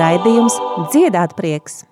raidījums 0.00 0.56
Dziedāt 0.92 1.36
prieks! 1.38 1.84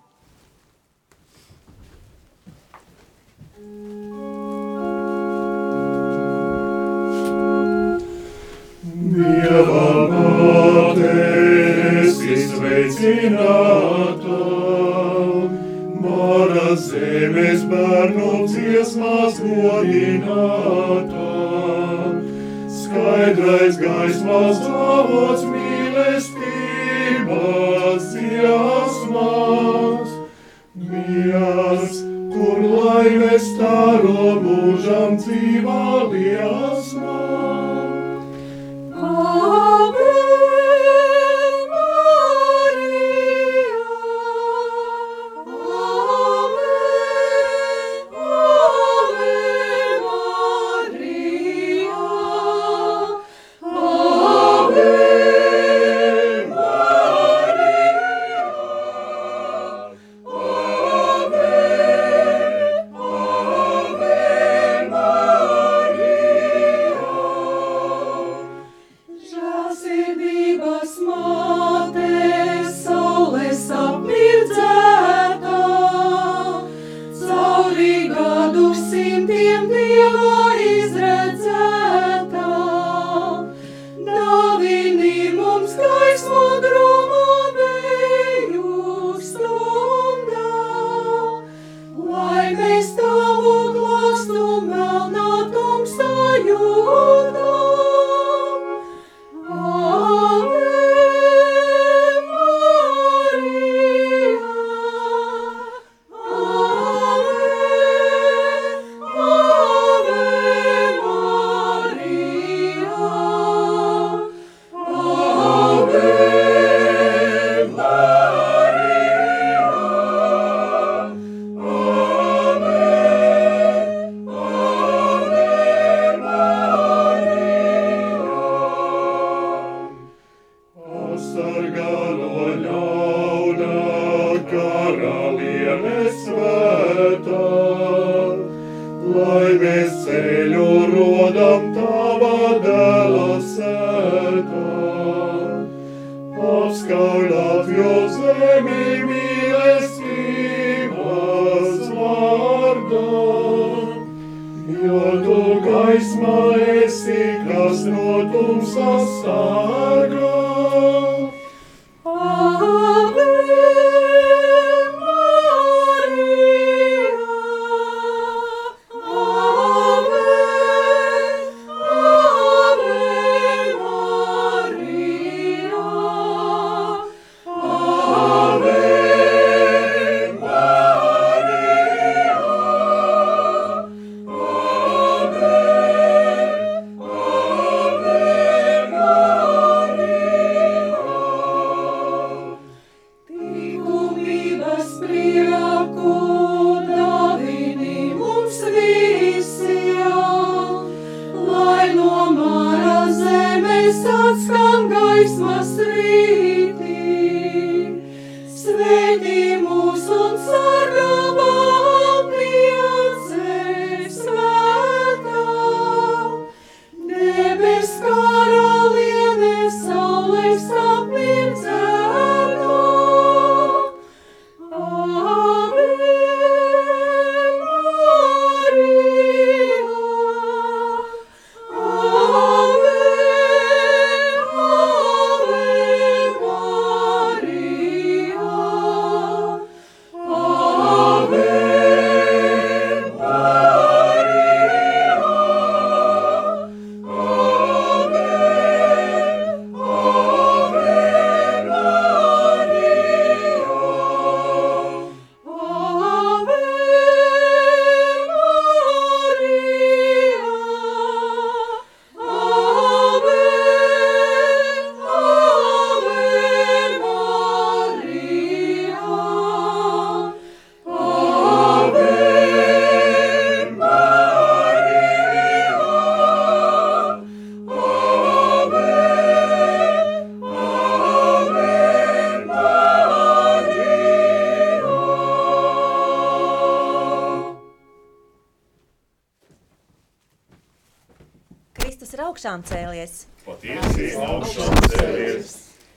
Augšām 292.55 292.63
cēlies. 292.69 293.27
Patiesi 293.45 294.15
augšām 294.15 294.75
cēlies. 294.93 295.55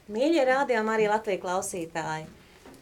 Mīļie 0.09 0.44
rādījumi 0.48 0.94
arī 0.94 1.07
Latvijas 1.12 1.42
klausītāji. 1.44 2.25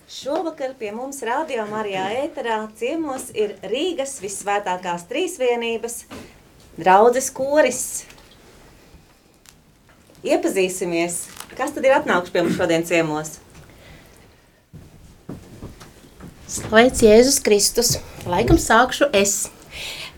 Šovakar 0.08 0.76
pie 0.78 0.92
mums 0.94 1.20
rādījumā 1.26 1.82
arī 1.82 1.96
ēterā 1.98 2.60
ciemos 2.78 3.32
ir 3.34 3.56
Rīgas 3.66 4.20
visvētākās 4.22 5.08
trīsvienības 5.10 6.06
draudzes 6.78 7.32
koris. 7.34 8.06
Iepazīsimies, 10.26 11.26
kas 11.58 11.74
tad 11.74 11.86
ir 11.86 11.98
atnākuši 11.98 12.32
pie 12.32 12.46
mums 12.46 12.60
šodien 12.60 12.86
ciemos? 12.86 13.40
Slavēts 16.46 17.02
Jēzus 17.04 17.42
Kristus. 17.44 17.98
Laikam 18.30 18.62
sākšu 18.62 19.10
es. 19.18 19.50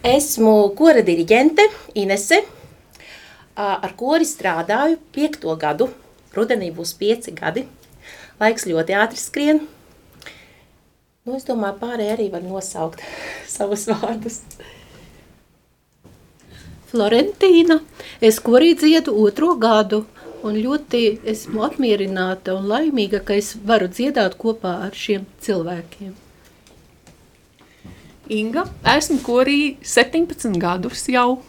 Esmu 0.06 0.76
kora 0.78 1.02
diriģente 1.02 1.64
Inese. 1.96 2.44
Ar 3.58 3.94
kori 3.98 4.28
strādāju 4.30 5.00
piekto 5.16 5.56
gadu. 5.58 5.90
Rudenī 6.36 6.70
būs 6.74 6.94
pieci 7.00 7.34
gadi. 7.34 7.66
Laiks 8.38 8.68
ļoti 8.70 8.94
ātri 8.94 9.18
skrien. 9.18 9.64
Nu, 11.26 11.36
es 11.36 11.48
domāju, 11.48 11.80
pārējie 11.82 12.12
arī 12.14 12.28
var 12.32 12.44
nosaukt 12.46 13.02
savus 13.56 13.88
vārdus. 13.90 14.44
Florentīna. 16.88 17.82
Es 18.24 18.38
korī 18.40 18.76
dziedu 18.78 19.16
otro 19.26 19.56
gadu, 19.60 20.06
un 20.46 20.56
ļoti 20.62 21.02
esmu 21.28 21.66
apmierināta 21.68 22.56
un 22.56 22.70
laimīga, 22.70 23.20
ka 23.26 23.36
es 23.36 23.56
varu 23.68 23.90
dziedāt 23.92 24.38
kopā 24.40 24.78
ar 24.86 24.96
šiem 24.96 25.26
cilvēkiem. 25.44 26.14
Inga, 28.38 28.68
esmu 28.96 29.20
korī 29.26 29.60
17 29.84 30.56
gadus 30.62 31.08
jau. 31.12 31.42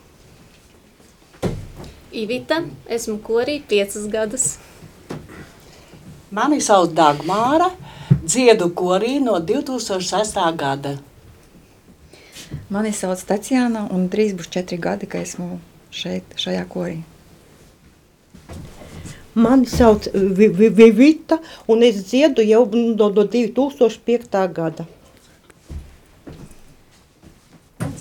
Ivita, 2.13 2.63
esmu 2.89 3.19
korī 3.21 3.59
5 3.69 4.09
gadus. 4.11 4.57
Mani 6.31 6.61
sauc 6.61 6.93
Dagmāra, 6.97 7.71
dziedu 8.25 8.71
korī 8.75 9.19
no 9.21 9.39
2006. 9.41 10.57
gada. 10.57 10.97
Mani 12.71 12.93
sauc 12.93 13.21
Tatjana, 13.29 13.87
un 13.93 14.09
drīz 14.09 14.33
būs 14.37 14.49
četri 14.49 14.79
gadi, 14.79 15.07
ka 15.07 15.19
esmu 15.21 15.59
šeit, 15.91 16.25
šajā 16.37 16.65
korī. 16.69 17.03
Mani 19.35 19.67
sauc 19.67 20.09
Vi- 20.15 20.49
Vi- 20.49 20.69
Vivita, 20.71 21.39
un 21.69 21.83
es 21.83 22.03
dziedu 22.05 22.43
jau 22.43 22.65
no, 22.73 23.09
no 23.09 23.25
2005. 23.25 24.49
gada. 24.49 24.87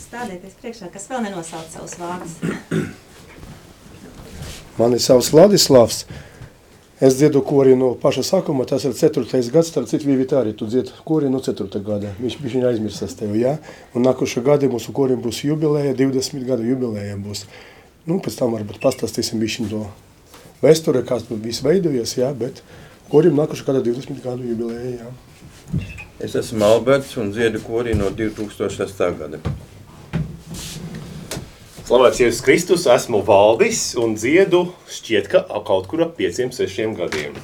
Stādieties 0.07 0.55
priekšā, 0.61 0.87
kas 0.93 1.07
vēl 1.07 1.21
nenosauc 1.27 1.67
savus 1.69 1.95
vārdus. 1.99 2.39
Mani 4.77 4.99
sauc 4.99 5.25
Vladislavs. 5.33 6.03
Es 7.01 7.15
dziedu 7.17 7.41
kori 7.45 7.75
no 7.77 7.91
paša 7.97 8.21
sākuma, 8.25 8.65
tas 8.69 8.83
ir 8.85 8.93
4. 8.93 9.25
gads, 9.53 9.71
starp 9.71 9.89
citu 9.89 10.05
Vivita 10.05 10.37
arī 10.37 10.53
tu 10.57 10.67
dzied 10.69 10.91
kori 11.05 11.31
no 11.33 11.41
4. 11.41 11.81
gada. 11.85 12.11
Viņš 12.21 12.35
viņa 12.41 12.69
aizmirsas 12.71 13.13
tev, 13.17 13.33
jā. 13.37 13.55
Un 13.97 14.05
nākošā 14.05 14.41
gada 14.45 14.69
mūsu 14.69 14.93
korim 14.93 15.21
būs 15.21 15.43
jubilēja, 15.45 15.95
20 15.97 16.45
gadu 16.45 16.65
jubilēja 16.65 17.17
būs. 17.21 17.45
Nu, 18.05 18.19
pēc 18.21 18.37
tam 18.37 18.53
varbūt 18.53 18.77
pastāstīsim 18.81 19.41
bišķiņ 19.41 19.69
to 19.73 19.83
vēsture, 20.61 21.01
kā 21.05 21.17
tas 21.21 21.41
viss 21.41 21.65
veidojies, 21.65 22.13
jā, 22.21 22.29
bet 22.37 22.61
korim 23.09 23.37
nākošā 23.37 23.65
gada 23.71 23.81
20 23.85 24.21
gadu 24.25 24.45
jubilēja, 24.45 24.93
jā. 25.01 25.87
Es 26.21 26.37
esmu 26.37 26.65
Alberts 26.65 27.17
un 27.17 27.33
dziedu 27.33 27.61
korī 27.65 27.97
no 27.97 28.13
2006. 28.13 29.05
gada. 29.17 29.41
Slavēts 31.87 32.17
Jēzus 32.19 32.41
Kristus, 32.43 32.81
esmu 32.91 33.21
Valdis 33.23 33.93
un 33.95 34.17
dziedu 34.17 34.65
šķiet, 34.91 35.29
ka 35.31 35.39
kaut 35.63 35.85
kur 35.87 36.01
ap 36.03 36.17
5-6 36.19 36.97
gadiem. 36.97 37.35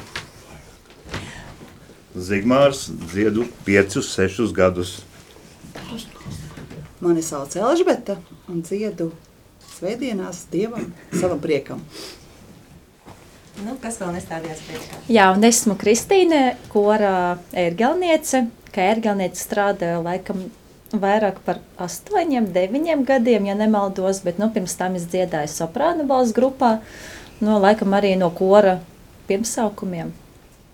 Zigmārs 2.12 2.82
dziedu 3.06 3.46
5-6 3.64 4.52
gadus. 4.52 4.98
Mani 7.00 7.24
sauc 7.24 7.56
Elžbeta 7.56 8.18
un 8.52 8.60
dziedu 8.68 9.14
svētdienās 9.78 10.42
dievam, 10.52 10.90
savam 11.16 11.40
priekam. 11.40 11.80
Nu, 13.64 13.78
kas 13.80 14.02
vēl 14.02 14.12
nestādījās 14.18 14.66
priekšā? 14.68 15.00
Jā, 15.08 15.30
un 15.38 15.48
esmu 15.48 15.78
Kristīne, 15.80 16.58
kora 16.74 17.38
ērgelniece, 17.56 18.44
ka 18.76 18.92
ērgelniece 18.92 19.40
strādāja 19.40 20.04
laikam 20.04 20.44
vairāk 20.94 21.40
par 21.46 21.60
astoņiem, 21.82 22.52
deviņiem 22.54 23.06
gadiem, 23.08 23.48
ja 23.50 23.56
nemaldos, 23.58 24.22
bet 24.26 24.40
nu, 24.42 24.50
pirms 24.54 24.76
tam 24.78 24.98
es 25.00 25.08
dziedāju 25.10 25.50
soprānu 25.50 26.06
balss 26.10 26.36
grupā, 26.36 26.78
no 27.42 27.58
laikam 27.62 27.96
arī 27.98 28.14
no 28.20 28.30
kora 28.34 28.80
pirmsaukumiem, 29.30 30.14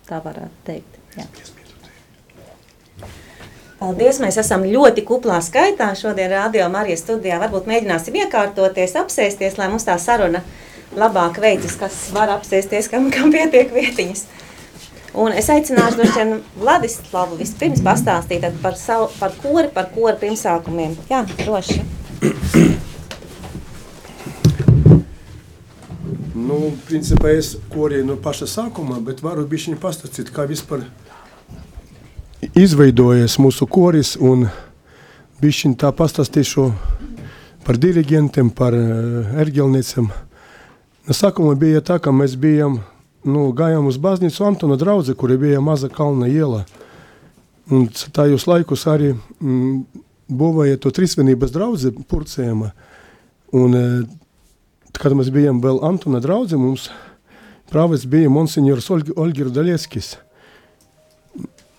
tā 0.10 0.20
varētu 0.24 0.66
teikt. 0.68 1.00
Jā. 1.18 1.28
Paldies! 3.80 4.20
Mēs 4.20 4.36
esam 4.42 4.66
ļoti 4.68 5.06
kuplā 5.08 5.38
skaitā 5.44 5.94
šodien 5.96 6.34
radio 6.34 6.66
Marijas 6.72 7.06
studijā. 7.06 7.38
Varbūt 7.40 7.70
mēģināsim 7.70 8.18
iekārtoties, 8.26 8.98
apsēsties, 9.00 9.56
lai 9.56 9.70
mums 9.72 9.88
tā 9.88 9.96
saruna 9.96 10.42
labāk 11.00 11.40
veicas, 11.40 11.78
kas 11.80 12.02
var 12.12 12.34
apsēsties, 12.34 12.90
kam, 12.92 13.08
kam 13.14 13.32
pietiek 13.32 13.72
vietiņas. 13.72 14.26
Un 15.18 15.34
es 15.34 15.50
aicināšu 15.50 16.06
vien 16.06 16.36
Vladislavu 16.60 17.40
vispirms 17.40 17.82
pastāstīt 17.86 18.46
par, 18.62 18.78
savu, 18.78 19.10
par 19.18 19.34
kori, 19.42 19.70
par 19.74 19.90
kori 19.94 20.18
pirmsākumiem. 20.22 20.94
Jā, 21.10 21.24
droši. 21.40 21.82
Nu, 26.50 26.72
principā 26.88 27.34
es 27.38 27.56
korī 27.74 28.04
no 28.06 28.16
paša 28.22 28.48
sākuma, 28.50 29.00
bet 29.06 29.24
varu 29.26 29.46
bišķiņ 29.50 29.78
pastāstīt, 29.82 30.32
kā 30.34 30.46
vispār 30.50 30.86
izveidojies 32.58 33.38
mūsu 33.42 33.68
koris 33.70 34.16
un 34.16 34.48
bišķiņ 35.42 35.76
tā 35.82 35.92
pastāstīšu 35.96 36.70
par 37.66 37.78
dirigentiem, 37.82 38.50
par 38.50 38.78
uh, 38.78 39.34
ergelniecem. 39.42 40.10
No 41.06 41.18
sākuma 41.18 41.54
bija 41.60 41.82
tā, 41.86 42.00
ka 42.02 42.14
mēs 42.16 42.38
bijām, 42.40 42.80
nu, 43.28 43.50
gājām 43.56 43.90
uz 43.90 43.98
baznīcu 44.02 44.46
Antona 44.48 44.78
draudze, 44.80 45.16
kura 45.18 45.38
bija 45.40 45.62
maza 45.62 45.90
kalna 45.92 46.30
iela. 46.30 46.64
Un 47.70 47.88
tajos 48.16 48.48
laikus 48.50 48.86
arī 48.90 49.12
mm, 49.14 49.84
būvēja 50.30 50.80
to 50.82 50.94
trīsvienības 50.94 51.54
draudze 51.54 51.92
purcējuma. 52.10 52.72
Un, 53.60 53.76
uh, 53.76 54.96
kad 55.00 55.14
mēs 55.18 55.32
bijām 55.34 55.62
vēl 55.64 55.82
Antona 55.86 56.22
draudze, 56.24 56.58
mums 56.58 56.90
prāvis 57.70 58.08
bija 58.10 58.32
monsignors 58.32 58.90
Olgi, 58.90 59.14
Olgir 59.16 59.52
Dalieckis. 59.54 60.16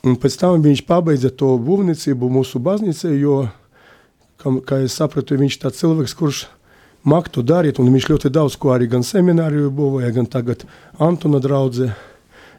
Un 0.07 0.17
pēc 0.17 0.39
tam 0.41 0.63
viņš 0.65 0.85
pabeidza 0.89 1.29
to 1.31 1.57
būvniecību 1.61 2.31
mūsu 2.33 2.61
baznīcē, 2.63 3.11
jo, 3.21 3.43
kā, 4.41 4.55
kā 4.65 4.79
es 4.87 4.97
sapratu, 4.97 5.37
viņš 5.37 5.59
tāds 5.61 5.83
cilvēks, 5.83 6.17
kurš 6.17 6.47
mak 7.05 7.31
to 7.33 7.43
darīt, 7.47 7.81
un 7.81 7.91
viņš 7.93 8.09
ļoti 8.13 8.31
daudz 8.33 8.57
ko 8.61 8.75
arī 8.75 8.89
gan 8.91 9.05
semināriju 9.07 9.73
būvēja, 9.75 10.13
gan 10.19 10.29
tagad 10.31 10.67
Antona 10.99 11.41
draudze. 11.43 11.93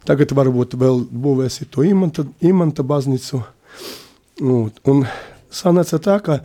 Tagad 0.07 0.31
varbūt 0.33 0.74
vēl 0.81 1.03
būvēsi 1.13 1.67
to 1.69 1.83
imanta, 1.86 2.25
imanta 2.41 2.81
baznīcu. 2.81 3.43
Un, 4.41 4.71
un 4.89 5.03
sanāca 5.53 6.00
tā, 6.01 6.17
ka 6.25 6.39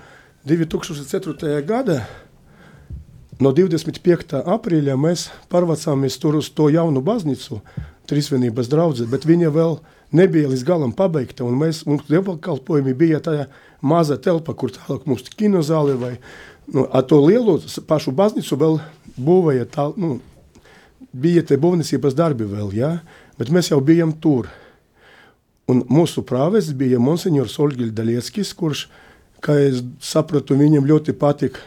2004. 0.45 1.57
gada 1.65 2.03
no 3.41 3.53
25. 3.57 4.43
aprīļa 4.45 4.97
mēs 5.01 5.31
pārvācāmies 5.53 6.21
tur 6.21 6.37
uz 6.43 6.51
to 6.53 6.69
jaunu 6.73 7.05
baznīcu, 7.05 7.63
Trīsvienības 8.07 8.69
draudzē, 8.71 9.09
bet 9.11 9.25
viņa 9.27 9.49
vēl 9.51 9.81
nebija 10.15 10.47
līdz 10.53 10.63
galam 10.69 10.93
pabeigta, 10.95 11.43
un 11.43 11.57
mēs, 11.59 11.81
mums 11.91 12.07
dievkalpojumi 12.07 12.95
bija 12.95 13.19
tajā 13.19 13.49
maza 13.83 14.15
telpa, 14.23 14.55
kur 14.55 14.71
tālāk 14.71 15.09
mums 15.11 15.27
kinozāle 15.35 15.97
vai, 15.99 16.13
nu, 16.73 16.87
ar 16.91 17.05
to 17.07 17.21
lielo 17.25 17.59
pašu 17.89 18.15
baznīcu 18.17 18.59
vēl 18.61 18.79
būvēja 19.17 19.67
tā, 19.73 19.89
nu, 19.97 20.19
bija 21.13 21.45
te 21.47 21.59
būvniecības 21.61 22.17
darbi 22.17 22.47
vēl, 22.49 22.73
jā, 22.77 22.93
bet 23.39 23.53
mēs 23.53 23.71
jau 23.73 23.81
bijām 23.85 24.15
tur. 24.21 24.51
Un 25.67 25.83
mūsu 25.91 26.23
prāves 26.23 26.69
bija 26.79 27.01
monsignors 27.03 27.57
Olgil 27.59 27.91
Dalieckis, 27.95 28.53
kurš, 28.55 28.87
kā 29.43 29.57
es 29.65 29.81
sapratu, 30.03 30.55
viņam 30.59 30.87
ļoti 30.87 31.15
patika 31.19 31.63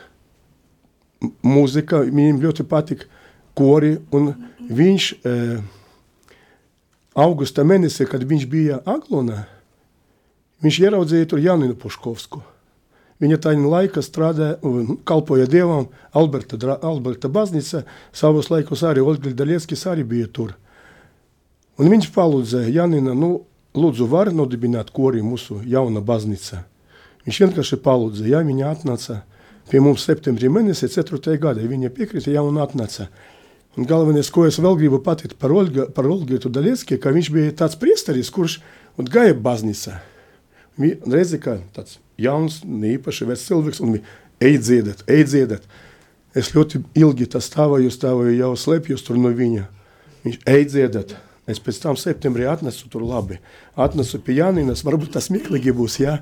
mūzika, 1.43 2.05
viņam 2.07 2.39
ļoti 2.45 2.65
patika 2.69 3.09
kori, 3.57 3.97
un 4.15 4.31
viņš 4.69 5.09
e, 5.27 5.33
augusta 7.19 7.65
mēnesī, 7.67 8.07
kad 8.07 8.23
viņš 8.23 8.45
bija 8.47 8.79
Aglonā, 8.87 9.43
viņš 10.63 10.79
ieraudzīja 10.85 11.29
tur 11.33 11.43
Janinu 11.43 11.75
Puškovsku. 11.79 12.43
Viņa 13.19 13.37
tajā 13.43 13.59
laikā 13.67 14.01
strādāja 14.03 14.55
un 14.63 14.95
kalpoja 15.07 15.47
Dievam 15.49 15.89
Alberta, 16.15 16.55
Alberta 16.79 17.27
baznīca, 17.27 17.83
savos 18.15 18.47
laikos 18.51 18.85
arī 18.87 19.03
Olgļa 19.03 19.35
Dalieckis 19.35 19.83
arī 19.91 20.05
bija 20.07 20.29
tur. 20.31 20.55
Un 21.79 21.91
viņš 21.91 22.09
palūdzēja 22.15 22.71
Janina, 22.77 23.15
nu, 23.15 23.41
lūdzu, 23.75 24.07
var 24.07 24.31
nodibināt 24.35 24.93
kori 24.95 25.23
mūsu 25.23 25.59
jauna 25.67 26.03
baznīca. 26.03 26.63
Viņš 27.27 27.41
vienkārši 27.43 27.81
palūdzēja, 27.83 28.39
ja 28.39 28.43
viņa 28.47 28.71
atnāca 28.71 29.21
pie 29.69 29.83
mums 29.83 30.07
septembrī 30.07 30.49
mēnesī, 30.51 30.87
4. 30.89 31.35
gadā. 31.43 31.67
Viņa 31.67 31.91
piekrita 31.93 32.31
jau 32.33 32.47
un 32.49 32.59
atnāca. 32.63 33.09
Un 33.77 33.85
galvenais, 33.87 34.31
ko 34.33 34.47
es 34.47 34.57
vēl 34.59 34.79
gribu 34.79 34.97
pateikt 35.03 35.37
par, 35.39 35.53
Olga, 35.53 35.85
par 35.93 36.07
Olgietu 36.09 36.49
Daļiecki, 36.51 36.97
ka 36.99 37.13
viņš 37.15 37.31
bija 37.35 37.55
tāds 37.63 37.77
priesteris, 37.79 38.31
kurš 38.33 38.61
gāja 38.97 39.35
baznīcā. 39.37 39.99
Viņš 40.79 41.11
redzi, 41.11 41.39
ka 41.43 41.59
tāds 41.75 41.99
jauns, 42.23 42.61
neīpaši 42.65 43.29
vecs 43.29 43.47
cilvēks, 43.49 43.81
un 43.85 43.99
ej 44.43 44.59
dziedāt, 44.59 45.05
ej 45.07 45.25
dziedāt. 45.29 45.65
Es 46.37 46.53
ļoti 46.53 46.83
ilgi 46.99 47.25
tā 47.33 47.41
stāvēju, 47.41 47.89
stāvēju 47.93 48.37
jau 48.37 48.53
slēpjos 48.57 49.05
tur 49.07 49.17
no 49.21 49.33
viņa. 49.33 49.65
Viņš 50.25 50.39
ej 50.53 50.67
dziedāt. 50.69 51.17
Es 51.49 51.57
pēc 51.57 51.79
tam 51.81 51.97
septembrī 51.97 52.45
atnesu 52.45 52.85
tur 52.93 53.01
labi. 53.01 53.39
Atnesu 53.73 54.19
pie 54.21 54.35
Janinas, 54.37 54.83
varbūt 54.85 55.15
tas 55.15 55.31
smieklīgi 55.31 55.73
būs, 55.73 55.95
jā. 56.03 56.19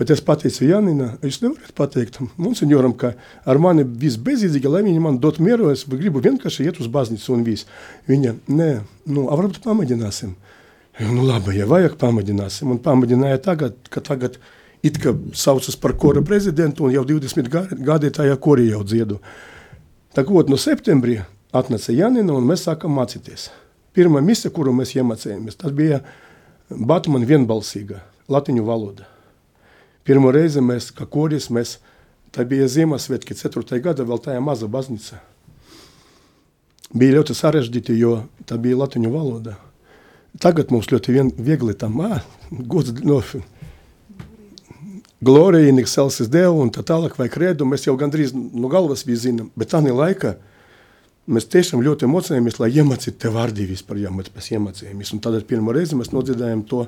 Bet 0.00 0.08
es 0.14 0.22
pateicu 0.24 0.64
Janina, 0.64 1.10
jūs 1.20 1.42
nevarat 1.42 1.74
pateikt 1.76 2.16
monsignoram, 2.40 2.94
ka 2.96 3.10
ar 3.44 3.60
mani 3.60 3.84
viss 3.84 4.16
bezīdzīgi, 4.16 4.70
lai 4.72 4.80
viņi 4.86 5.02
man 5.04 5.18
dot 5.20 5.36
mieru, 5.44 5.68
es 5.74 5.84
gribu 5.84 6.22
vienkārši 6.24 6.64
iet 6.64 6.80
uz 6.80 6.88
baznīcu 6.88 7.34
un 7.34 7.42
viss. 7.44 7.68
Viņa, 8.08 8.32
nē, 8.48 8.70
nu, 9.12 9.26
a 9.28 9.36
varbūt 9.36 9.60
pamēģināsim. 9.66 10.32
Nu 11.10 11.26
labi, 11.28 11.58
ja 11.58 11.68
vajag 11.68 11.98
pamēģināsim. 12.00 12.72
Un 12.72 12.80
pamēģināja 12.80 13.42
tagad, 13.44 13.76
ka 13.92 14.00
tagad 14.04 14.40
it 14.82 14.98
kā 15.00 15.14
saucas 15.36 15.76
par 15.76 15.96
kora 15.96 16.22
prezidentu 16.22 16.86
un 16.86 16.94
jau 16.94 17.04
20 17.04 17.50
gadi 17.84 18.10
tajā 18.10 18.36
kori 18.40 18.70
jau 18.70 18.82
dziedu. 18.84 19.20
Tā 20.14 20.24
kā 20.26 20.44
no 20.48 20.58
septembrī 20.58 21.20
atnesa 21.52 21.92
Janina 21.92 22.34
un 22.34 22.46
mēs 22.46 22.66
sākam 22.66 22.94
mācīties. 22.96 23.50
Pirmā 23.94 24.22
mise, 24.22 24.50
kuru 24.54 24.72
mēs 24.74 24.94
iemācījāmies, 24.94 25.58
tas 25.58 25.74
bija 25.74 26.00
Batmana 26.70 27.26
vienbalsīga 27.26 27.98
latiņu 28.30 28.62
valoda. 28.62 29.08
Pirmo 30.06 30.30
reizi 30.32 30.62
mēs, 30.62 30.92
kā 30.94 31.04
koris, 31.10 31.48
mēs, 31.50 31.78
tā 32.30 32.44
bija 32.46 32.68
Ziemassvētki 32.70 33.34
4. 33.34 33.80
gada, 33.82 34.06
vēl 34.06 34.22
tajā 34.22 34.40
maza 34.42 34.70
baznīca. 34.70 35.18
Bija 36.94 37.18
ļoti 37.18 37.34
sarežģīti, 37.38 37.98
jo 37.98 38.14
tā 38.46 38.58
bija 38.58 38.78
latiņu 38.78 39.10
valoda. 39.12 39.56
Tagad 40.42 40.70
mums 40.70 40.88
ļoti 40.90 41.14
vien, 41.14 41.32
viegli 41.34 41.74
tam, 41.74 41.98
ā, 42.06 42.22
gods, 42.50 42.94
no, 43.02 43.18
glorija, 45.20 45.72
Nikselsis 45.72 46.30
Dievu 46.32 46.62
un 46.64 46.72
tā 46.74 46.84
tālāk 46.86 47.18
vai 47.18 47.28
kredu, 47.32 47.68
mēs 47.68 47.86
jau 47.86 47.96
gandrīz 48.00 48.32
no 48.34 48.70
galvas 48.72 49.04
visi 49.06 49.28
zinām, 49.28 49.50
bet 49.58 49.72
tā 49.74 49.82
ne 49.84 49.92
laika, 49.94 50.36
mēs 51.30 51.48
tiešām 51.52 51.84
ļoti 51.84 52.08
mocījāmies, 52.10 52.58
lai 52.62 52.72
iemācītu 52.80 53.20
te 53.20 53.32
vārdi 53.32 53.68
vispār, 53.68 54.00
ja 54.04 54.14
mēs 54.14 54.52
iemācījāmies. 54.56 55.12
Un 55.14 55.22
tad 55.24 55.38
pirmo 55.50 55.76
reizi 55.76 55.98
mēs 55.98 56.14
nodziedājām 56.14 56.64
to 56.70 56.86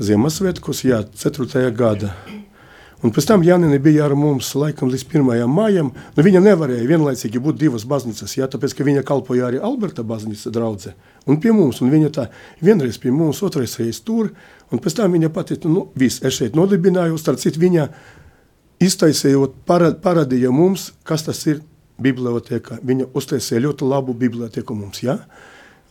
Ziemassvētkus, 0.00 0.86
jā, 0.88 1.02
4. 1.20 1.66
gada. 1.76 2.14
Un 3.00 3.12
pēc 3.16 3.30
tam 3.30 3.44
Janina 3.44 3.78
bija 3.80 4.04
ar 4.04 4.12
mums 4.16 4.50
laikam 4.60 4.90
līdz 4.92 5.06
1. 5.08 5.46
mājam. 5.48 5.88
Nu, 6.16 6.24
viņa 6.24 6.42
nevarēja 6.44 6.88
vienlaicīgi 6.88 7.40
būt 7.40 7.56
divas 7.60 7.86
baznīcas, 7.88 8.34
jā, 8.36 8.48
tāpēc, 8.52 8.74
ka 8.76 8.84
viņa 8.84 9.04
kalpoja 9.08 9.46
arī 9.48 9.60
Alberta 9.64 10.04
baznīca 10.04 10.52
draudze. 10.52 10.92
Un 11.24 11.40
pie 11.40 11.54
mums, 11.56 11.80
un 11.80 11.92
viņa 11.92 12.10
tā 12.16 12.26
vienreiz 12.60 13.00
pie 13.00 13.12
mums, 13.12 13.40
otrais 13.46 13.78
reiz 13.80 14.02
tur, 14.04 14.34
un 14.70 14.82
pēc 14.82 14.96
tam 15.00 15.16
viņa 15.16 15.32
pateica, 15.34 15.70
nu, 15.70 15.88
viss, 15.98 16.22
es 16.26 16.38
šeit 16.38 16.56
nodibināju, 16.58 17.18
starp 17.20 17.42
citu 17.42 17.62
viņa 17.62 17.88
iztaisējot, 18.80 19.60
parādīja 19.68 20.52
mums, 20.54 20.90
kas 21.04 21.26
tas 21.26 21.42
ir 21.50 21.60
biblioteka. 22.00 22.80
Viņa 22.86 23.10
uztaisīja 23.16 23.64
ļoti 23.66 23.88
labu 23.88 24.14
biblioteku 24.16 24.76
mums. 24.76 25.02
Ja? 25.04 25.18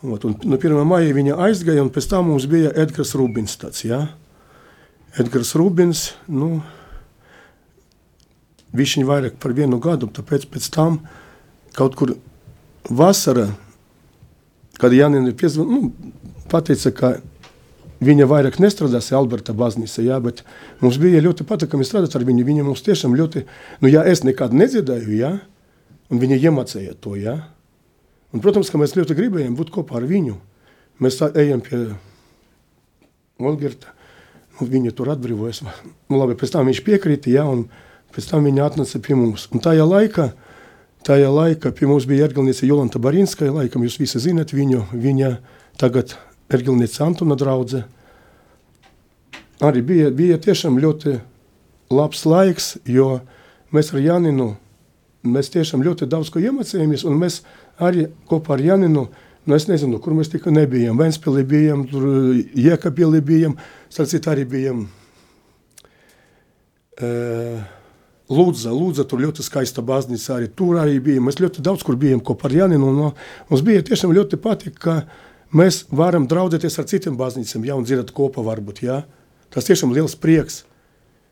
Ot, 0.02 0.26
un, 0.26 0.36
no 0.48 0.58
1. 0.58 0.82
maija 0.88 1.14
viņa 1.16 1.38
aizgāja, 1.50 1.84
un 1.84 1.92
pēc 1.94 2.10
tam 2.10 2.30
mums 2.32 2.48
bija 2.50 2.74
Edgars 2.82 3.14
Rubins. 3.20 3.58
Tāds, 3.62 3.84
ja? 3.86 4.06
Edgars 5.20 5.54
Rubins, 5.60 6.10
nu, 6.32 6.60
viņš 8.74 8.98
viņa 8.98 9.10
vairāk 9.10 9.40
par 9.42 9.56
vienu 9.58 9.80
gadu, 9.82 10.10
tāpēc 10.14 10.48
pēc 10.50 10.70
tam 10.74 11.02
kaut 11.78 11.98
kur 12.00 12.16
vasarā, 12.90 13.50
kad 14.80 14.94
Janina 14.96 15.34
piezvan, 15.38 15.70
nu, 15.70 16.14
pateica, 16.50 16.94
ka 16.96 17.12
viņa 18.04 18.28
vairāk 18.30 18.60
nestrādās 18.64 19.12
Alberta 19.16 19.54
baznīca, 19.56 20.04
jā, 20.06 20.20
bet 20.24 20.44
mums 20.84 21.00
bija 21.02 21.22
ļoti 21.24 21.46
patīkami 21.48 21.88
strādāt 21.88 22.16
ar 22.16 22.26
viņu. 22.28 22.46
Viņa 22.48 22.66
mums 22.68 22.84
tiešām 22.86 23.16
ļoti, 23.20 23.46
nu, 23.84 23.92
ja 23.92 24.06
es 24.08 24.24
nekad 24.24 24.56
nedziedāju, 24.56 25.16
jā, 25.20 25.34
un 26.10 26.22
viņa 26.22 26.40
iemācīja 26.40 26.96
to, 27.02 27.16
jā. 27.20 27.38
Un, 28.30 28.44
protams, 28.44 28.70
ka 28.70 28.80
mēs 28.80 28.96
ļoti 28.98 29.18
gribējām 29.18 29.56
būt 29.58 29.72
kopā 29.74 30.00
ar 30.00 30.08
viņu. 30.10 30.38
Mēs 31.04 31.18
ejam 31.32 31.64
pie 31.66 31.80
Olgerta, 33.40 33.94
un 34.60 34.70
viņa 34.70 34.94
tur 34.96 35.12
atbrīvojas. 35.14 35.64
Nu, 35.64 36.20
labi, 36.20 36.38
pēc 36.40 36.54
tam 36.54 36.70
viņš 36.70 36.84
piekrita, 36.86 37.32
jā, 37.32 37.46
un 37.48 37.66
pēc 38.16 38.30
tam 38.30 38.46
viņa 38.48 38.68
atnāca 38.68 39.02
pie 39.04 39.18
mums. 39.18 39.48
Un 39.56 39.64
tajā 39.64 39.88
laikā, 39.88 40.30
tajā 41.08 41.32
laikā 41.34 41.72
pie 41.76 41.90
mums 41.90 42.08
bija 42.10 42.28
ergelniece 42.28 42.68
Jolanta 42.68 43.02
Barinskaja, 43.02 43.56
laikam 43.56 43.86
jūs 43.88 44.00
visi 44.02 44.22
zinat 44.22 44.54
viņu, 44.54 44.90
viņa 44.94 45.38
tagad 45.80 46.18
ergelniece 46.50 47.04
Antona 47.04 47.38
draudze. 47.40 47.84
Arī 49.60 49.84
bija, 49.84 50.10
bija 50.16 50.38
tiešām 50.40 50.80
ļoti 50.80 51.20
labs 51.92 52.26
laiks, 52.26 52.78
jo 52.88 53.20
mēs 53.76 53.94
ar 53.94 54.04
Janinu 54.04 54.54
mēs 55.28 55.52
tiešām 55.52 55.84
ļoti 55.84 56.08
daudz 56.10 56.30
ko 56.32 56.40
iemācījāmies, 56.40 57.04
un 57.08 57.18
mēs 57.20 57.42
arī 57.82 58.08
kopā 58.30 58.56
ar 58.56 58.64
Janinu, 58.64 59.08
nu 59.46 59.56
es 59.58 59.68
nezinu, 59.68 60.00
kur 60.04 60.16
mēs 60.16 60.32
tikai 60.32 60.54
nebijām, 60.56 61.00
Ventspilī 61.00 61.44
bijām, 61.48 61.84
tur 61.90 62.06
Jēkabīlī 62.56 63.22
bijām, 63.26 63.58
starcīt 63.92 64.30
arī 64.32 64.46
bijām 64.50 64.86
uh, 67.02 67.68
Lūdza, 68.30 68.72
Lūdza, 68.72 69.08
tur 69.10 69.24
ļoti 69.26 69.44
skaista 69.44 69.82
baznīca 69.86 70.38
arī, 70.38 70.52
tur 70.56 70.78
arī 70.80 71.00
bijām, 71.04 71.28
mēs 71.28 71.42
ļoti 71.42 71.66
daudz 71.66 71.84
kur 71.84 71.98
bijām 72.00 72.22
kopā 72.24 72.48
ar 72.50 72.58
Janinu, 72.62 72.94
un 72.94 72.96
mums 73.50 73.66
bija 73.66 73.84
tiešām 73.90 74.14
ļoti 74.16 74.40
patīk, 74.40 74.78
ka 74.80 75.02
mēs 75.56 75.84
varam 75.92 76.28
draudzēties 76.30 76.80
ar 76.80 76.88
citiem 76.90 77.18
baznīciem, 77.20 77.68
ja, 77.70 77.78
un 77.80 77.88
dzirdēt 77.88 78.14
kopā 78.16 78.44
varbūt, 78.46 78.84
ja, 78.86 79.04
tas 79.54 79.68
tiešām 79.70 79.94
liels 79.96 80.18
prieks. 80.20 80.64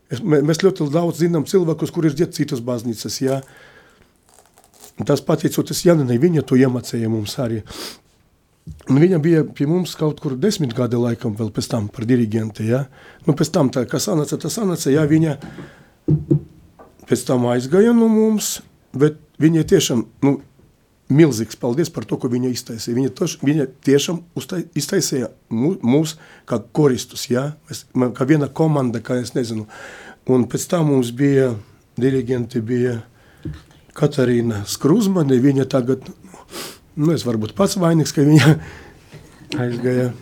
Es, 0.08 0.22
mēs 0.24 0.62
ļoti 0.64 0.88
daudz 0.90 1.20
zinām 1.20 1.44
cilvēkus, 1.48 1.92
kur 1.92 2.08
ir 2.08 2.14
dzied 2.16 2.32
citas 2.36 2.62
baznīcas, 2.64 3.18
ja, 3.20 3.42
Tas 5.06 5.22
pateicoties 5.22 5.84
Janinai, 5.86 6.18
viņa 6.18 6.42
to 6.46 6.56
iemācīja 6.58 7.10
mums 7.10 7.36
arī. 7.38 7.60
Un 8.90 8.98
viņa 9.00 9.20
bija 9.22 9.44
pie 9.46 9.68
mums 9.68 9.94
kaut 9.96 10.18
kur 10.20 10.34
desmit 10.36 10.74
gadi 10.76 10.98
laikam 10.98 11.36
vēl 11.38 11.52
pēc 11.54 11.70
tam 11.70 11.86
par 11.92 12.04
dirigenti, 12.08 12.66
ja? 12.68 12.84
Nu, 13.24 13.34
pēc 13.38 13.52
tam 13.54 13.70
tā, 13.72 13.86
kas 13.88 14.08
sanāca, 14.08 14.36
tas 14.42 14.58
sanāca, 14.58 14.90
ja 14.92 15.06
viņa 15.08 15.36
pēc 17.08 17.24
tam 17.28 17.46
aizgāja 17.52 17.94
no 17.96 18.10
mums, 18.12 18.58
bet 18.92 19.16
viņa 19.40 19.64
tiešām, 19.70 20.04
nu, 20.26 20.34
milzīgs 21.08 21.56
paldies 21.60 21.90
par 21.92 22.04
to, 22.08 22.18
ko 22.20 22.30
viņa 22.32 22.50
iztaisīja. 22.52 22.96
Viņa, 22.96 23.12
toš, 23.16 23.38
viņa 23.44 23.66
tiešām 23.86 24.20
uztai, 24.38 24.62
iztaisīja 24.78 25.30
mūs 25.50 26.16
kā 26.48 26.60
koristus, 26.76 27.28
ja? 27.32 27.52
Mēs, 27.68 27.86
kā 28.16 28.26
viena 28.28 28.48
komanda, 28.48 29.00
kā 29.04 29.18
es 29.22 29.34
nezinu. 29.36 29.66
Un 30.28 30.44
pēc 30.50 30.66
tam 30.68 30.90
mums 30.92 31.12
bija 31.16 31.54
dirigenti, 31.98 32.60
bija 32.60 32.98
Katarīna 33.98 34.62
Skruzmane, 34.68 35.40
viņa 35.42 35.64
tagad, 35.72 36.04
nu 36.98 37.14
es 37.14 37.24
varbūt 37.26 37.56
pats 37.58 37.78
vainīgs, 37.80 38.12
ka 38.14 38.26
viņa 38.26 38.52
aizgāja, 39.64 40.12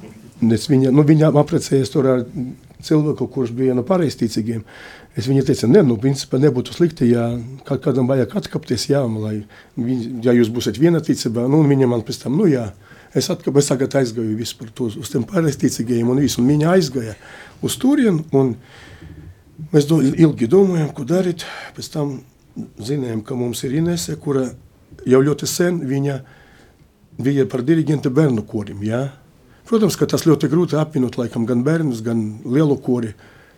es 0.55 0.69
viņa, 0.71 0.95
nu 0.95 1.05
viņa 1.07 1.33
aprecējies 1.43 1.93
tur 1.93 2.09
ar 2.14 2.25
cilvēku, 2.85 3.28
kurš 3.33 3.52
bija 3.56 3.75
no 3.76 3.85
pareizticīgiem. 3.87 4.64
Es 5.16 5.28
viņai 5.30 5.47
teicu, 5.49 5.68
ne, 5.71 5.80
nu, 5.87 5.97
principā 6.00 6.40
nebūtu 6.40 6.75
slikti, 6.76 7.09
ja 7.14 7.30
kādam 7.64 8.09
vajag 8.11 8.35
atkapties, 8.37 8.90
jā, 8.90 9.00
lai, 9.06 9.38
ja 10.25 10.35
jūs 10.37 10.50
būsiet 10.52 10.80
viena 10.80 11.00
ticībā, 11.00 11.47
nu, 11.49 11.62
un 11.62 11.71
viņa 11.73 11.88
man 11.88 12.04
pēc 12.04 12.21
tam, 12.26 12.37
nu, 12.37 12.49
jā, 12.50 12.66
es 13.16 13.30
atkap, 13.33 13.56
es 13.56 13.71
tagad 13.71 13.97
aizgāju 13.97 14.37
visu 14.37 14.59
par 14.61 14.75
to, 14.76 14.90
uz 14.92 15.12
tiem 15.12 15.25
pareizticīgajiem 15.28 16.12
un 16.12 16.21
visu, 16.21 16.42
un 16.42 16.52
viņa 16.52 16.75
aizgāja 16.75 17.16
uz 17.64 17.78
turien, 17.80 18.21
un 18.37 18.52
mēs 19.73 19.88
do, 19.88 20.02
ilgi 20.04 20.50
domājam, 20.52 20.92
ko 20.92 21.09
darīt, 21.09 21.47
pēc 21.78 21.92
tam 21.97 22.18
zinājām, 22.76 23.25
ka 23.25 23.37
mums 23.38 23.64
ir 23.64 23.76
Inese, 23.80 24.18
kura 24.21 24.50
jau 25.09 25.23
ļoti 25.25 25.49
sen 25.49 25.80
viņa 25.88 26.21
bija 27.23 27.47
par 27.49 27.64
diriģenta 27.64 28.12
bērnu 28.12 28.45
korim. 28.49 28.83
Ja? 28.85 29.06
Protams, 29.66 29.96
ka 29.99 30.06
tas 30.11 30.26
ļoti 30.28 30.50
grūti 30.50 30.78
apvienot 30.78 31.18
laikam 31.18 31.46
gan 31.49 31.64
bērnus, 31.66 32.02
gan 32.06 32.20
lielu 32.46 32.76
kori, 32.82 33.11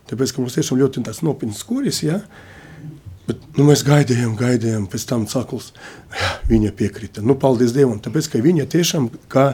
tāpēc, 0.08 0.32
ka 0.32 0.40
mums 0.40 0.56
tiešām 0.56 0.80
ļoti 0.80 1.04
tāds 1.04 1.20
nopietns 1.26 1.60
koris, 1.68 2.00
ja? 2.06 2.22
Bet, 3.28 3.42
nu, 3.58 3.66
mēs 3.68 3.84
gaidījām, 3.84 4.32
gaidījām, 4.38 4.86
pēc 4.88 5.04
tam 5.10 5.26
cakls, 5.28 5.74
jā, 6.16 6.30
viņa 6.48 6.72
piekrita. 6.78 7.20
Nu, 7.20 7.36
paldies 7.36 7.74
Dievam, 7.76 8.00
tāpēc, 8.00 8.30
ka 8.32 8.40
viņa 8.40 8.64
tiešām, 8.72 9.10
kā, 9.28 9.50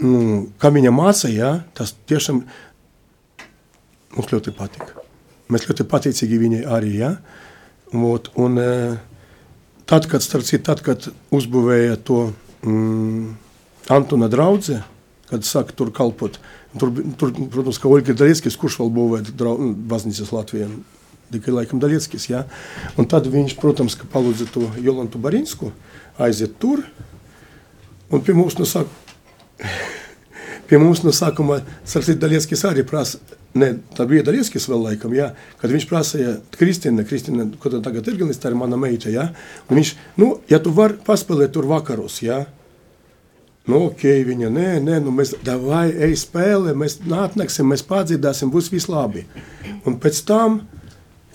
nu, 0.00 0.46
kā 0.62 0.72
viņa 0.72 0.94
māca, 0.96 1.28
ja, 1.28 1.58
tas 1.76 1.92
tiešām 2.08 2.40
mums 4.16 4.32
ļoti 4.32 4.56
patika. 4.56 5.04
Mēs 5.52 5.68
ļoti 5.68 5.84
pateicīgi 5.90 6.40
viņai 6.40 6.64
arī, 6.72 6.96
ja, 7.02 7.16
Ot, 7.92 8.30
un, 8.40 8.56
e, 8.56 8.96
tad, 9.84 10.06
kad, 10.08 10.24
citu, 10.24 10.62
tad, 10.64 10.80
kad 10.80 11.04
uzbūvēja 11.28 11.98
to 12.00 12.30
mm, 12.64 13.34
Antona 13.92 14.30
draugu, 14.32 14.78
kad 15.32 15.48
sāka 15.48 15.74
tur 15.76 15.90
kalpot, 15.96 16.38
tur, 16.78 16.92
tur 17.18 17.32
protams, 17.52 17.80
ka 17.80 17.90
Olga 17.90 18.14
Dalieckis, 18.16 18.58
kurš 18.60 18.78
vēl 18.82 18.92
būvēja 18.94 19.56
baznīcas 19.90 20.34
Latvijā, 20.36 20.68
tikai 21.32 21.56
laikam 21.56 21.80
Dalieckis, 21.82 22.28
ja? 22.28 22.44
un 23.00 23.08
tad 23.08 23.26
viņš, 23.32 23.56
protams, 23.60 23.96
palūdza 24.12 24.50
to 24.52 24.68
Jolantu 24.84 25.20
Barinsku 25.22 25.72
aiziet 26.20 26.58
tur, 26.60 26.84
Un 28.12 28.20
pie 28.20 28.34
mums 28.36 28.58
no, 28.60 28.66
sāk... 28.68 28.90
pie 30.68 30.80
mums 30.80 31.00
no 31.04 31.14
sākuma 31.16 31.62
Sarksit 31.88 32.20
Dalieckis 32.20 32.64
arī 32.68 32.84
prasa, 32.88 33.20
ne, 33.56 33.72
tā 33.96 34.04
bija 34.08 34.24
Dalieckis 34.26 34.68
vēl 34.68 34.84
laikam, 34.90 35.14
jā, 35.16 35.30
kad 35.60 35.72
viņš 35.72 35.86
prasīja 35.88 36.34
Kristina, 36.52 37.06
Kristina, 37.08 37.48
ko 37.60 37.72
tad 37.72 37.86
tagad 37.86 38.10
ir 38.12 38.18
galis, 38.20 38.40
tā 38.42 38.52
ir 38.52 38.58
mana 38.60 38.76
meita, 38.80 39.12
jā, 39.12 39.30
un 39.68 39.80
viņš, 39.80 39.94
nu, 40.20 40.34
ja 40.52 40.60
tu 40.62 40.74
var 40.76 40.98
paspēlēt 41.06 41.54
tur 41.56 41.68
vakaros, 41.70 42.20
jā, 42.24 42.42
Nu, 43.62 43.84
ok, 43.86 44.02
viņa, 44.26 44.48
nē, 44.50 44.68
nē, 44.82 44.98
nu 45.04 45.12
mēs 45.14 45.36
davai, 45.46 45.92
ej 45.94 46.16
spēlē, 46.24 46.72
mēs 46.74 46.96
atnāksim, 47.06 47.68
mēs 47.70 47.84
pārdziedāsim, 47.86 48.50
būs 48.50 48.72
viss 48.72 48.90
labi. 48.90 49.22
Un 49.86 50.00
pēc 50.02 50.18
tam, 50.26 50.64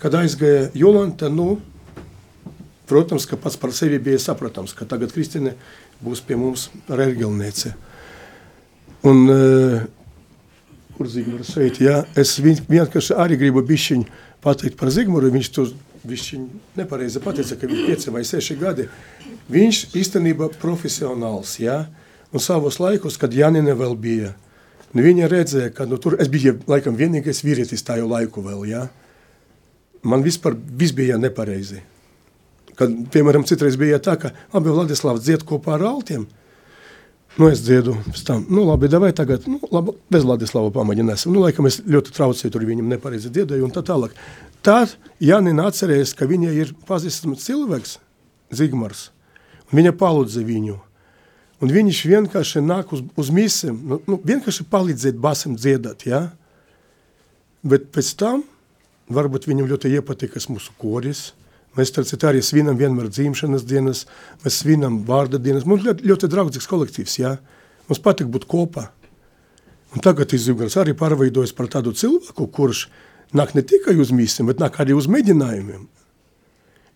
kad 0.01 0.17
aizgāja 0.19 0.65
Jolanta, 0.75 1.29
nu, 1.31 1.62
protams, 2.88 3.27
ka 3.29 3.39
pats 3.39 3.55
par 3.60 3.72
sevi 3.75 4.00
bija 4.03 4.19
saprotams, 4.19 4.75
ka 4.75 4.88
tagad 4.89 5.13
Kristīne 5.15 5.55
būs 6.03 6.19
pie 6.27 6.36
mums 6.39 6.67
reģionēce. 6.91 7.72
Un, 9.07 9.24
uh, 9.31 9.86
kur 10.98 11.07
Zigmārs 11.12 11.53
šeit, 11.53 11.79
jā, 11.79 12.01
es 12.17 12.34
vienkārši 12.41 13.15
arī 13.15 13.38
gribu 13.39 13.63
bišķiņ 13.63 14.03
pateikt 14.43 14.75
par 14.79 14.91
Zigmāru, 14.91 15.31
viņš 15.31 15.51
to 15.55 15.69
bišķiņ 16.07 16.43
nepareizi 16.79 17.24
pateica, 17.24 17.55
ka 17.55 17.72
viņš 17.72 17.88
pieci 17.88 18.13
vai 18.13 18.25
seši 18.27 18.60
gadi. 18.60 18.88
Viņš 19.51 19.81
īstenībā 19.96 20.50
profesionāls, 20.60 21.55
jā, 21.62 21.86
un 22.34 22.43
savos 22.43 22.79
laikos, 22.81 23.19
kad 23.19 23.34
Janine 23.34 23.75
vēl 23.77 23.96
bija, 24.00 24.34
nu 24.93 25.03
viņa 25.05 25.29
redzēja, 25.31 25.74
ka 25.75 25.88
nu, 25.89 26.00
tur 26.01 26.17
es 26.22 26.31
biju 26.31 26.57
laikam 26.69 26.98
vienīgais 27.00 27.43
vīrietis 27.46 27.86
tāju 27.88 28.10
laiku 28.12 28.43
vēl, 28.46 28.65
jā. 28.69 28.88
Man 30.07 30.24
vispār 30.24 30.55
viss 30.55 30.96
bija 30.96 31.17
nepareizi. 31.19 31.81
Kad, 32.77 32.93
piemēram, 33.13 33.46
citreiz 33.50 33.75
bija 33.79 33.98
tā, 34.03 34.15
ka 34.22 34.31
labi, 34.53 34.72
Vladislavs 34.74 35.24
dzied 35.25 35.48
kopā 35.48 35.75
ar 35.79 35.88
altiem, 35.96 36.27
Nu, 37.38 37.51
es 37.53 37.62
dziedu 37.62 37.93
tam, 38.25 38.46
nu, 38.50 38.63
labi, 38.65 38.88
davai 38.89 39.12
tagad, 39.13 39.43
nu, 39.46 39.60
labi, 39.69 39.93
bez 40.10 40.24
Vladislava 40.25 40.72
pamēģināsim. 40.74 41.29
Nu, 41.36 41.43
laikam 41.46 41.67
es 41.69 41.77
ļoti 41.86 42.15
traucēju, 42.15 42.50
tur 42.53 42.65
viņam 42.65 42.88
nepareizi 42.89 43.29
dziedēju 43.29 43.67
un 43.67 43.74
tā 43.75 43.84
tālāk. 43.86 44.15
Tad 44.65 44.96
Janina 45.22 45.67
atcerējās, 45.69 46.15
ka 46.17 46.25
viņa 46.25 46.55
ir 46.57 46.74
pazīstams 46.89 47.46
cilvēks, 47.46 48.00
Zigmars, 48.57 49.12
un 49.69 49.77
viņa 49.77 49.93
palūdza 50.00 50.41
viņu. 50.48 50.79
Un 51.63 51.73
viņš 51.73 52.03
vienkārši 52.05 52.61
nāk 52.61 52.91
uz, 52.93 53.01
uz 53.17 53.31
misiem, 53.33 53.79
nu, 53.89 53.97
nu, 54.05 54.19
vienkārši 54.21 54.67
palīdzēt 54.69 55.17
basam 55.17 55.55
dziedāt, 55.57 56.05
ja? 56.05 56.27
Bet 57.65 57.89
pēc 57.95 58.11
tam, 58.19 58.43
varbūt 59.09 59.47
viņam 59.49 59.69
ļoti 59.71 59.95
iepatīkas 59.97 60.51
mūsu 60.51 60.75
koris, 60.77 61.31
Mēs 61.77 61.91
arī 62.25 62.41
svinam 62.41 62.77
vienmēr 62.77 63.09
dzimšanas 63.13 63.65
dienas, 63.67 64.05
mēs 64.41 64.61
svinam 64.63 65.03
vārda 65.05 65.37
dienas. 65.37 65.65
Mums 65.65 65.83
ļoti, 65.85 66.07
ļoti 66.09 66.29
draudzīgs 66.33 66.69
kolektīvs, 66.69 67.17
jā. 67.21 67.35
Mums 67.87 68.01
patīk 68.01 68.31
būt 68.33 68.47
kopā. 68.49 68.87
Un 69.93 70.01
tagad 70.03 70.33
Izjugars 70.33 70.75
arī 70.81 70.95
pārveidojas 70.97 71.53
par 71.55 71.69
tādu 71.71 71.93
cilvēku, 71.93 72.47
kurš 72.53 72.87
nāk 73.37 73.53
ne 73.53 73.61
tikai 73.61 73.93
uz 74.01 74.09
mīsiem, 74.11 74.49
bet 74.49 74.59
nāk 74.63 74.79
arī 74.81 74.97
uz 74.97 75.05
mēģinājumiem. 75.11 75.85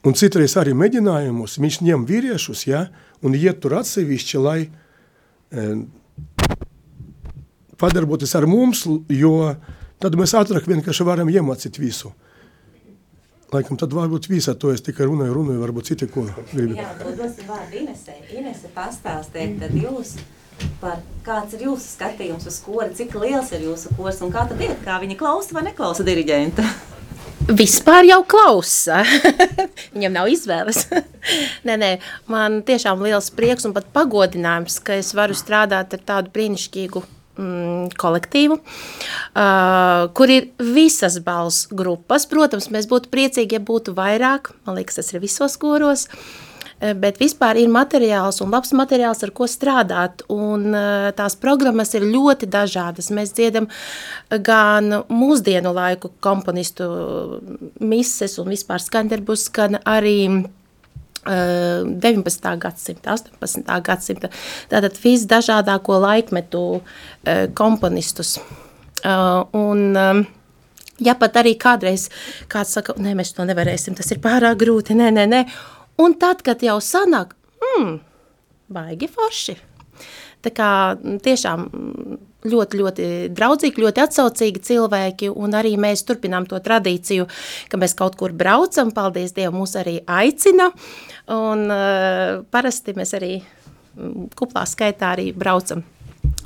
Un 0.01 0.17
citreiz 0.17 0.55
arī 0.57 0.73
mēģinājumos 0.73 1.59
viņš 1.61 1.81
ņem 1.85 2.05
vīriešus, 2.09 2.65
ja, 2.65 2.87
un 3.21 3.35
iet 3.37 3.59
tur 3.61 3.75
atsevišķi, 3.77 4.39
lai 4.41 4.57
e, 4.65 5.65
padarboties 7.77 8.33
ar 8.39 8.47
mums, 8.49 8.87
jo 9.13 9.35
tad 10.01 10.17
mēs 10.17 10.33
ātrāk 10.39 10.65
vienkārši 10.69 11.05
varam 11.05 11.29
iemācīt 11.29 11.77
visu. 11.81 12.13
Laikam 13.51 13.77
tad 13.77 13.93
varbūt 13.93 14.29
vīsā 14.31 14.55
to 14.57 14.71
es 14.71 14.81
tikai 14.81 15.05
runāju, 15.09 15.35
runāju, 15.35 15.61
varbūt 15.61 15.91
citi 15.91 16.07
ko 16.09 16.23
gribi. 16.53 16.79
Jā, 16.79 16.93
to 17.01 17.11
dosim 17.19 17.49
vārdu 17.51 17.81
Inesē. 17.81 18.15
Inese 18.31 18.71
pastāstiet 18.73 19.57
tad 19.59 19.75
jūs 19.75 20.15
par 20.81 21.01
kāds 21.25 21.57
ir 21.57 21.67
jūsu 21.67 21.97
skatījums 21.97 22.47
uz 22.47 22.61
kori, 22.63 22.93
cik 22.97 23.17
liels 23.21 23.51
ir 23.53 23.67
jūsu 23.67 23.91
kors 23.97 24.21
un 24.23 24.31
kā 24.33 24.47
tad 24.49 24.61
iet, 24.63 24.79
kā 24.85 24.97
viņi 25.03 25.19
klausa 25.19 25.57
vai 25.57 25.65
neklausa 25.67 26.05
diriģenta? 26.07 26.65
Vispār 27.51 28.05
jau 28.07 28.21
klausa. 28.27 29.01
Viņam 29.95 30.13
nav 30.15 30.29
izvēles. 30.31 30.85
nē, 31.67 31.75
nē, 31.79 31.89
man 32.31 32.61
tiešām 32.67 33.01
liels 33.03 33.31
prieks 33.35 33.67
un 33.67 33.73
pat 33.75 33.89
pagodinājums, 33.95 34.79
ka 34.85 34.95
es 34.99 35.11
varu 35.17 35.35
strādāt 35.37 35.95
ar 35.97 36.05
tādu 36.07 36.31
brīnišķīgu 36.35 37.01
mm, 37.03 37.89
kolektīvu, 37.99 38.59
uh, 38.61 40.05
kur 40.15 40.31
ir 40.31 40.51
visas 40.63 41.19
balss 41.25 41.67
grupas. 41.67 42.27
Protams, 42.31 42.69
mēs 42.71 42.87
būtu 42.91 43.11
priecīgi, 43.11 43.59
ja 43.59 43.65
būtu 43.71 43.95
vairāk. 43.97 44.53
Man 44.67 44.79
liekas, 44.79 45.01
tas 45.01 45.11
ir 45.11 45.23
visos 45.23 45.59
koros. 45.59 46.07
Bet 46.81 47.19
vispār 47.21 47.59
ir 47.61 47.69
materiāls 47.69 48.41
un 48.41 48.49
labs 48.49 48.71
materiāls, 48.73 49.21
ar 49.21 49.31
ko 49.37 49.45
strādāt. 49.45 50.23
Un 50.33 50.73
tās 51.17 51.35
programmas 51.37 51.93
ir 51.93 52.07
ļoti 52.09 52.49
dažādas. 52.49 53.11
Mēs 53.13 53.35
dziedam 53.37 53.67
gan 54.31 55.03
mūsdienu 55.05 55.75
laiku 55.77 56.09
komponistu 56.25 56.87
mises 57.77 58.39
un 58.41 58.49
vispār 58.49 58.81
skanderbus, 58.81 59.45
gan 59.53 59.77
arī 59.85 60.47
19. 61.25 62.57
gadsimta, 62.57 63.13
18. 63.13 63.81
gadsimta, 63.85 64.29
tātad 64.71 64.95
visdažādāko 65.03 65.99
laikmetu 66.01 66.63
komponistus. 67.53 68.39
Un, 69.05 69.83
ja 70.97 71.15
pat 71.21 71.37
arī 71.43 71.53
kādreiz 71.61 72.07
kāds 72.49 72.73
saka, 72.73 72.97
nē, 72.97 73.13
mēs 73.17 73.35
to 73.37 73.45
nevarēsim, 73.45 73.93
tas 73.97 74.09
ir 74.13 74.21
pārāk 74.23 74.57
grūti, 74.65 74.97
nē, 74.97 75.11
nē, 75.13 75.27
nē. 75.29 75.43
Un 75.99 76.15
tad, 76.19 76.41
kad 76.45 76.63
jau 76.63 76.79
sanāk, 76.83 77.35
hmm, 77.61 77.99
baigi 78.71 79.09
forši. 79.11 79.57
Tā 80.41 80.49
kā 80.55 80.69
tiešām 80.97 81.67
ļoti, 82.49 82.79
ļoti 82.79 83.07
draudzīgi, 83.37 83.83
ļoti 83.83 84.01
atsaucīgi 84.01 84.63
cilvēki, 84.65 85.29
un 85.29 85.53
arī 85.57 85.75
mēs 85.81 86.01
turpinām 86.07 86.47
to 86.49 86.57
tradīciju, 86.63 87.27
ka 87.69 87.79
mēs 87.81 87.93
kaut 87.97 88.17
kur 88.17 88.33
braucam, 88.33 88.89
paldies 88.95 89.35
Dievam, 89.37 89.59
mūs 89.61 89.75
arī 89.77 89.99
aicina, 90.09 90.71
un 91.29 91.67
uh, 91.69 92.41
parasti 92.53 92.95
mēs 92.97 93.13
arī 93.19 93.35
kuplā 94.39 94.65
skaitā 94.69 95.13
arī 95.15 95.29
braucam. 95.37 95.83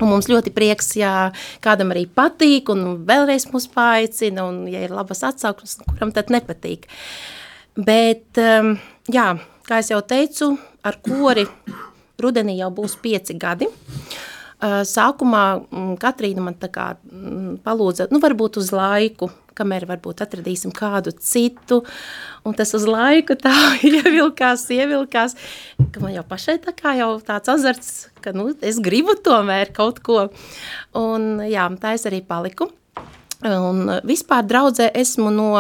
Un 0.02 0.10
mums 0.12 0.28
ļoti 0.28 0.52
prieks, 0.52 0.92
ja 1.00 1.30
kādam 1.64 1.94
arī 1.94 2.04
patīk, 2.12 2.68
un 2.74 3.06
vēlreiz 3.08 3.48
mūs 3.54 3.70
paaicina, 3.72 4.44
un 4.50 4.66
ja 4.72 4.82
ir 4.84 4.92
labas 4.92 5.24
atsauksmes, 5.24 5.78
kuram 5.86 6.12
tad 6.16 6.34
nepatīk. 6.36 6.90
Bet, 7.80 8.28
um, 8.40 8.76
jā, 9.12 9.28
kā 9.68 9.82
jau 9.86 10.02
teicu, 10.06 10.56
ar 10.86 11.00
kori 11.04 11.46
rudenī 12.22 12.58
jau 12.60 12.72
būs 12.74 12.98
pieci 13.02 13.36
gadi. 13.38 13.70
Sākumā 14.66 15.46
Katrīna 16.00 16.44
man 16.46 16.56
tā 16.58 16.70
kā 16.72 16.94
palūdza, 17.66 18.08
nu 18.10 18.22
varbūt 18.24 18.58
uz 18.62 18.72
laiku, 18.74 19.28
kamēr 19.56 19.86
varbūt 19.88 20.24
atradīsim 20.24 20.72
kādu 20.76 21.12
citu, 21.20 21.82
un 22.48 22.56
tas 22.58 22.72
uz 22.76 22.88
laiku 22.88 23.36
tā 23.40 23.54
ievilkās, 23.90 24.66
ievilkās, 24.74 25.36
ka 25.92 26.04
man 26.04 26.16
jau 26.16 26.24
pašai 26.28 26.58
tā 26.64 26.74
kā 26.76 26.96
jau 27.00 27.12
tāds 27.26 27.52
azarts, 27.52 27.92
ka 28.24 28.34
nu, 28.36 28.50
es 28.64 28.80
gribu 28.84 29.18
tomēr 29.28 29.74
kaut 29.76 30.02
ko, 30.06 30.30
un 30.98 31.46
jā, 31.46 31.68
tā 31.82 31.94
es 32.00 32.08
arī 32.10 32.24
paliku. 32.26 32.72
Un 33.46 34.00
vispār 34.08 34.48
draudzē 34.48 34.88
esmu 34.96 35.30
no 35.36 35.52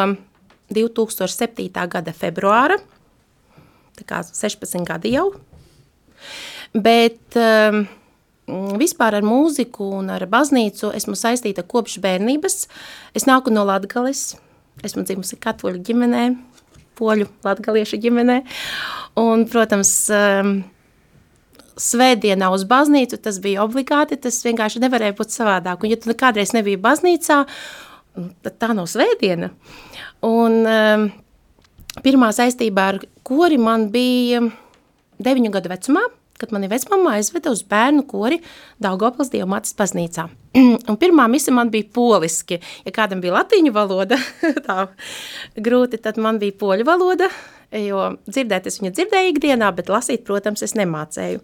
2007. 0.74 1.68
gada 1.92 2.14
februāra, 2.16 2.80
16 4.04 4.84
gadi 4.88 5.14
jau, 5.16 5.30
bet 6.76 7.38
um, 7.40 7.86
vispār 8.80 9.20
ar 9.20 9.26
mūziku 9.26 9.88
un 10.00 10.12
ar 10.14 10.28
baznīcu 10.30 10.92
esmu 10.98 11.16
saistīta 11.18 11.66
kopš 11.66 11.98
bērnības. 12.04 12.68
Es 13.18 13.26
nāku 13.30 13.54
no 13.54 13.66
Latgales, 13.66 14.36
esmu 14.86 15.06
dzimusi 15.08 15.40
katoļu 15.42 15.82
ģimenē, 15.88 16.28
poļu 16.96 17.28
latgaliešu 17.44 18.00
ģimenē, 18.04 18.40
un, 19.20 19.44
protams, 19.52 19.92
um, 20.14 20.58
svētdienā 21.76 22.50
uz 22.56 22.64
baznīcu 22.70 23.20
tas 23.20 23.42
bija 23.44 23.66
obligāti, 23.66 24.20
tas 24.22 24.40
vienkārši 24.46 24.82
nevarēja 24.84 25.18
būt 25.18 25.34
savādāk, 25.34 25.84
un 25.84 25.92
ja 25.92 26.00
tu 26.00 26.16
kādreiz 26.16 26.54
nebija 26.56 26.80
baznīcā, 26.82 27.42
tad 28.46 28.58
tā 28.62 28.72
nav 28.72 28.88
svētdiena. 28.88 29.52
Un 30.26 30.62
um, 30.64 31.10
pirmā 32.06 32.30
saistībā 32.36 32.92
ar 32.94 33.02
kori 33.26 33.58
man 33.62 33.90
bija 33.94 34.44
deviņu 35.26 35.52
gadu 35.54 35.72
vecumā, 35.72 36.04
kad 36.40 36.52
mani 36.52 36.68
vecmamma 36.70 37.16
aizveda 37.16 37.52
uz 37.54 37.64
bērnu 37.68 38.04
kori 38.10 38.42
Daugavpils 38.84 39.32
Dievmātes 39.32 39.76
baznīcā. 39.80 40.28
un 40.90 41.00
pirmā 41.00 41.28
mise 41.32 41.54
man 41.56 41.72
bija 41.74 41.88
poliski. 41.96 42.60
Ja 42.86 42.94
kādam 42.96 43.24
bija 43.24 43.38
latīņu 43.38 43.74
valoda, 43.76 44.20
tā 44.68 44.88
grūti, 45.56 46.02
tad 46.04 46.20
man 46.22 46.40
bija 46.42 46.58
poļu 46.60 46.88
valoda, 46.88 47.30
jo 47.76 48.12
dzirdēt 48.28 48.70
es 48.70 48.82
viņu 48.82 48.94
dzirdēju 48.98 49.34
ikdienā, 49.34 49.72
bet 49.76 49.92
lasīt, 49.92 50.26
protams, 50.28 50.66
es 50.68 50.76
nemācēju. 50.78 51.44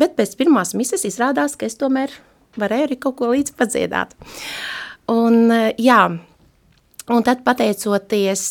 Bet 0.00 0.16
pēc 0.18 0.36
pirmās 0.40 0.74
mises 0.78 1.04
izrādās, 1.06 1.58
ka 1.60 1.68
es 1.68 1.78
tomēr 1.80 2.12
varēju 2.60 2.88
arī 2.88 3.00
kaut 3.00 3.18
ko 3.20 3.34
līdz 3.34 3.54
padziedāt. 3.58 4.16
Un 5.12 5.52
jā, 5.76 6.00
un 7.12 7.26
tad 7.26 7.42
pateicoties 7.44 8.46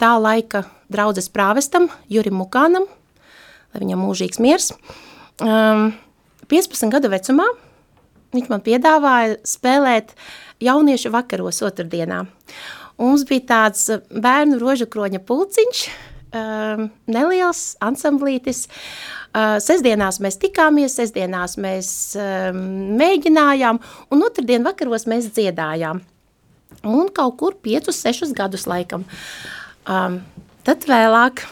tā 0.00 0.12
laika 0.20 0.64
draudzes 0.92 1.30
prāvestam, 1.32 1.88
Jurim 2.10 2.40
Mukānam, 2.40 2.86
lai 3.72 3.82
viņam 3.84 4.02
mūžīgs 4.04 4.42
miers. 4.42 4.72
Um, 5.40 5.92
15 6.50 6.92
gadu 6.92 7.08
vecumā 7.12 7.46
viņš 8.34 8.50
man 8.50 8.62
piedāvāja 8.64 9.38
spēlēt 9.46 10.14
jauniešu 10.62 11.12
vakaros 11.14 11.62
otrdienā. 11.66 12.24
Un 13.00 13.14
mums 13.14 13.24
bija 13.28 13.46
tāds 13.54 13.86
bērnu 14.12 14.58
rožu 14.60 14.86
kroņa 14.90 15.22
pulciņš, 15.24 15.84
um, 16.36 16.90
neliels 17.10 17.62
ansamblītis. 17.82 18.66
Uh, 19.30 19.56
sestdienās 19.62 20.18
mēs 20.22 20.36
tikāmies, 20.42 20.98
sestdienās 20.98 21.56
mēs 21.62 21.90
um, 22.18 22.62
mēģinājām, 23.00 23.78
un 24.10 24.26
otrdien 24.26 24.66
vakaros 24.66 25.06
mēs 25.10 25.30
dziedājām. 25.30 26.02
Un 26.86 27.10
kaut 27.12 27.36
kur 27.40 27.56
5-6 27.60 28.32
gadus 28.36 28.66
laikam. 28.70 29.04
Um, 29.88 30.20
tad 30.64 30.86
vēlāk 30.88 31.44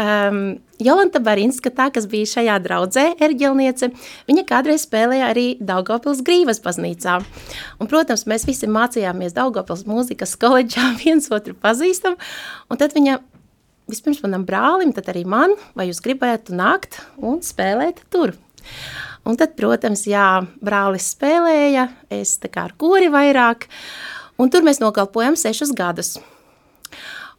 um, 0.00 0.58
Jolanta 0.80 1.20
Barinska, 1.20 1.72
tā, 1.74 1.90
kas 1.92 2.06
bija 2.08 2.28
šajā 2.28 2.56
draudzē, 2.64 3.04
erģelniece, 3.20 3.90
viņa 4.30 4.44
kādreiz 4.48 4.86
spēlēja 4.86 5.28
arī 5.32 5.46
Daugavpils 5.60 6.22
Grīvas 6.24 6.62
baznīcā. 6.64 7.18
Un, 7.76 7.90
protams, 7.90 8.24
mēs 8.30 8.46
visi 8.48 8.70
mācījāmies 8.70 9.36
Daugavpils 9.36 9.84
mūzikas 9.88 10.36
koledžā, 10.40 10.94
viens 11.04 11.28
otru 11.32 11.56
pazīstam, 11.58 12.16
un 12.70 12.80
tad 12.80 12.96
viņa 12.96 13.18
vispirms 13.90 14.22
manam 14.24 14.46
brālim, 14.46 14.94
tad 14.96 15.10
arī 15.12 15.26
man, 15.28 15.56
vai 15.76 15.90
jūs 15.90 16.00
gribētu 16.04 16.56
nākt 16.56 17.02
un 17.18 17.42
spēlēt 17.44 18.04
tur. 18.12 18.36
Un 19.30 19.36
tad, 19.38 19.52
protams, 19.54 20.02
jā, 20.10 20.42
brālis 20.58 21.12
spēlēja, 21.14 21.86
es 22.10 22.34
tā 22.42 22.48
kā 22.50 22.64
ar 22.66 22.74
kori 22.74 23.06
vairāk, 23.12 23.68
un 24.42 24.50
tur 24.50 24.64
mēs 24.66 24.82
nokalpojam 24.82 25.36
sešus 25.38 25.70
gadus. 25.78 26.16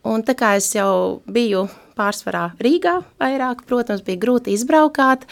Un 0.07 0.23
tā 0.23 0.33
kā 0.39 0.53
es 0.55 0.69
jau 0.71 1.19
biju 1.27 1.65
pārsvarā 1.99 2.53
Rīgā 2.63 3.01
vairāk, 3.19 3.65
protams, 3.67 4.05
bija 4.07 4.21
grūti 4.23 4.55
izbraukāt. 4.55 5.27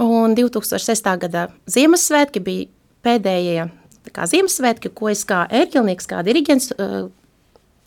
Un 0.00 0.32
2006. 0.38 1.12
gada 1.20 1.46
Ziemassvētki 1.68 2.42
bija 2.46 2.70
pēdējie 3.04 3.68
kā 4.16 4.24
Ziemassvētki, 4.30 4.94
ko 4.96 5.10
es 5.12 5.26
kā 5.28 5.44
ērģelnieks, 5.52 6.08
kā 6.08 6.22
diriģents 6.26 6.72
uh, 6.76 7.08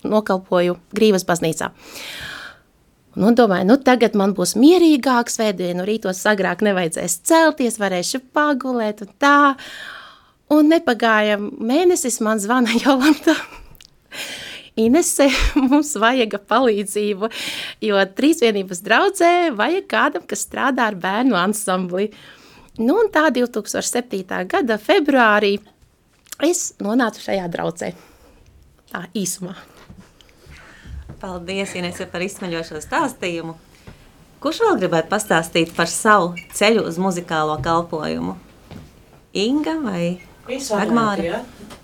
nokalpoju 0.05 0.77
Grīvas 0.95 1.25
baznīcā. 1.27 1.71
Nu, 3.17 3.31
domāju, 3.33 3.65
nu 3.71 3.77
tagad 3.81 4.13
man 4.19 4.35
būs 4.37 4.53
mierīgāk, 4.59 5.31
svētdienu 5.33 5.85
rītos 5.87 6.19
sagrāk 6.21 6.61
nevajadzēs 6.65 7.15
celties, 7.25 7.79
varēšu 7.81 8.21
pagulēt 8.35 9.01
un 9.05 9.15
tā. 9.17 9.39
Un 10.53 10.69
nepagāja 10.69 11.37
mēnesis, 11.39 12.19
man 12.25 12.41
zvana 12.41 12.73
Jolanta. 12.77 13.33
Inese, 14.85 15.27
mums 15.57 15.95
vajag 15.99 16.37
palīdzību, 16.49 17.29
jo 17.85 18.03
trīsvienības 18.19 18.83
draudzē 18.85 19.31
vajag 19.57 19.89
kādam, 19.89 20.27
kas 20.29 20.45
strādā 20.45 20.87
ar 20.89 20.97
bērnu 20.99 21.37
ansambli. 21.37 22.11
Nu, 22.79 22.95
un 23.01 23.09
tā 23.11 23.25
2007. 23.35 24.21
gada 24.53 24.77
februārī 24.79 25.57
es 26.45 26.69
nonācu 26.79 27.25
šajā 27.25 27.49
draudzē. 27.51 27.91
Tā 28.93 29.03
īsumā. 29.17 29.57
Paldies, 31.19 31.75
Inese, 31.75 32.05
par 32.07 32.23
izsmeļošo 32.23 32.79
stāstījumu. 32.83 33.57
Kurš 34.39 34.61
vēl 34.63 34.77
gribētu 34.79 35.11
pastāstīt 35.11 35.73
par 35.75 35.89
savu 35.91 36.31
ceļu 36.55 36.85
uz 36.87 36.99
muzikālo 37.01 37.57
kalpojumu? 37.63 38.37
Inga 39.35 39.75
vai 39.83 40.05
Dagmāra? 40.49 41.25
Ja? 41.25 41.41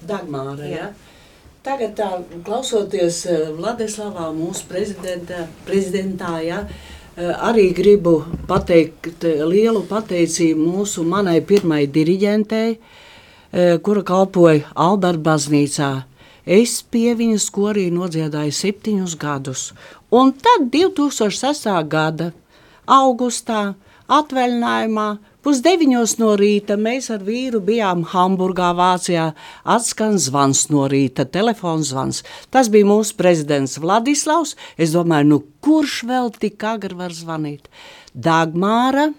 Dagmāra, 0.08 0.70
ja? 0.70 0.88
Tagad 1.66 1.96
tā, 1.98 2.08
klausoties 2.46 3.24
eh, 3.26 3.48
Vladislavā, 3.58 4.28
mūsu 4.38 4.68
prezidentā, 4.70 6.34
ja, 6.46 6.60
eh, 6.64 7.32
arī 7.50 7.72
gribu 7.74 8.20
pateikt 8.50 9.26
eh, 9.26 9.42
lielu 9.46 9.82
pateicību 9.90 10.62
mūsu 10.62 11.06
manai 11.06 11.40
pirmai 11.42 11.86
diriģentei, 11.90 12.78
kura 13.86 14.02
kalpoja 14.04 14.66
Alberta 14.76 15.22
baznīcā. 15.24 15.90
Es 16.46 16.80
pie 16.86 17.16
viņas 17.18 17.50
korī 17.50 17.88
nodziedāju 17.94 18.54
septiņus 18.54 19.16
gadus. 19.18 19.72
Un 20.14 20.34
tad 20.34 20.70
2006. 20.74 21.70
gada 21.90 22.32
augustā 22.86 23.74
atvaļinājumā 24.06 25.08
Pusdeviņos 25.46 26.16
no 26.18 26.32
rīta 26.42 26.74
mēs 26.74 27.12
ar 27.14 27.22
vīru 27.22 27.60
bijām 27.62 28.00
Hamburgā, 28.10 28.72
Vācijā. 28.74 29.28
Atskan 29.62 30.18
zvans 30.18 30.64
no 30.74 30.88
rīta, 30.90 31.22
telefons 31.30 31.92
zvans. 31.92 32.24
Tas 32.50 32.72
bija 32.74 32.88
mūsu 32.90 33.14
prezidents 33.14 33.78
Vladislavs. 33.78 34.56
Es 34.74 34.96
domāju, 34.98 35.28
nu 35.30 35.38
kurš 35.62 36.00
vēl 36.10 36.34
tik 36.34 36.66
agri 36.66 36.98
var 36.98 37.14
zvanīt? 37.14 37.70
Dagmāra 38.18 39.12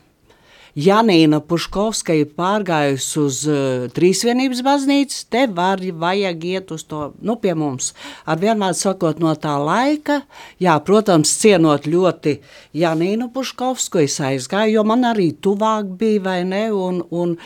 Janīna 0.76 1.38
Puškovska 1.40 2.12
ir 2.20 2.34
pārgājusi 2.36 3.14
uz 3.22 3.36
uh, 3.48 3.86
Trīsvienības 3.96 4.58
baznīcu, 4.60 5.22
te 5.32 5.46
var, 5.48 5.80
vajag 5.80 6.44
iet 6.44 6.74
uz 6.74 6.84
to, 6.84 7.14
nu, 7.24 7.38
pie 7.40 7.54
mums. 7.56 7.94
Ar 8.28 8.36
vienmēr 8.42 8.76
sakot 8.76 9.22
no 9.22 9.32
tā 9.40 9.54
laika, 9.56 10.18
jā, 10.60 10.76
protams, 10.84 11.32
cienot 11.40 11.88
ļoti 11.88 12.36
Janīnu 12.76 13.30
Puškovsku, 13.32 14.04
es 14.04 14.18
aizgāju, 14.20 14.76
jo 14.76 14.84
man 14.84 15.08
arī 15.08 15.30
tuvāk 15.32 15.96
bija, 15.96 16.26
vai 16.28 16.38
ne, 16.44 16.66
un, 16.76 17.00
un 17.08 17.38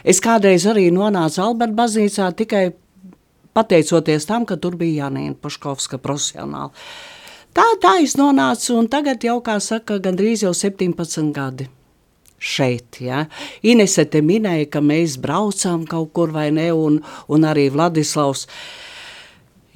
es 0.00 0.24
kādreiz 0.24 0.64
arī 0.72 0.88
nonācu 0.88 1.44
Alberta 1.44 1.82
baznīcā 1.84 2.32
tikai 2.40 2.70
pateicoties 3.52 4.24
tam, 4.32 4.48
ka 4.48 4.56
tur 4.56 4.80
bija 4.80 5.04
Janīna 5.04 5.36
Puškovska 5.36 6.00
profesionāli. 6.00 6.72
Tā, 7.52 7.68
tā 7.84 7.98
es 8.00 8.16
nonācu, 8.16 8.78
un 8.80 8.88
tagad 8.88 9.28
jau, 9.28 9.42
kā 9.44 9.60
saka, 9.60 10.00
gandrīz 10.00 10.48
jau 10.48 10.56
17 10.56 11.34
gadi 11.36 11.74
šeit. 12.38 13.00
Ja? 13.02 13.26
Inese 13.62 14.06
te 14.08 14.22
minēja, 14.24 14.68
ka 14.72 14.82
mēs 14.84 15.18
braucām 15.20 15.84
kaut 15.88 16.14
kur 16.16 16.32
vai 16.34 16.48
ne, 16.54 16.70
un, 16.72 17.02
un 17.28 17.46
arī 17.46 17.68
Vladislavs. 17.74 18.46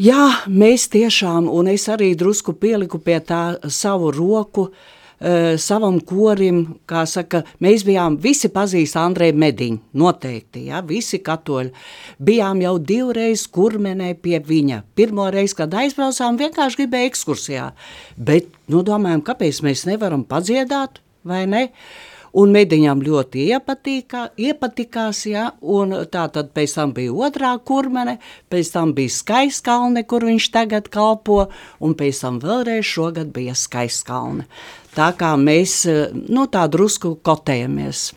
Jā, 0.02 0.24
mēs 0.48 0.88
tiešām, 0.90 1.50
un 1.52 1.68
es 1.70 1.84
arī 1.92 2.14
drusku 2.18 2.56
pieliku 2.58 2.98
pie 3.02 3.20
tā 3.22 3.42
savu 3.70 4.08
roku, 4.14 4.64
uh, 4.70 5.52
savam 5.60 5.98
korim, 6.00 6.62
kā 6.88 7.04
saka, 7.06 7.42
mēs 7.62 7.84
bijām, 7.86 8.16
visi 8.18 8.48
pazīst 8.50 8.96
Andreju 8.98 9.36
Mediņu, 9.38 9.82
noteikti, 10.00 10.64
ja, 10.72 10.80
visi 10.82 11.20
katoļi. 11.22 11.70
Bijām 12.18 12.64
jau 12.64 12.78
divreiz 12.80 13.44
kurmenē 13.52 14.14
pie 14.18 14.40
viņa. 14.42 14.80
Pirmo 14.98 15.28
reizi, 15.30 15.58
kad 15.60 15.76
aizbraucām, 15.84 16.40
vienkārši 16.40 16.80
gribēja 16.82 17.12
ekskursijā, 17.12 17.68
bet, 18.16 18.48
nu, 18.72 18.82
domājam, 18.86 19.22
kāpēc 19.28 19.60
mēs 19.68 19.84
nevaram 19.90 20.24
padziedāt, 20.26 20.98
vai 21.28 21.44
ne? 21.46 21.68
Uh, 21.68 22.11
un 22.32 22.52
mediņam 22.54 23.02
ļoti 23.04 23.46
iepatīkā, 23.52 24.22
iepatikās, 24.40 25.24
ja, 25.28 25.50
un 25.60 25.94
tā 26.12 26.26
tad 26.32 26.52
pēc 26.56 26.76
tam 26.78 26.94
bija 26.96 27.12
otrā 27.28 27.52
kurmene, 27.64 28.18
pēc 28.52 28.72
tam 28.76 28.94
bija 28.96 29.12
skaiskalne, 29.12 30.04
kur 30.08 30.24
viņš 30.28 30.48
tagad 30.54 30.88
kalpo, 30.92 31.46
un 31.80 31.96
pēc 31.98 32.24
tam 32.24 32.40
vēlreiz 32.42 32.88
šogad 32.88 33.32
bija 33.36 33.56
skaiskalne. 33.58 34.48
Tā 34.96 35.12
kā 35.16 35.34
mēs, 35.40 35.84
nu 36.12 36.48
tā 36.52 36.66
drusku 36.68 37.14
kotējamies. 37.24 38.10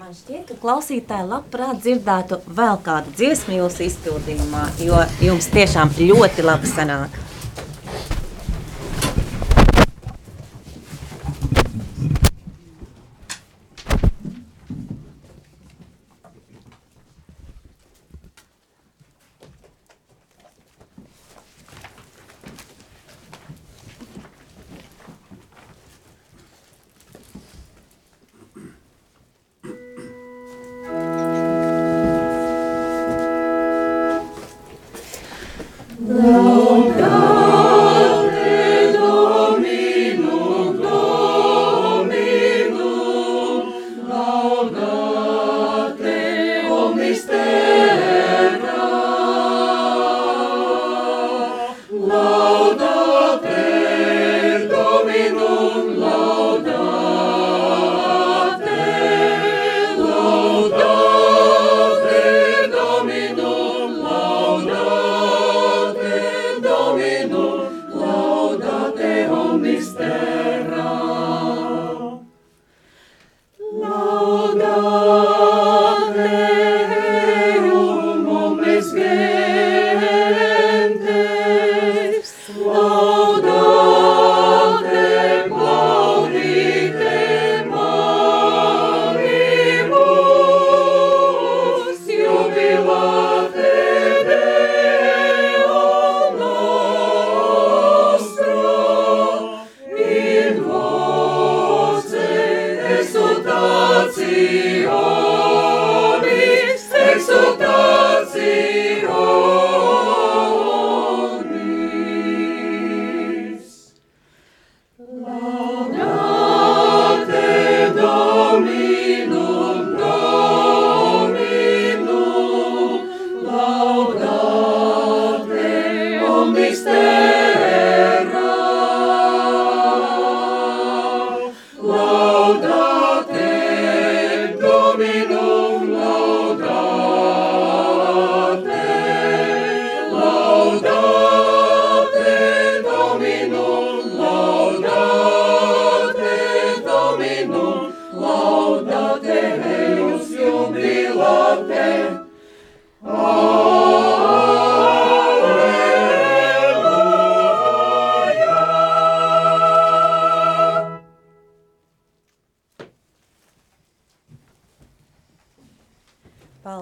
Man 0.00 0.14
šķiet, 0.16 0.46
ka 0.48 0.56
klausītāji 0.62 1.28
labprāt 1.28 1.82
dzirdētu 1.84 2.40
vēl 2.56 2.80
kādu 2.84 3.12
dziesmu 3.18 3.58
jūsu 3.58 3.88
izpildījumā, 3.90 4.68
jo 4.86 5.00
jums 5.24 5.50
tiešām 5.52 5.92
ļoti 5.98 6.46
labi 6.46 6.70
sanāk. 6.70 7.25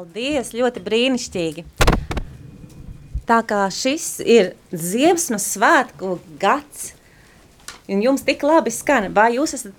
Paldies, 0.05 0.51
ļoti 0.53 0.83
brīnišķīgi. 0.85 1.63
Tā 3.25 3.39
kā 3.49 3.63
šis 3.73 4.19
ir 4.21 4.51
Ziemassvētku 4.69 5.39
svētku 5.41 6.11
gads, 6.43 6.91
un 7.89 8.03
jums 8.05 8.21
tik 8.27 8.45
labi 8.45 8.69
skan, 8.75 9.09
vai 9.17 9.31
jūs 9.39 9.55
esat 9.57 9.73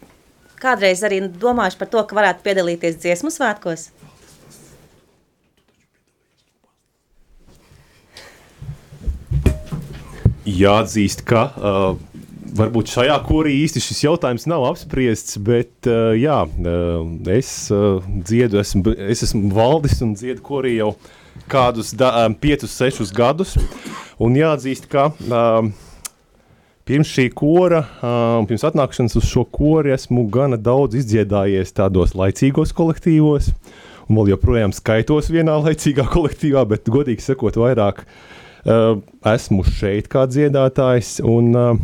kādreiz 0.58 1.04
arī 1.06 1.20
domājuši 1.30 1.78
par 1.78 1.92
to, 1.94 2.02
ka 2.10 2.18
varētu 2.18 2.42
piedalīties 2.48 2.98
dziesmu 3.04 3.30
svētkos? 3.30 3.92
Jāatzīst, 10.50 11.22
ka 11.30 11.46
uh, 11.54 12.15
varbūt 12.56 12.92
šajā 12.94 13.16
korī 13.26 13.56
īsti 13.64 13.82
šis 13.84 14.04
jautājums 14.06 14.48
nav 14.50 14.66
apspriests, 14.70 15.38
bet 15.44 15.90
uh, 15.90 16.14
jā, 16.18 16.44
uh, 16.46 17.08
es 17.34 17.52
uh, 17.74 18.04
dziedu, 18.06 18.60
esmu, 18.62 18.96
es 19.12 19.26
esmu 19.28 19.52
valdis 19.56 20.02
un 20.06 20.14
dziedu 20.18 20.44
korī 20.46 20.78
jau 20.78 20.94
kādus 21.52 21.94
da, 21.98 22.12
um, 22.26 22.36
piecus, 22.36 22.76
sešus 22.76 23.12
gadus. 23.16 23.56
Un 24.22 24.38
jāatzīst, 24.40 24.88
ka 24.92 25.10
uh, 25.12 25.68
pirms 26.88 27.12
šī 27.12 27.28
kora, 27.36 27.84
uh, 28.00 28.40
pirms 28.48 28.64
atnākšanas 28.70 29.18
uz 29.20 29.28
šo 29.28 29.44
kori 29.52 29.92
esmu 29.96 30.28
gana 30.32 30.60
daudz 30.60 30.96
izdziedājies 31.02 31.76
tādos 31.76 32.16
laicīgos 32.16 32.72
kolektīvos, 32.78 33.52
un 34.08 34.22
vēl 34.22 34.36
joprojām 34.36 34.76
skaitos 34.76 35.32
vienā 35.34 35.60
laicīgā 35.68 36.08
kolektīvā, 36.14 36.64
bet 36.72 36.92
godīgi 36.92 37.32
sakot 37.32 37.60
vairāk 37.60 38.06
Uh, 38.66 38.96
esmu 39.30 39.62
šeit 39.70 40.08
kā 40.10 40.24
dziedātājs, 40.26 41.20
un 41.22 41.52
uh, 41.54 41.76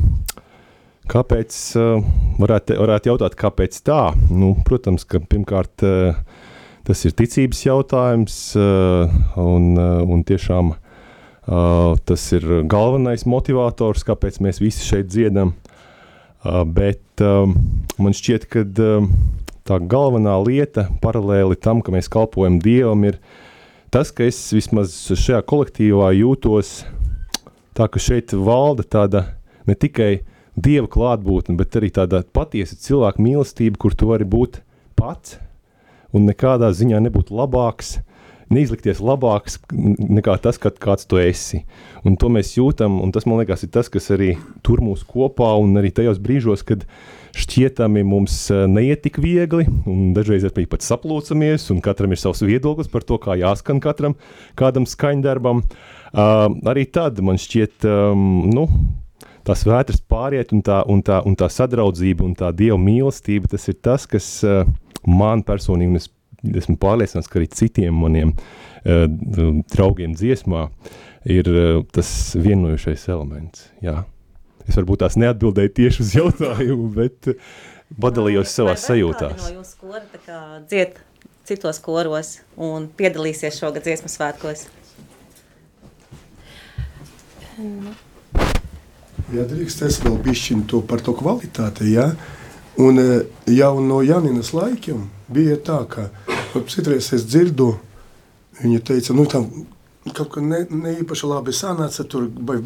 kāpēc, 1.12 1.58
uh, 1.80 2.04
varētu, 2.40 2.78
varētu 2.80 3.12
jautāt, 3.12 3.36
kāpēc 3.40 3.82
tā? 3.88 4.02
Nu, 4.32 4.54
protams, 4.68 5.06
ka 5.08 5.20
pirmkārt 5.20 5.84
uh, 5.86 6.22
tas 6.88 7.04
ir 7.08 7.16
ticības 7.18 7.66
jautājums, 7.66 8.38
uh, 8.60 9.12
un, 9.42 9.76
un 9.78 10.24
tiešām 10.28 10.78
tas 12.06 12.24
ir 12.38 12.44
galvenais 12.70 13.24
motivators, 13.26 14.06
kāpēc 14.06 14.38
mēs 14.46 14.60
visi 14.62 14.86
šeit 14.86 15.08
dziedam. 15.10 15.56
Bet 16.46 17.24
man 17.98 18.14
šķiet, 18.16 18.46
ka 18.46 18.62
tā 19.68 19.80
galvenā 19.90 20.36
lieta, 20.46 20.86
paralēli 21.02 21.58
tam, 21.60 21.82
ka 21.82 21.92
mēs 21.92 22.12
kalpojam 22.14 22.60
Dievam, 22.62 23.04
ir 23.10 23.18
tas, 23.92 24.14
ka 24.14 24.30
es 24.30 24.38
vismaz 24.54 24.94
šajā 25.10 25.42
kolektīvā 25.50 26.14
jūtos 26.22 26.84
tā, 27.76 27.90
ka 27.90 28.00
šeit 28.00 28.38
valda 28.38 28.86
tāda 28.86 29.26
ne 29.68 29.76
tikai 29.76 30.22
dieva 30.56 30.90
klātbūtne, 30.92 31.56
bet 31.60 31.78
arī 31.80 31.92
tāda 31.94 32.24
patiesa 32.34 32.76
cilvēka 32.80 33.22
mīlestība, 33.24 33.80
kur 33.80 33.96
tu 33.96 34.12
vari 34.12 34.28
būt 34.28 34.62
pats 35.00 35.38
un 36.16 36.28
nekādā 36.28 36.72
ziņā 36.76 37.00
nebūt 37.06 37.32
labāks, 37.32 38.00
neizlikties 38.52 39.00
labāks 39.00 39.58
nekā 39.72 40.36
tas, 40.44 40.60
kad 40.62 40.76
kāds 40.82 41.08
tu 41.08 41.20
esi. 41.22 41.62
Un 42.04 42.18
to 42.20 42.28
mēs 42.34 42.56
jūtam, 42.58 43.00
un 43.04 43.14
tas 43.16 43.28
man 43.30 43.40
liekas 43.40 43.64
ir 43.64 43.72
tas, 43.72 43.90
kas 43.92 44.12
arī 44.12 44.34
tur 44.66 44.84
mūs 44.84 45.06
kopā 45.08 45.54
un 45.62 45.80
arī 45.80 45.94
tajos 45.96 46.20
brīžos, 46.22 46.66
kad 46.68 46.84
šķietami 47.38 48.04
mums 48.04 48.36
e, 48.52 48.66
neiet 48.68 49.06
tik 49.06 49.22
viegli, 49.24 49.64
un 49.88 50.12
dažreiz 50.18 50.44
arī 50.50 50.66
pat 50.68 50.84
saplūcamies, 50.84 51.70
un 51.72 51.80
katram 51.84 52.12
ir 52.12 52.20
savs 52.20 52.44
viedoklis 52.44 52.92
par 52.92 53.08
to, 53.08 53.16
kā 53.24 53.40
jāskan 53.40 53.80
katram 53.84 54.18
kādam 54.60 54.88
skaņdarbam. 54.90 55.64
Uh, 56.12 56.50
arī 56.68 56.84
tad 56.92 57.22
man 57.24 57.38
šķiet, 57.40 57.86
um, 57.88 58.50
nu, 58.52 58.66
tās 59.48 59.66
vētras 59.68 60.02
pāriet, 60.12 60.54
un 60.56 60.64
tā, 60.66 60.82
un, 60.90 61.04
tā, 61.06 61.22
un 61.28 61.38
tā 61.40 61.50
sadraudzība 61.52 62.26
un 62.26 62.34
tā 62.38 62.52
dieva 62.56 62.78
mīlestība, 62.82 63.52
tas 63.52 63.68
ir 63.72 63.78
tas, 63.84 64.08
kas 64.10 64.30
uh, 64.48 64.64
man 65.08 65.44
personīgi, 65.48 65.92
un 65.92 66.02
es 66.02 66.10
esmu 66.64 66.78
pārliecināts, 66.82 67.30
ka 67.30 67.40
arī 67.42 67.50
citiem 67.54 67.98
maniem 68.02 68.34
uh, 68.34 69.06
draugiem 69.74 70.16
dziesmā 70.18 70.68
ir 71.30 71.50
uh, 71.52 71.84
tas 71.94 72.10
vienojušais 72.38 73.08
elements. 73.14 73.70
Jā. 73.86 74.02
Es 74.70 74.78
varbūt 74.78 75.02
tās 75.04 75.18
neatbildēju 75.22 75.76
tieši 75.78 76.04
uz 76.06 76.16
jautājumu, 76.20 76.90
bet 76.98 77.34
padalījos 78.02 78.54
savā 78.56 78.78
sajūtās. 78.80 79.48
No 79.50 79.62
jūsu 79.62 79.82
kora 79.82 80.06
tā 80.14 80.22
kā 80.26 80.42
dzied 80.70 81.02
citos 81.50 81.82
koros 81.84 82.38
un 82.56 82.88
piedalīsies 82.98 83.58
šogad 83.60 83.86
dziesmu 83.88 84.12
svētkos? 84.12 84.68
Ja 89.32 89.46
drīkst, 89.48 89.86
es 89.88 90.02
vēl 90.04 90.18
bišķiņu 90.26 90.66
to 90.68 90.82
par 90.84 91.00
to 91.04 91.14
kvalitāti, 91.16 91.94
ja? 91.94 92.10
Un 92.82 93.00
jau 93.48 93.74
no 93.84 94.02
Janinas 94.04 94.52
laikiem 94.56 95.06
bija 95.32 95.56
tā, 95.56 95.78
ka 95.88 96.10
citreiz 96.68 97.08
es 97.16 97.24
dzirdu, 97.30 97.70
viņa 98.60 98.82
teica, 98.90 99.16
nu 99.16 99.24
tam 99.32 99.48
kaut 100.10 100.34
kā 100.34 100.44
ne, 100.44 100.66
ne 100.68 100.98
īpaši 101.00 101.30
labi 101.30 101.56
sanāca. 101.56 102.04
Tur 102.04 102.28
vai 102.28 102.58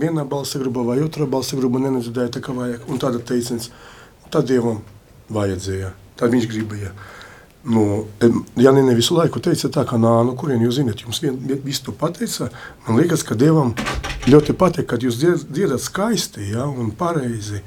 vienā 0.00 0.24
balsa 0.28 0.60
grupa 0.62 0.86
vai 0.86 1.02
otrā 1.04 1.28
balsa 1.28 1.58
grupa 1.58 1.82
nenedzirdēja 1.84 2.36
tā, 2.38 2.44
kā 2.44 2.56
vajag. 2.56 2.88
Un 2.88 3.02
tāda 3.02 3.20
teiciens, 3.20 3.68
tad 4.32 4.48
Dievam 4.48 4.80
vajadzēja, 5.36 5.92
tad 6.16 6.32
viņš 6.32 6.48
gribēja. 6.52 6.94
Nu, 7.66 8.06
Janine 8.56 8.94
visu 8.96 9.16
laiku 9.18 9.42
teica 9.42 9.68
tā, 9.74 9.84
ka 9.84 9.98
nā, 10.00 10.20
nu 10.24 10.36
kurien 10.38 10.62
jūs 10.62 10.78
zināt, 10.78 11.02
jums 11.02 11.20
vien, 11.20 11.36
visu 11.64 11.88
to 11.88 11.96
pateica. 11.98 12.48
Man 12.86 13.00
liekas, 13.02 13.26
ka 13.26 13.36
Dievam 13.36 13.74
ļoti 14.26 14.54
patīk, 14.58 14.88
kad 14.90 15.04
jūs 15.04 15.18
dziedat 15.20 15.82
skaisti 15.82 16.50
ja, 16.50 16.66
un 16.66 16.90
pareizi. 16.98 17.62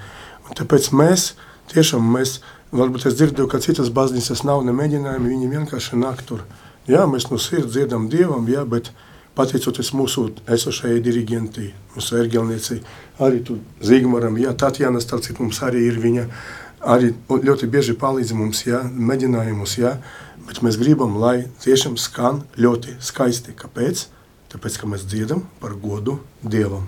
Un 0.47 0.57
tāpēc 0.59 0.89
mēs 0.97 1.33
tiešām, 1.71 2.03
mēs, 2.15 2.39
varbūt 2.75 3.07
es 3.07 3.15
dzirdēju, 3.19 3.47
ka 3.51 3.61
citas 3.63 3.91
baznīcas 3.93 4.43
nav 4.47 4.65
nemēģinājumi, 4.67 5.31
viņi 5.35 5.51
vienkārši 5.53 5.99
nāk 6.01 6.23
tur. 6.27 6.43
Jā, 6.89 7.05
mēs 7.07 7.29
no 7.29 7.39
sirds 7.39 7.71
dziedam 7.75 8.09
Dievam, 8.11 8.47
jā, 8.49 8.65
bet 8.67 8.91
pateicoties 9.37 9.93
mūsu 9.95 10.25
esošajai 10.51 10.99
diriģentei, 11.05 11.69
mūsu 11.95 12.17
ergelniecei, 12.19 12.81
arī 13.23 13.43
tu 13.45 13.59
Zigmaram, 13.85 14.35
jā, 14.41 14.51
Tatjana, 14.57 14.99
starp 15.03 15.23
citu, 15.23 15.45
mums 15.45 15.61
arī 15.63 15.85
ir 15.87 15.99
viņa, 16.01 16.27
arī 16.91 17.13
ļoti 17.29 17.69
bieži 17.71 17.95
palīdz 17.99 18.35
mums, 18.35 18.65
jā, 18.67 18.81
mēģinājumus, 18.89 19.79
jā, 19.79 19.95
bet 20.49 20.63
mēs 20.65 20.79
gribam, 20.81 21.15
lai 21.21 21.43
tiešām 21.63 21.95
skan 22.01 22.43
ļoti 22.59 22.97
skaisti. 23.05 23.55
Kāpēc? 23.55 24.09
Tāpēc, 24.49 24.79
ka 24.81 24.89
mēs 24.89 25.05
dziedam 25.05 25.43
par 25.61 25.75
godu 25.77 26.17
Dievam. 26.41 26.87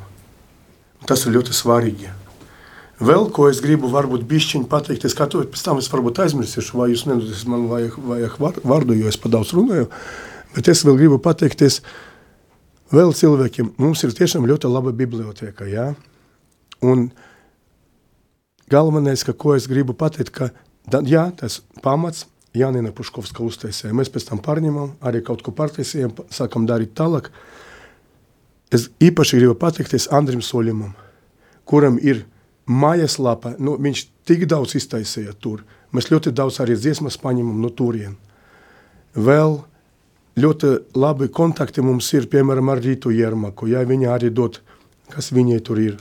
Tas 1.09 1.25
ir 1.25 1.35
ļoti 1.35 1.53
svarīgi. 1.53 2.09
Vēl 3.01 3.27
ko 3.33 3.47
es 3.49 3.61
gribu 3.63 3.89
varbūt 3.89 4.27
bišķiņ 4.29 4.67
pateikt, 4.69 5.07
es 5.09 5.15
katru, 5.17 5.41
pēc 5.49 5.63
tam 5.65 5.79
es 5.81 5.89
varbūt 5.89 6.21
aizmirsīšu, 6.21 6.77
vai 6.77 6.91
jūs 6.91 7.07
nedosies 7.09 7.47
man 7.49 7.65
vajag, 7.69 7.97
vajag 7.97 8.35
vārdu, 8.61 8.97
jo 8.97 9.09
es 9.09 9.17
pa 9.17 9.31
daudz 9.33 9.55
runāju, 9.57 9.87
bet 10.53 10.69
es 10.69 10.83
vēl 10.85 10.99
gribu 10.99 11.17
pateikties, 11.21 11.79
vēl 12.93 13.13
cilvēkiem, 13.17 13.71
mums 13.81 14.05
ir 14.05 14.13
tiešām 14.13 14.45
ļoti 14.49 14.69
laba 14.69 14.93
biblioteka, 14.93 15.65
jā. 15.65 15.87
Un 16.85 17.07
galvenais, 18.69 19.25
ka, 19.25 19.33
ko 19.33 19.57
es 19.57 19.65
gribu 19.69 19.97
pateikt, 19.97 20.29
ka, 20.37 20.51
jā, 21.01 21.25
tas 21.41 21.63
pamats 21.81 22.27
Jānina 22.57 22.91
Puškovska 22.91 23.43
uztaisīja. 23.45 23.93
Mēs 23.95 24.11
pēc 24.11 24.27
tam 24.27 24.41
pārņemam, 24.43 24.95
arī 25.07 25.21
kaut 25.23 25.43
ko 25.45 25.53
pārtaisījām, 25.55 26.13
sākam 26.33 26.67
darīt 26.67 26.93
tālāk. 26.99 27.29
Es 28.71 28.89
īpaši 29.03 29.39
gribu 29.39 29.55
pateikties 29.59 30.09
Andrim 30.11 30.43
Soļimam, 30.43 30.91
kuram 31.67 31.97
ir 31.99 32.25
mājaslapa, 32.67 33.55
nu, 33.59 33.77
viņš 33.79 34.03
tik 34.27 34.45
daudz 34.51 34.75
iztaisīja 34.79 35.35
tur. 35.39 35.63
Mēs 35.95 36.11
ļoti 36.11 36.31
daudz 36.35 36.61
arī 36.63 36.77
dziesmas 36.79 37.19
paņemam 37.19 37.59
no 37.63 37.71
turien. 37.75 38.15
Vēl 39.15 39.57
ļoti 40.39 40.75
labi 40.95 41.27
kontakti 41.31 41.83
mums 41.83 42.07
ir, 42.15 42.29
piemēram, 42.31 42.71
ar 42.71 42.79
Rītu 42.83 43.11
Jermaku, 43.15 43.67
ja 43.71 43.83
viņa 43.87 44.13
arī 44.13 44.31
dod, 44.31 44.61
kas 45.11 45.31
viņai 45.35 45.59
tur 45.67 45.81
ir, 45.83 45.97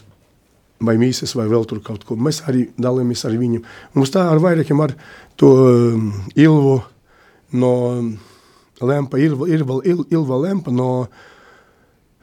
vai 0.80 0.96
mīsas, 1.00 1.34
vai 1.36 1.46
vēl 1.50 1.66
tur 1.68 1.82
kaut 1.84 2.04
ko. 2.08 2.16
Mēs 2.16 2.42
arī 2.48 2.68
dalāmies 2.80 3.24
ar 3.28 3.36
viņu. 3.36 3.62
Mums 3.96 4.12
tā 4.14 4.24
ar 4.30 4.40
vairākiem 4.42 4.80
ar 4.80 4.94
to 5.40 5.50
um, 5.66 6.06
Ilvu 6.34 6.78
no 7.60 7.74
Lempa, 8.80 9.20
Ilva, 9.20 9.48
Ilva, 9.48 9.80
Ilva, 9.84 10.40
Lempa 10.46 10.72
no 10.72 10.90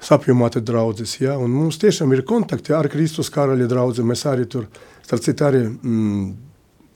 sapjomāta 0.01 0.61
draudzes, 0.61 1.15
ja, 1.21 1.37
un 1.41 1.53
mums 1.53 1.79
tiešām 1.81 2.11
ir 2.13 2.25
kontakti 2.25 2.73
ar 2.73 2.89
Kristus 2.89 3.31
karaļa 3.33 3.69
draudzi, 3.69 4.05
mēs 4.05 4.25
arī 4.29 4.45
tur, 4.49 4.67
starp 5.05 5.23
citu, 5.25 5.45
arī, 5.47 5.63
mm, 5.65 6.27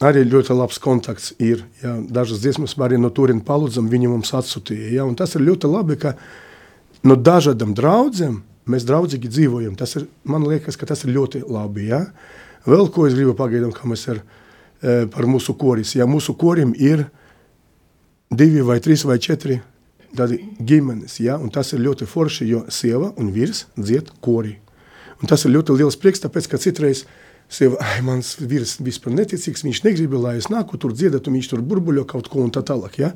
arī 0.05 0.21
ļoti 0.29 0.57
labs 0.57 0.77
kontakts 0.81 1.31
ir, 1.41 1.63
ja, 1.81 1.95
dažas 1.97 2.43
dziesmas 2.43 2.77
arī 2.77 2.99
no 3.01 3.09
turien 3.09 3.41
palūdzam, 3.41 3.89
viņi 3.89 4.11
mums 4.11 4.33
atsūtīja, 4.37 4.93
ja, 4.99 5.05
un 5.05 5.17
tas 5.17 5.33
ir 5.35 5.45
ļoti 5.47 5.69
labi, 5.69 5.97
ka 5.97 6.13
no 7.03 7.17
dažādam 7.17 7.73
draudzēm 7.77 8.37
mēs 8.69 8.85
draudzīgi 8.87 9.31
dzīvojam, 9.31 9.75
tas 9.79 9.95
ir, 9.97 10.05
man 10.27 10.45
liekas, 10.47 10.77
ka 10.77 10.89
tas 10.89 11.03
ir 11.05 11.15
ļoti 11.15 11.43
labi, 11.47 11.87
ja. 11.89 12.05
Vēl 12.67 12.91
ko 12.93 13.07
es 13.07 13.15
gribu 13.17 13.33
pagaidām, 13.37 13.73
kā 13.73 13.89
mēs 13.89 14.05
ar, 14.13 14.21
e, 14.81 15.05
par 15.11 15.25
mūsu 15.29 15.55
koris, 15.57 15.95
ja 15.97 16.05
mūsu 16.09 16.35
korim 16.37 16.75
ir 16.77 17.07
divi 18.29 18.61
vai 18.65 18.79
trīs 18.83 19.05
vai 19.07 19.17
četri 19.19 19.59
tādi 20.15 20.41
ģimenes, 20.59 21.17
ja, 21.23 21.37
un 21.39 21.49
tas 21.53 21.71
ir 21.73 21.81
ļoti 21.81 22.07
forši, 22.09 22.47
jo 22.49 22.65
sieva 22.69 23.11
un 23.17 23.31
vīrs 23.33 23.65
dzied 23.79 24.11
korī. 24.23 24.57
Un 25.21 25.29
tas 25.29 25.45
ir 25.45 25.53
ļoti 25.55 25.77
liels 25.77 25.97
prieks, 26.01 26.21
tāpēc, 26.23 26.49
ka 26.49 26.59
citreiz 26.61 27.05
sieva, 27.51 27.79
ai, 27.83 27.99
mans 28.05 28.35
vīrs 28.39 28.77
vispār 28.83 29.15
neticīgs, 29.15 29.65
viņš 29.65 29.83
negrib, 29.85 30.15
lai 30.19 30.37
es 30.39 30.49
nāku 30.51 30.79
tur 30.79 30.95
dziedāt, 30.95 31.27
un 31.27 31.37
viņš 31.37 31.49
tur 31.51 31.63
burbuļo 31.65 32.05
kaut 32.09 32.29
ko 32.31 32.45
un 32.45 32.53
tā 32.53 32.63
tālāk, 32.65 32.99
ja. 33.01 33.11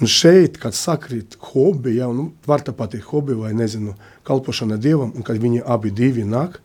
Un 0.00 0.10
šeit, 0.12 0.58
kad 0.60 0.76
sakrīt 0.76 1.38
hobi, 1.52 1.96
ja, 1.98 2.08
un 2.08 2.34
var 2.48 2.64
tā 2.64 2.74
pateikt 2.76 3.08
hobi 3.12 3.36
vai, 3.36 3.54
nezinu, 3.56 3.94
kalpošana 4.28 4.76
Dievam, 4.80 5.14
un 5.16 5.24
kad 5.24 5.40
viņi 5.40 5.64
abi 5.64 5.92
divi 5.94 6.24
nāk, 6.28 6.58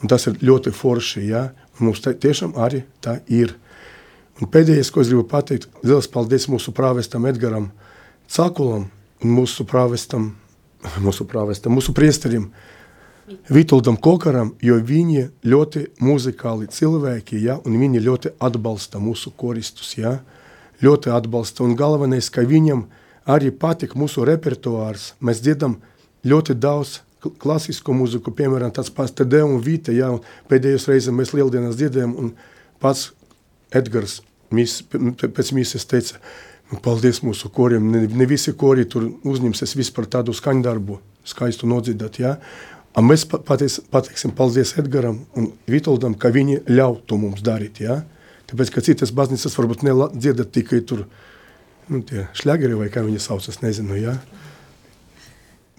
un 0.00 0.12
tas 0.12 0.24
ir 0.28 0.40
ļoti 0.40 0.72
forši, 0.76 1.26
ja, 1.28 1.48
un 1.78 1.90
mums 1.90 2.00
tā, 2.04 2.14
tiešām 2.16 2.56
arī 2.60 2.84
tā 3.04 3.18
ir. 3.32 3.56
Un 4.40 4.48
pēdējais, 4.48 4.90
ko 4.92 5.02
es 5.02 5.10
gribu 5.12 5.26
pateikt, 5.28 5.68
liels 5.84 6.08
paldies 6.10 6.48
mūsu 6.50 6.72
prāvestam 6.74 7.28
Edgaram 7.28 7.68
Cakulam, 8.32 8.88
mūsu 9.22 9.66
prāvestam, 9.68 10.32
mūsu 11.04 11.28
prāvestam, 11.28 11.76
mūsu 11.76 11.94
priesterim 11.96 12.48
Vitoldam 13.52 13.96
Kokaram, 14.00 14.52
jo 14.62 14.78
viņi 14.78 15.28
ļoti 15.46 15.84
muzikāli 16.02 16.68
cilvēki, 16.72 17.40
ja, 17.44 17.58
un 17.66 17.78
viņi 17.80 18.02
ļoti 18.04 18.34
atbalsta 18.42 19.00
mūsu 19.02 19.32
koristus, 19.36 19.94
ja, 19.98 20.18
ļoti 20.82 21.12
atbalsta, 21.14 21.64
un 21.66 21.76
galvenais, 21.78 22.30
ka 22.32 22.44
viņam 22.46 22.86
arī 23.30 23.52
patik 23.54 23.96
mūsu 23.98 24.26
repertuārs, 24.26 25.12
mēs 25.20 25.42
dziedam 25.44 25.78
ļoti 26.26 26.58
daudz 26.58 27.00
klasisko 27.42 27.94
muziku, 27.94 28.32
piemēram, 28.34 28.72
tāds 28.74 28.90
pats 28.90 29.14
Tede 29.14 29.44
un 29.46 29.60
Vite, 29.62 29.94
ja, 29.94 30.10
un 30.10 30.22
pēdējos 30.50 30.88
reizes 30.90 31.14
mēs 31.14 31.34
lieldienas 31.36 31.78
dziedējam, 31.78 32.16
un 32.18 32.32
pats 32.82 33.12
Edgars 33.72 34.20
mis, 34.50 34.80
pēc 34.90 35.54
mīses 35.54 35.86
teica, 35.88 36.18
Un 36.72 36.80
paldies 36.80 37.20
mūsu 37.20 37.50
koriem. 37.52 37.90
Ne, 37.92 38.06
ne 38.08 38.26
visi 38.28 38.54
kori 38.56 38.86
tur 38.88 39.10
uzņemsies 39.28 39.74
vispār 39.76 40.08
tādu 40.08 40.32
skaņdarbu, 40.36 40.98
skaistu 41.28 41.68
nodziedāt. 41.68 42.16
Ja? 42.22 42.38
A 42.92 43.00
mēs 43.00 43.24
pateic, 43.24 43.78
pateiksim 43.92 44.34
paldies 44.36 44.74
Edgaram 44.76 45.22
un 45.38 45.52
Vitoldam, 45.70 46.12
ka 46.14 46.28
viņi 46.32 46.62
ļauj 46.68 46.98
to 47.08 47.16
mums 47.20 47.44
darīt. 47.44 47.80
Ja? 47.80 48.02
Tāpēc, 48.50 48.72
ka 48.74 48.84
citas 48.84 49.14
baznīcas 49.16 49.56
varbūt 49.56 49.84
nedziedat 49.86 50.52
tikai 50.52 50.82
tur 50.84 51.06
nu, 51.88 52.02
tie 52.04 52.26
šļageri 52.36 52.76
vai 52.76 52.90
kā 52.92 53.04
viņi 53.06 53.22
saucas, 53.24 53.62
nezinu. 53.64 53.96
Ja? 53.96 54.18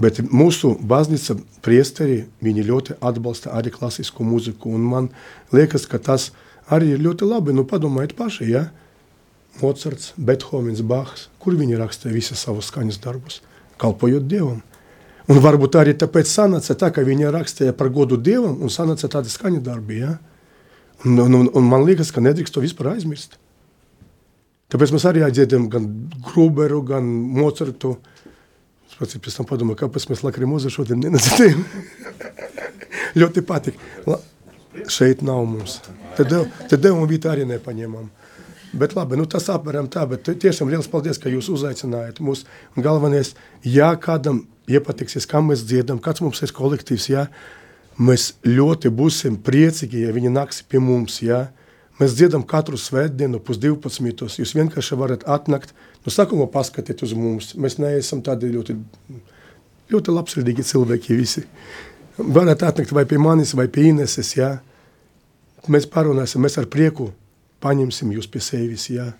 Bet 0.01 0.23
mūsu 0.25 0.73
baznīca 0.81 1.37
priesteri, 1.65 2.23
viņi 2.41 2.65
ļoti 2.65 2.97
atbalsta 2.97 3.53
arī 3.53 3.71
klasisko 3.75 4.25
muziku. 4.25 4.73
Un 4.73 4.89
man 4.89 5.11
liekas, 5.53 5.85
ka 5.85 6.01
tas 6.01 6.31
arī 6.65 6.95
ir 6.95 7.05
ļoti 7.05 7.29
labi. 7.29 7.53
Nu, 7.53 7.67
padomājiet 7.69 8.17
paši, 8.17 8.49
ja? 8.55 8.67
Mocards, 9.61 10.15
Bethovens, 10.17 10.81
Bahs, 10.81 11.27
kur 11.37 11.53
viņi 11.59 11.77
rakstīja 11.77 12.15
visas 12.15 12.41
savus 12.41 12.71
skaņas 12.73 12.97
darbus, 13.03 13.43
kalpojot 13.77 14.25
Dievam. 14.25 14.63
Un 15.31 15.39
varbūt 15.39 15.77
arī 15.79 15.93
tāpēc 15.95 16.27
sanāca 16.27 16.75
tā, 16.75 16.89
ka 16.91 17.03
viņi 17.05 17.31
rakstīja 17.31 17.75
par 17.77 17.91
godu 17.93 18.17
Dievam 18.19 18.57
un 18.63 18.71
sanāca 18.73 19.07
tādi 19.11 19.31
skaņa 19.31 19.61
darbi, 19.63 20.01
ja? 20.01 20.17
Un, 21.05 21.19
un, 21.19 21.37
un, 21.39 21.49
un 21.55 21.67
man 21.67 21.85
liekas, 21.87 22.11
ka 22.11 22.23
nedrīkst 22.23 22.55
to 22.55 22.63
vispār 22.63 22.93
aizmirst. 22.93 23.37
Tāpēc 24.73 24.91
mēs 24.95 25.05
arī 25.07 25.23
dziedam 25.29 25.69
gan 25.71 25.87
Gruberu, 26.31 26.81
gan 26.87 27.07
Mocartu. 27.07 27.95
Es 28.89 28.97
pats 28.99 29.19
pēc 29.21 29.39
tam 29.39 29.47
padomāju, 29.49 29.79
kāpēc 29.83 30.07
mēs 30.09 30.23
Lakrimozu 30.25 30.71
šodien 30.73 30.99
nenadzirdējam. 31.03 31.63
Ļoti 33.21 33.43
patīk. 33.47 33.79
La, 34.09 34.17
šeit 34.91 35.21
nav 35.25 35.43
mums. 35.45 35.79
Tad 36.17 36.33
Devu 36.73 37.03
un 37.03 37.09
Vītu 37.09 37.31
arī 37.31 37.45
nepaņemam. 37.49 38.09
Bet 38.73 38.95
labi, 38.97 39.17
nu 39.19 39.27
tas 39.29 39.45
apmēram 39.53 39.85
tā, 39.93 40.01
bet 40.09 40.25
tiešām 40.41 40.71
liels 40.71 40.87
paldies, 40.89 41.19
ka 41.21 41.29
jūs 41.29 41.51
uzaicinājāt 41.53 42.17
mūs. 42.25 42.41
Un 42.73 42.85
galvenais, 42.85 43.35
ja 43.61 43.91
kādam 44.01 44.47
iepatiksies, 44.65 45.27
kam 45.29 45.51
mēs 45.51 45.61
dziedam, 45.69 45.99
kāds 46.01 46.23
mums 46.25 46.41
ir 46.41 46.53
kolektīvs, 46.57 47.05
ja, 47.11 47.27
mēs 48.01 48.31
ļoti 48.47 48.89
būsim 48.89 49.37
priecīgi, 49.45 50.07
ja 50.07 50.15
viņi 50.15 50.33
nāks 50.33 50.63
pie 50.65 50.81
mums, 50.81 51.19
ja. 51.21 51.45
Mēs 52.01 52.17
dziedam 52.17 52.41
katru 52.49 52.79
svētdienu 52.81 53.37
pus 53.45 53.59
12. 53.61 54.41
Jūs 54.41 54.55
vienkārši 54.57 54.97
varat 54.97 55.27
atnakt, 55.29 55.75
nu 56.01 56.11
sākumā 56.11 56.49
paskatīt 56.49 57.05
uz 57.05 57.13
mums. 57.13 57.53
Mēs 57.53 57.77
neesam 57.77 58.23
tādi 58.25 58.49
ļoti, 58.55 58.73
ļoti 59.93 60.15
labsirdīgi 60.17 60.65
cilvēki 60.65 61.19
visi. 61.19 61.45
Varat 62.17 62.65
atnakt 62.65 62.97
vai 62.97 63.05
pie 63.05 63.21
manis, 63.21 63.53
vai 63.53 63.67
pie 63.69 63.91
Ineses, 63.91 64.33
ja. 64.39 64.55
Mēs 65.69 65.85
parunāsim, 65.85 66.41
mēs 66.41 66.57
ar 66.57 66.65
prieku 66.65 67.13
paņemsim 67.63 68.11
jūs 68.15 68.27
pie 68.31 68.41
sevis, 68.43 68.89
jā, 68.91 69.11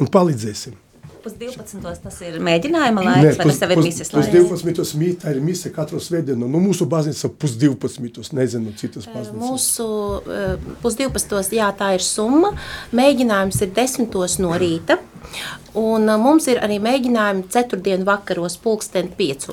un 0.00 0.10
palīdzēsim. 0.12 0.82
Pus 1.26 1.34
12. 1.34 1.80
tas 2.04 2.18
ir 2.22 2.36
mēģinājuma 2.38 3.02
laiks, 3.02 3.24
Nē, 3.24 3.30
vai 3.40 3.46
tas 3.48 3.56
tev 3.58 3.72
ir 3.74 3.80
mises 3.82 4.12
laiks? 4.14 4.28
Pus 4.46 4.62
12. 4.62 4.98
mīt, 5.00 5.16
tā 5.24 5.32
ir 5.34 5.40
mise 5.42 5.72
katru 5.74 5.98
svētdienu. 5.98 6.46
Nu, 6.46 6.60
mūsu 6.62 6.86
baznīca 6.86 7.32
pus 7.34 7.56
12. 7.58 8.30
nezinu 8.38 8.74
citas 8.78 9.08
baznīcas. 9.10 9.40
Mūsu 9.40 9.86
pus 10.84 10.98
12. 11.00 11.56
jā, 11.58 11.72
tā 11.74 11.88
ir 11.96 12.04
summa. 12.06 12.52
Mēģinājums 12.94 13.58
ir 13.66 13.72
10. 13.74 14.14
no 14.44 14.52
rīta. 14.62 15.00
Un 15.74 16.06
mums 16.22 16.46
ir 16.52 16.62
arī 16.62 16.78
mēģinājumi 16.84 17.50
ceturtdienu 17.50 18.06
vakaros 18.06 18.54
pulksten 18.62 19.10
5. 19.18 19.50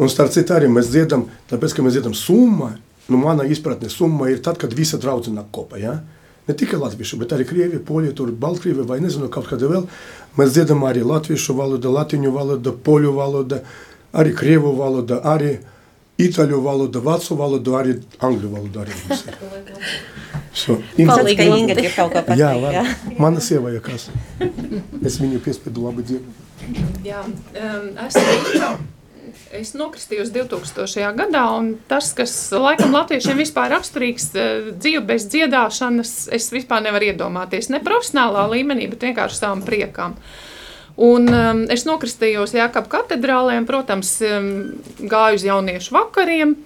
Un 0.00 0.08
starp 0.08 0.32
citu 0.32 0.56
arī 0.56 0.72
mēs 0.72 0.88
dziedam, 0.94 1.26
tāpēc, 1.52 1.76
ka 1.76 1.84
mēs 1.84 1.98
dziedam 1.98 2.16
summa, 2.16 2.72
nu 3.12 3.20
mana 3.20 3.44
izpratne 3.44 3.92
summa 3.92 4.32
ir 4.32 4.40
tad, 4.40 4.56
kad 4.56 4.72
visa 4.72 4.96
draudze 4.96 5.34
nāk 5.34 5.52
kopā, 5.52 5.76
ja? 5.82 5.98
Ne 6.48 6.54
tikai 6.58 6.80
latviešu, 6.80 7.20
bet 7.20 7.32
arī 7.36 7.46
krievi, 7.46 7.78
poļi, 7.86 8.14
baltkrievi 8.42 8.86
vai 8.86 8.98
nezinu, 9.02 9.28
kaut 9.30 9.46
kāda 9.50 9.68
vēl. 9.70 9.84
Mēs 10.38 10.56
dziedam 10.56 10.82
arī 10.88 11.04
latviešu 11.06 11.54
valoda, 11.54 11.92
latiņu 11.92 12.32
valoda, 12.34 12.72
poļu 12.72 13.12
valoda, 13.14 13.60
arī 14.12 14.32
krievu 14.34 14.72
valoda, 14.78 15.20
arī 15.22 15.58
itāļu 16.22 16.58
valoda, 16.64 17.02
vācu 17.04 17.36
valoda, 17.38 17.76
arī 17.78 17.94
angļu 18.18 18.50
valoda 18.52 18.82
arī 18.84 18.98
mums 19.04 19.26
ir. 19.28 19.38
So, 20.52 20.74
ka 20.76 21.00
Inga 21.00 21.72
ir 21.80 21.86
kaut 21.96 22.12
ko 22.12 22.20
pateikt. 22.20 22.36
Jā, 22.36 22.50
labi. 22.52 23.16
Mana 23.16 23.40
sieva, 23.40 23.70
ja 23.72 23.80
kas. 23.80 24.10
Es 25.00 25.16
viņu 25.16 25.40
piespiedu 25.40 25.86
labi 25.86 26.04
dziedu. 26.04 26.34
Jā, 27.06 27.22
um, 27.24 27.86
esmu 28.04 28.74
Es 29.52 29.74
nokristījos 29.76 30.30
2000. 30.32 31.12
gadā, 31.16 31.42
un 31.58 31.74
tas, 31.88 32.10
kas 32.16 32.32
laikam 32.56 32.94
latviešiem 32.96 33.36
vispār 33.42 33.68
raksturīgs, 33.74 34.30
eh, 34.32 34.70
dzīve 34.72 35.02
bez 35.10 35.26
dziedāšanas, 35.32 36.12
es 36.32 36.48
vispār 36.52 36.80
nevaru 36.86 37.10
iedomāties. 37.12 37.68
Ne 37.68 37.82
profesionālā 37.84 38.46
līmenī, 38.48 38.88
bet 38.90 39.04
vienkārši 39.04 39.38
savam 39.42 39.62
priekam. 39.62 40.16
Un, 40.96 41.28
um, 41.28 41.62
es 41.72 41.86
nokristījos 41.88 42.52
Jākapa 42.52 42.88
katedrālē, 42.88 43.58
un, 43.60 43.66
protams, 43.68 44.10
um, 44.28 44.50
gāju 45.00 45.40
uz 45.40 45.44
jauniešu 45.46 45.94
vakariem. 45.96 46.56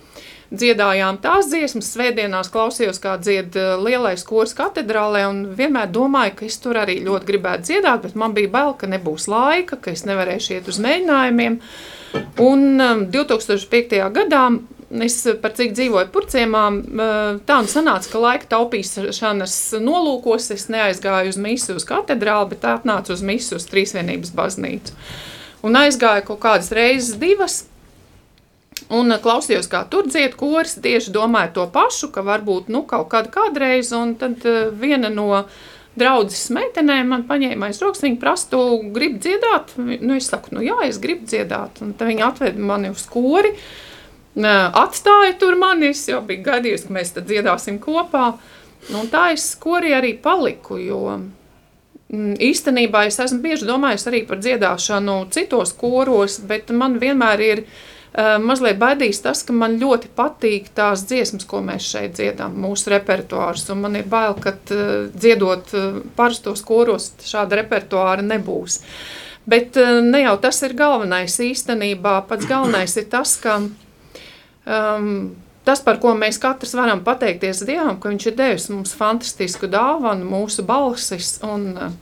Dziedājām 0.51 1.19
tās 1.23 1.51
dziesmas, 1.51 1.91
svētdienās 1.91 2.51
klausījos, 2.55 2.99
kā 3.03 3.17
dzied 3.19 3.55
uh, 3.59 3.75
lielais 3.83 4.23
kurs 4.27 4.55
katedrālē, 4.55 5.27
un 5.31 5.45
vienmēr 5.59 5.91
domāju, 5.91 6.39
ka 6.39 6.47
es 6.47 6.59
tur 6.63 6.79
arī 6.79 7.01
ļoti 7.03 7.31
gribētu 7.31 7.71
dziedāt, 7.71 8.03
bet 8.07 8.15
man 8.15 8.35
bija 8.35 8.51
bail, 8.51 8.75
ka 8.79 8.91
nebūs 8.91 9.27
laika, 9.31 9.79
ka 9.79 9.95
es 9.95 10.07
nevarēšu 10.07 10.59
iet 10.59 10.71
uz 10.71 10.79
mēģinājumiem. 10.83 11.59
Uh, 11.59 12.06
Un 12.43 12.81
um, 12.81 13.05
2005. 13.13 14.01
gadā 14.15 14.43
es 15.03 15.17
par 15.43 15.55
cik 15.59 15.73
dzīvoju 15.77 16.11
purciemā, 16.15 16.65
uh, 16.73 17.39
tā 17.49 17.61
un 17.63 17.71
sanāca, 17.71 18.11
ka 18.13 18.23
laika 18.23 18.51
taupīšanas 18.55 19.57
nolūkos 19.83 20.51
es 20.55 20.69
neaizgāju 20.73 21.35
uz 21.35 21.41
misu 21.41 21.79
uz 21.79 21.87
katedrāli, 21.89 22.53
bet 22.55 22.69
atnācu 22.77 23.17
uz 23.17 23.25
misu 23.27 23.59
uz 23.59 23.67
Trīsvienības 23.71 24.35
baznīcu. 24.37 24.95
Un 25.67 25.81
aizgāju 25.81 26.29
kaut 26.29 26.45
kādas 26.45 26.71
reizes 26.77 27.17
divas, 27.21 27.65
Un 28.93 29.11
uh, 29.11 29.19
klausījos, 29.19 29.67
kā 29.73 29.81
tur 29.91 30.07
dzied 30.07 30.37
koris, 30.39 30.77
tieši 30.83 31.11
domāju 31.15 31.55
to 31.57 31.65
pašu, 31.75 32.11
ka 32.15 32.23
varbūt 32.23 32.69
nu, 32.71 32.85
kaut 32.87 33.09
kāda 33.11 33.33
kādreiz, 33.35 33.91
un 33.97 34.15
tad 34.21 34.45
uh, 34.47 34.69
viena 34.71 35.11
no 35.11 35.31
draudzes 35.99 36.51
meitenēm 36.55 37.09
man 37.13 37.25
paņēma 37.29 37.71
aiz 37.71 37.81
rokas, 37.83 38.05
viņa 38.05 38.21
prasa, 38.21 38.51
tu 38.53 38.61
gribi 38.95 39.21
dziedāt? 39.25 39.75
Nu, 39.79 40.17
es 40.17 40.29
saku, 40.31 40.55
nu 40.57 40.65
jā, 40.65 40.77
es 40.87 41.01
gribu 41.03 41.29
dziedāt. 41.29 41.81
Un 41.85 41.95
tad 41.97 42.11
viņa 42.11 42.29
atveda 42.31 42.69
mani 42.71 42.93
uz 42.93 43.07
kori, 43.11 43.55
atstāja 44.37 45.35
tur 45.41 45.57
mani, 45.61 45.91
es 45.95 46.05
jau 46.09 46.21
biju 46.27 46.45
gaidījusi, 46.47 46.89
ka 46.89 46.99
mēs 46.99 47.17
tad 47.17 47.29
dziedāsim 47.31 47.81
kopā. 47.83 48.35
Nu, 48.91 49.03
un 49.03 49.11
tā 49.11 49.31
es 49.35 49.49
kori 49.59 49.95
arī 49.97 50.13
paliku, 50.23 50.79
jo 50.79 51.01
mm, 51.17 52.37
īstenībā 52.45 53.07
es 53.09 53.19
esmu 53.23 53.41
bieži 53.43 53.67
domājis 53.67 54.07
arī 54.07 54.23
par 54.29 54.39
dziedāšanu 54.45 55.25
citos 55.35 55.73
koros, 55.75 56.39
bet 56.47 56.71
man 56.71 57.01
vienmēr 57.03 57.43
ir 57.43 57.65
mazliet 58.17 58.79
baidīs 58.81 59.21
tas, 59.21 59.43
ka 59.45 59.53
man 59.53 59.77
ļoti 59.81 60.09
patīk 60.17 60.71
tās 60.77 61.05
dziesmas, 61.09 61.45
ko 61.49 61.61
mēs 61.65 61.85
šeit 61.85 62.17
dziedām, 62.17 62.55
mūsu 62.65 62.91
repertuārs. 62.95 63.67
Man 63.77 63.99
ir 64.01 64.09
bail, 64.09 64.37
ka 64.41 64.55
uh, 64.57 65.07
dziedot 65.13 65.75
uh, 65.77 66.01
parastos 66.17 66.65
koros, 66.65 67.11
šāda 67.27 67.61
repertuāra 67.61 68.25
nebūs. 68.25 68.81
Bet 69.47 69.77
ne 69.79 70.25
jau 70.25 70.33
tas 70.43 70.59
ir 70.67 70.73
galvenais 70.75 71.37
īstenībā. 71.39 72.17
Pats 72.27 72.49
galvenais 72.51 72.97
ir 72.99 73.05
tas, 73.13 73.37
ka 73.39 73.61
um, 73.63 75.13
tas, 75.63 75.83
par 75.87 76.01
ko 76.03 76.17
mēs 76.19 76.41
katrs 76.43 76.75
varam 76.75 77.05
pateikties 77.07 77.63
Dievam, 77.69 78.01
ka 78.01 78.11
Viņš 78.11 78.27
ir 78.27 78.35
devis 78.41 78.67
mums 78.73 78.97
fantastisku 78.99 79.71
dāvanu, 79.71 80.27
mūsu 80.27 80.65
balsis. 80.67 81.37
Un, 81.47 81.95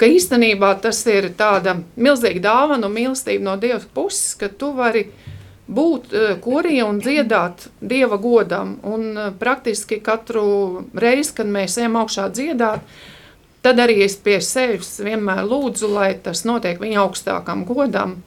ka 0.00 0.08
īstenībā 0.08 0.72
tas 0.82 0.98
ir 1.12 1.28
tāda 1.38 1.76
milzīga 1.94 2.40
dāvana 2.48 2.88
un 2.88 2.96
mīlestība 2.96 3.44
no 3.46 3.58
Dieva 3.60 3.84
puses, 3.94 4.32
ka 4.40 4.48
tu 4.48 4.72
vari 4.74 5.06
būt 5.68 6.12
uh, 6.12 6.34
korī 6.42 6.80
un 6.84 7.00
dziedāt 7.02 7.68
dieva 7.80 8.18
godam. 8.20 8.76
Un 8.82 9.12
uh, 9.16 9.30
praktiski 9.38 10.00
katru 10.02 10.86
reizi, 10.94 11.34
kad 11.38 11.46
mēs 11.50 11.78
ejam 11.78 12.00
augšā 12.02 12.28
dziedāt, 12.34 12.82
tad 13.62 13.78
arī 13.78 14.02
es 14.06 14.16
pie 14.18 14.40
sevis 14.42 14.96
vienmēr 15.02 15.44
lūdzu, 15.46 15.92
lai 15.92 16.12
tas 16.22 16.44
notiek 16.48 16.80
viņa 16.82 17.00
augstākam 17.04 17.64
godam. 17.68 18.18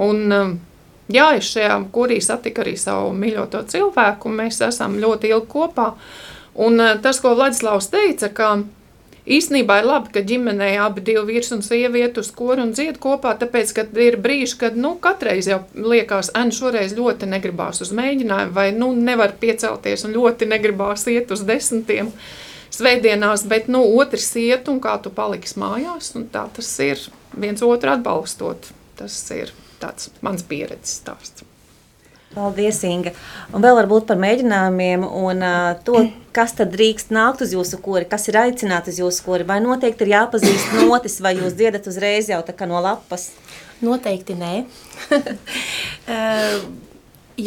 Un, 0.00 0.26
uh, 0.32 0.52
jā, 1.12 1.30
es 1.38 1.52
šajā 1.52 1.78
korī 1.92 2.20
satiku 2.24 2.64
arī 2.64 2.76
savu 2.80 3.12
mīļoto 3.16 3.64
cilvēku, 3.68 4.30
un 4.30 4.44
mēs 4.44 4.62
esam 4.64 4.98
ļoti 5.02 5.34
ilgi 5.34 5.50
kopā. 5.50 5.94
Un 6.60 6.82
tas, 7.00 7.20
ko 7.22 7.36
Vladislavs 7.38 7.86
teica, 7.92 8.28
ka 8.34 8.48
Īsnībā 9.30 9.76
ir 9.78 9.86
labi, 9.86 10.10
ka 10.10 10.22
ģimenē 10.26 10.72
abi 10.82 11.04
divi 11.06 11.22
vīrs 11.28 11.52
un 11.54 11.60
sieviete 11.62 12.18
uz 12.18 12.32
koru 12.34 12.64
un 12.64 12.72
dzied 12.74 12.96
kopā, 13.02 13.36
tāpēc, 13.38 13.72
ka 13.76 13.84
ir 14.02 14.16
brīži, 14.22 14.56
kad, 14.58 14.78
nu, 14.78 14.96
katreiz 15.02 15.46
jau 15.46 15.60
liekas, 15.76 16.32
enu 16.40 16.56
šoreiz 16.56 16.96
ļoti 16.98 17.28
negribās 17.30 17.78
uz 17.84 17.92
mēģinājumu, 17.94 18.54
vai, 18.56 18.70
nu, 18.74 18.90
nevar 18.96 19.36
piecelties 19.38 20.02
un 20.08 20.16
ļoti 20.16 20.50
negribās 20.50 21.06
iet 21.12 21.30
uz 21.30 21.44
desmitiem 21.46 22.10
svētdienās, 22.74 23.46
bet, 23.50 23.70
nu, 23.70 23.84
otrs 24.02 24.32
iet 24.40 24.70
un 24.72 24.82
kā 24.82 24.96
tu 25.02 25.14
paliksi 25.14 25.62
mājās, 25.62 26.10
un 26.18 26.26
tā 26.34 26.48
tas 26.56 26.72
ir 26.82 27.06
viens 27.38 27.62
otru 27.62 27.94
atbalstot. 27.94 28.72
Tas 28.98 29.22
ir 29.36 29.54
tāds 29.80 30.10
mans 30.26 30.42
pieredzes 30.44 30.98
stāsts. 31.04 31.49
Paldies, 32.30 32.78
Inga. 32.86 33.10
Un 33.50 33.64
vēl 33.64 33.74
varbūt 33.74 34.04
par 34.06 34.18
mēģinājumiem 34.22 35.02
un 35.02 35.40
uh, 35.42 35.72
to, 35.82 36.04
kas 36.36 36.52
tad 36.54 36.70
drīkst 36.70 37.10
nākt 37.10 37.42
uz 37.42 37.54
jūsu 37.56 37.80
kori, 37.82 38.06
kas 38.06 38.28
ir 38.30 38.38
aicināts 38.38 38.92
uz 38.92 39.00
jūsu 39.02 39.24
kori. 39.26 39.46
Vai 39.48 39.58
noteikti 39.64 40.06
ir 40.06 40.12
jāpazīst 40.12 40.76
notis, 40.78 41.18
vai 41.24 41.34
jūs 41.40 41.56
dziedat 41.58 41.88
uzreiz 41.90 42.30
jau 42.30 42.38
tā 42.46 42.54
kā 42.54 42.68
no 42.70 42.78
lapas? 42.84 43.32
Noteikti 43.82 44.36
nē. 44.38 44.52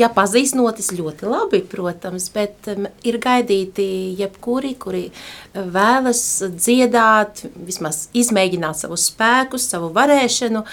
ja 0.02 0.10
pazīst 0.12 0.58
notis 0.60 0.92
ļoti 0.98 1.32
labi, 1.32 1.62
protams, 1.70 2.28
bet 2.34 2.68
ir 3.08 3.20
gaidīti 3.24 3.88
jebkuri, 4.20 4.74
kuri 4.84 5.06
vēlas 5.54 6.26
dziedāt, 6.58 7.46
vismaz 7.56 8.10
izmēģināt 8.12 8.84
savu 8.84 9.00
spēku, 9.00 9.62
savu 9.62 9.94
varēšanu. 9.96 10.68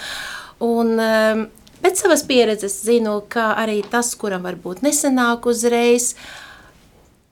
Un, 0.67 0.97
Bet 1.81 1.97
savas 1.97 2.21
pieredzes 2.27 2.75
zinu, 2.85 3.19
ka 3.31 3.55
arī 3.57 3.79
tas, 3.89 4.13
kuram 4.19 4.45
varbūt 4.45 4.83
nesenāk 4.85 5.47
uzreiz, 5.49 6.13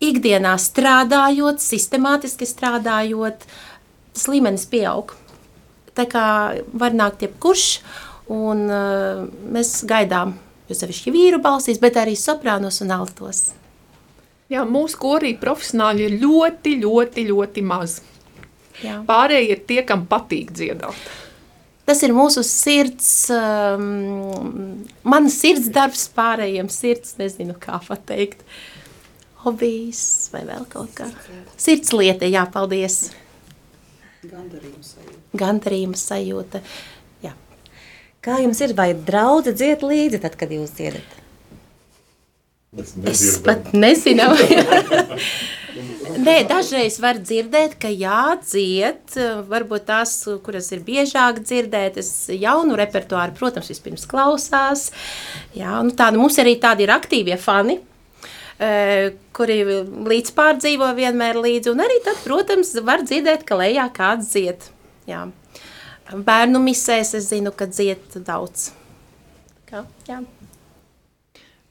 ikdienā 0.02 0.56
strādājot, 0.58 1.62
sistemātiski 1.62 2.48
strādājot, 2.50 3.46
tas 4.16 4.28
līmenis 4.32 4.66
pieaug. 4.72 5.14
Tā 5.98 6.08
kā 6.10 6.26
var 6.74 6.96
nākt 6.98 7.26
jebkurš, 7.28 7.68
un 8.34 8.66
uh, 8.72 9.26
mēs 9.54 9.80
gaidām, 9.90 10.34
jo 10.70 10.78
sevišķi 10.78 11.14
vīru 11.14 11.42
balsīs, 11.44 11.82
bet 11.82 12.00
arī 12.00 12.16
soprānos 12.18 12.82
un 12.86 12.94
altos. 12.96 13.50
Jā, 14.50 14.64
mūsu 14.66 14.98
korī 14.98 15.36
profesionāļi 15.38 16.08
ir 16.08 16.20
ļoti, 16.24 16.80
ļoti, 16.82 17.26
ļoti 17.30 17.66
maz. 17.70 18.00
Jā. 18.82 19.02
Pārējie 19.06 19.54
ir 19.54 19.66
tie, 19.70 19.82
kam 19.86 20.08
patīk 20.10 20.54
dziedāt. 20.56 20.98
Tas 21.90 22.04
ir 22.06 22.12
mūsu 22.14 22.44
sirds, 22.46 23.08
um, 23.34 24.84
manas 25.02 25.40
sirds 25.42 25.72
darbs 25.74 26.04
pārējiem 26.14 26.68
sirds, 26.70 27.16
nezinu 27.18 27.56
kā 27.58 27.80
pateikt. 27.82 28.44
Hobijs 29.42 30.04
vai 30.30 30.44
vēl 30.46 30.68
kaut 30.70 30.92
kā. 30.94 31.08
Sirds 31.58 31.90
lieta, 31.96 32.30
jā, 32.30 32.44
paldies. 32.54 33.08
Gandarījuma 34.22 34.86
sajūta. 34.86 35.18
Gandarījuma 35.42 35.98
sajūta, 35.98 36.62
jā. 37.26 37.34
Kā 38.22 38.38
jums 38.44 38.62
ir, 38.62 38.76
vai 38.78 38.92
draudze 38.94 39.56
dzied 39.58 39.82
līdzi 39.90 40.22
tad, 40.28 40.38
kad 40.38 40.54
jūs 40.54 40.76
dziedat? 40.78 41.19
Es 42.78 43.40
pat 43.42 43.72
nezinu. 43.74 44.28
Nē, 46.20 46.36
dažreiz 46.50 47.00
var 47.02 47.18
dzirdēt, 47.18 47.78
ka 47.82 47.90
jādzied, 47.90 49.16
varbūt 49.50 49.88
tās, 49.88 50.14
kuras 50.46 50.70
ir 50.76 50.84
biežāk 50.86 51.40
dzirdētas, 51.42 52.30
jaunu 52.36 52.78
repertuāru, 52.78 53.34
protams, 53.38 53.72
vispirms 53.72 54.06
klausās. 54.10 54.90
Jā, 55.58 55.80
nu 55.86 55.96
tāda, 55.98 56.20
mums 56.22 56.38
arī 56.42 56.58
tādi 56.62 56.86
ir 56.86 56.94
aktīvie 56.94 57.38
fani, 57.42 57.80
eh, 58.60 59.16
kuri 59.34 59.62
līdz 60.14 60.34
pārdzīvo 60.38 60.92
vienmēr 60.98 61.42
līdzi, 61.42 61.74
un 61.74 61.86
arī 61.86 62.02
tad, 62.06 62.22
protams, 62.26 62.76
var 62.86 63.06
dzirdēt, 63.06 63.46
ka 63.50 63.58
lejā 63.58 63.88
kāds 63.94 64.34
dzied. 64.34 64.70
Jā. 65.10 65.26
Bērnu 66.14 66.62
misēs 66.62 67.16
es 67.18 67.32
zinu, 67.32 67.56
ka 67.56 67.66
dzied 67.70 68.22
daudz. 68.26 68.72
Kā, 69.70 69.86
jā. 70.10 70.22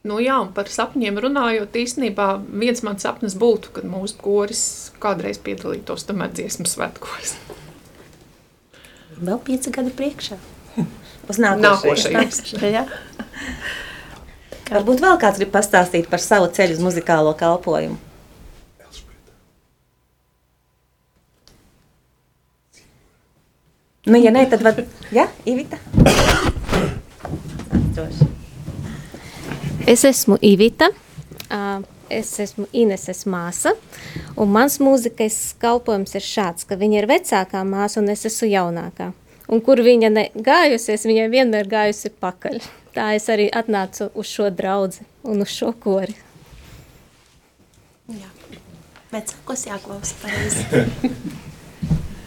Nu, 0.08 0.16
jā, 0.24 0.38
un 0.40 0.54
par 0.56 0.70
sapņiem 0.72 1.18
runājot, 1.20 1.74
īstenībā 1.76 2.28
viens 2.48 2.80
mans 2.86 3.04
sapnis 3.04 3.34
būtu, 3.36 3.74
kad 3.76 3.88
mūsu 3.88 4.16
koris 4.22 4.62
kādreiz 5.02 5.40
piedalītos 5.44 6.06
tomēr 6.08 6.32
dziesmu 6.32 6.64
svētkos. 6.70 7.34
Vēl 9.26 9.40
pieci 9.44 9.74
gadi 9.74 9.92
priekšā. 9.98 10.38
Uz 11.28 11.40
nākošajiem. 11.42 12.88
Varbūt 14.68 15.00
vēl 15.00 15.16
kāds 15.20 15.40
grib 15.40 15.52
pastāstīt 15.52 16.10
par 16.12 16.20
savu 16.20 16.50
ceļu 16.52 16.76
uz 16.76 16.82
muzikālo 16.84 17.32
kalpojumu. 17.40 17.96
Nu, 24.08 24.20
ja 24.20 24.32
nē, 24.32 24.44
tad 24.52 24.64
var... 24.64 24.76
Ja, 25.12 25.26
Ivita? 25.48 25.80
Droši. 27.96 28.27
Es 29.88 30.04
esmu 30.04 30.36
Ivita, 30.42 30.90
es 32.12 32.34
esmu 32.42 32.66
Ineses 32.76 33.22
māsa, 33.24 33.70
un 34.36 34.50
mans 34.52 34.76
mūzikas 34.84 35.54
kalpojums 35.62 36.12
ir 36.18 36.26
šāds, 36.26 36.66
ka 36.68 36.76
viņa 36.76 36.98
ir 36.98 37.08
vecākā 37.08 37.62
māsa 37.64 38.02
un 38.02 38.12
es 38.12 38.26
esmu 38.28 38.50
jaunākā. 38.50 39.06
Un 39.48 39.64
kur 39.64 39.80
viņa 39.80 40.12
ne 40.12 40.26
gājusies, 40.36 41.08
viņai 41.08 41.26
vienmēr 41.32 41.72
gājusi 41.72 42.12
pakaļ. 42.20 42.60
Tā 42.92 43.14
es 43.16 43.30
arī 43.32 43.48
atnācu 43.48 44.10
uz 44.12 44.28
šo 44.28 44.50
draudzi 44.52 45.08
un 45.24 45.40
uz 45.40 45.56
šo 45.56 45.72
kori. 45.72 46.12
Jā, 48.12 48.28
vecākos 49.16 49.68
jāklausa 49.72 50.20
pareizi. 50.20 50.66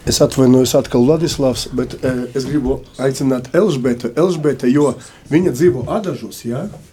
Es 0.10 0.18
atvainojos 0.18 0.72
atkal 0.74 1.04
Vladislavs, 1.06 1.68
bet 1.78 1.94
eh, 2.02 2.24
es 2.34 2.48
gribu 2.50 2.80
aicināt 2.98 3.52
Elžbetu, 3.54 4.10
Elžbete, 4.18 4.66
jo 4.74 4.96
viņa 5.30 5.54
dzīvo 5.54 5.84
Adažos, 5.94 6.40
jā? 6.42 6.64
Ja? 6.66 6.91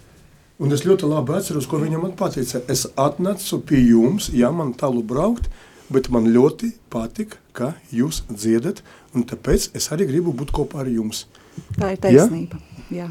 Un 0.59 0.75
es 0.75 0.83
ļoti 0.83 1.07
labi 1.07 1.37
atceros, 1.37 1.67
ko 1.71 1.79
viņa 1.79 2.01
man 2.01 2.15
teica. 2.19 2.59
Es 2.67 2.83
atnācu 2.99 3.61
pie 3.63 3.79
jums, 3.79 4.27
ja 4.35 4.51
man 4.51 4.73
tālu 4.75 5.03
braukt, 5.07 5.47
bet 5.87 6.09
man 6.11 6.27
ļoti 6.27 6.73
patīk, 6.91 7.37
ka 7.55 7.73
jūs 7.95 8.25
dziedat, 8.27 8.83
un 9.15 9.23
tāpēc 9.23 9.69
es 9.77 9.89
arī 9.95 10.09
gribu 10.09 10.35
būt 10.35 10.51
kopā 10.55 10.83
ar 10.83 10.91
jums. 10.91 11.25
Tā 11.79 11.93
ir 11.95 12.01
taisnība. 12.03 12.59
Ja? 12.91 13.07
Jā. 13.07 13.09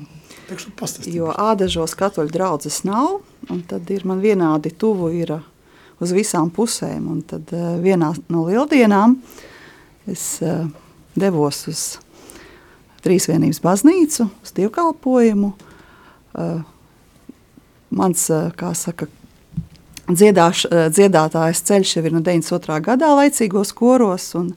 Jo 1.13 1.33
ādažos 1.37 1.93
katoļu 1.97 2.33
draudzes 2.33 2.81
nav, 2.89 3.19
un 3.53 3.61
tad 3.69 3.89
ir 3.93 4.07
man 4.09 4.23
vienādi 4.25 4.73
tuvu 4.73 5.11
ir 5.17 5.35
uh, 5.37 5.45
uz 6.01 6.13
visām 6.15 6.51
pusēm. 6.55 7.09
Un 7.13 7.23
tad 7.27 7.53
uh, 7.55 7.77
vienā 7.83 8.13
no 8.33 8.47
lieldienām 8.49 9.19
es 10.09 10.39
uh, 10.45 10.67
devos 11.19 11.65
uz 11.71 11.87
Trīsvienības 13.05 13.61
baznīcu, 13.63 14.27
uz 14.43 14.55
dievkalpojumu. 14.57 15.53
Uh, 16.35 16.65
mans, 17.95 18.25
uh, 18.33 18.49
kā 18.59 18.73
saka, 18.77 19.09
dziedāš, 20.09 20.65
uh, 20.69 20.87
dziedātājs 20.93 21.63
ceļš 21.69 21.97
jau 21.97 22.05
ir 22.09 22.17
no 22.17 22.23
92. 22.25 22.81
gadā 22.85 23.13
laicīgos 23.17 23.75
koros, 23.77 24.31
un 24.39 24.53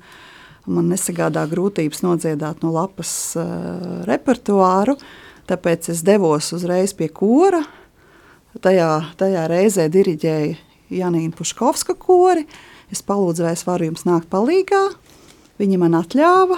man 0.69 0.89
nesagādā 0.91 1.45
grūtības 1.51 2.03
nodziedāt 2.05 2.63
no 2.65 2.73
lapas 2.75 3.11
uh, 3.39 4.01
repertuāru, 4.07 4.97
tāpēc 5.49 5.91
es 5.93 6.03
devos 6.07 6.51
uzreiz 6.55 6.95
pie 6.97 7.09
kora. 7.11 7.63
Tajā, 8.61 8.89
tajā 9.15 9.45
reizē 9.47 9.85
diriģēja 9.87 10.57
Janīna 10.91 11.31
Puškovska 11.35 11.95
kori. 11.95 12.43
Es 12.91 12.99
palūdzu, 13.07 13.45
vai 13.45 13.53
es 13.55 13.63
varu 13.63 13.87
jums 13.87 14.03
nākt 14.03 14.27
palīgā. 14.31 14.81
Viņa 15.61 15.77
man 15.79 15.95
atļāva, 15.95 16.57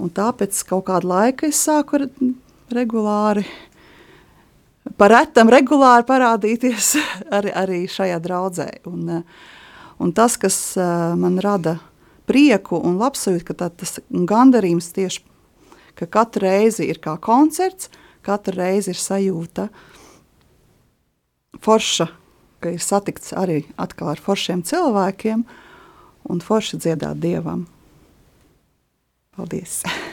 un 0.00 0.12
tāpēc 0.14 0.62
kaut 0.68 0.86
kādu 0.88 1.10
laiku 1.10 1.48
es 1.50 1.60
sāku 1.60 2.06
regulāri, 2.72 3.44
par 3.44 3.67
retam 4.96 5.50
regulāri 5.52 6.06
parādīties 6.08 6.94
arī, 7.36 7.52
arī 7.52 7.84
šajā 7.90 8.18
draudzē. 8.24 8.68
Un, 8.90 9.22
un 9.98 10.12
tas, 10.16 10.36
kas 10.40 10.76
man 10.78 11.38
rada 11.44 11.78
prieku 12.28 12.80
un 12.84 12.98
labsajūtu, 13.00 13.46
ka 13.48 13.56
tā, 13.56 13.70
tas 13.72 13.98
gandarījums 14.08 14.92
tieši, 14.96 15.24
ka 15.98 16.06
katru 16.06 16.46
reizi 16.46 16.88
ir 16.88 17.00
kā 17.02 17.16
koncerts, 17.20 17.90
katru 18.26 18.60
reizi 18.60 18.92
ir 18.92 19.00
sajūta 19.00 19.68
forša, 21.64 22.10
ka 22.62 22.74
ir 22.74 22.84
satikts 22.84 23.32
arī 23.36 23.62
atkal 23.80 24.12
ar 24.12 24.22
foršiem 24.22 24.62
cilvēkiem 24.66 25.46
un 26.28 26.44
forši 26.44 26.82
dziedāt 26.84 27.22
Dievam. 27.22 27.66
Paldies! 29.36 29.82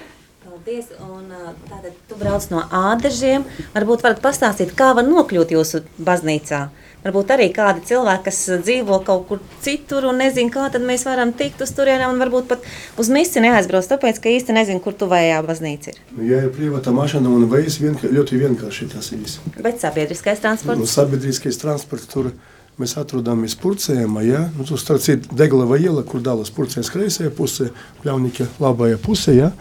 Paldies! 0.65 0.87
Un, 0.97 1.27
tātad 1.69 1.93
tu 2.09 2.15
brauc 2.17 2.45
no 2.49 2.63
ādažiem. 2.73 3.43
Varbūt 3.75 4.01
varat 4.01 4.21
pastāstīt, 4.23 4.71
kā 4.73 4.95
var 4.97 5.05
nokļūt 5.05 5.53
jūsu 5.53 5.83
baznīcā? 6.01 6.61
Varbūt 7.03 7.33
arī 7.35 7.45
kādi 7.53 7.83
cilvēki, 7.85 8.23
kas 8.25 8.39
dzīvo 8.63 8.97
kaut 9.05 9.27
kur 9.29 9.43
citur 9.61 10.07
un 10.09 10.17
nezin, 10.23 10.49
kā 10.49 10.65
tad 10.73 10.81
mēs 10.81 11.05
varam 11.05 11.35
tikt 11.37 11.61
uz 11.61 11.69
turienām 11.77 12.15
un 12.15 12.23
varbūt 12.23 12.49
pat 12.49 12.65
uz 12.97 13.13
misi 13.13 13.45
neaizbrauc, 13.45 13.85
tāpēc, 13.93 14.23
ka 14.23 14.33
īsti 14.33 14.57
nezin, 14.57 14.81
kur 14.81 14.97
tuvējā 14.97 15.37
baznīca 15.45 15.93
ir. 15.93 16.01
Nu, 16.17 16.25
ja 16.31 16.41
ir 16.47 16.49
privāta 16.57 16.95
mašana 16.97 17.29
un 17.29 17.45
veids, 17.53 17.77
vienka, 17.85 18.09
ļoti 18.09 18.41
vienkārši 18.41 18.91
tas 18.97 19.13
ir. 19.13 19.21
Bet 19.61 19.85
sabiedriskais 19.85 20.41
transports? 20.41 20.81
Nu, 20.81 20.89
sabiedriskais 20.89 21.61
transports 21.61 22.09
tur 22.09 22.33
mēs 22.81 22.97
atrodamies 22.97 23.53
Purcējumā, 23.61 24.25
ja? 24.25 24.47
Nu, 24.57 24.65
tur 24.65 24.81
starp 24.81 25.05
citu 25.05 25.37
Deglava 25.37 25.77
iela, 25.77 26.01
kur 26.01 26.25
dalas 26.25 26.49
Purcējas 26.49 26.89
kreisajā 26.89 27.29
pusē, 27.37 27.69
Pļaunīka 28.01 28.49
labajā 28.57 28.97
pusē, 29.05 29.43
ja? 29.43 29.57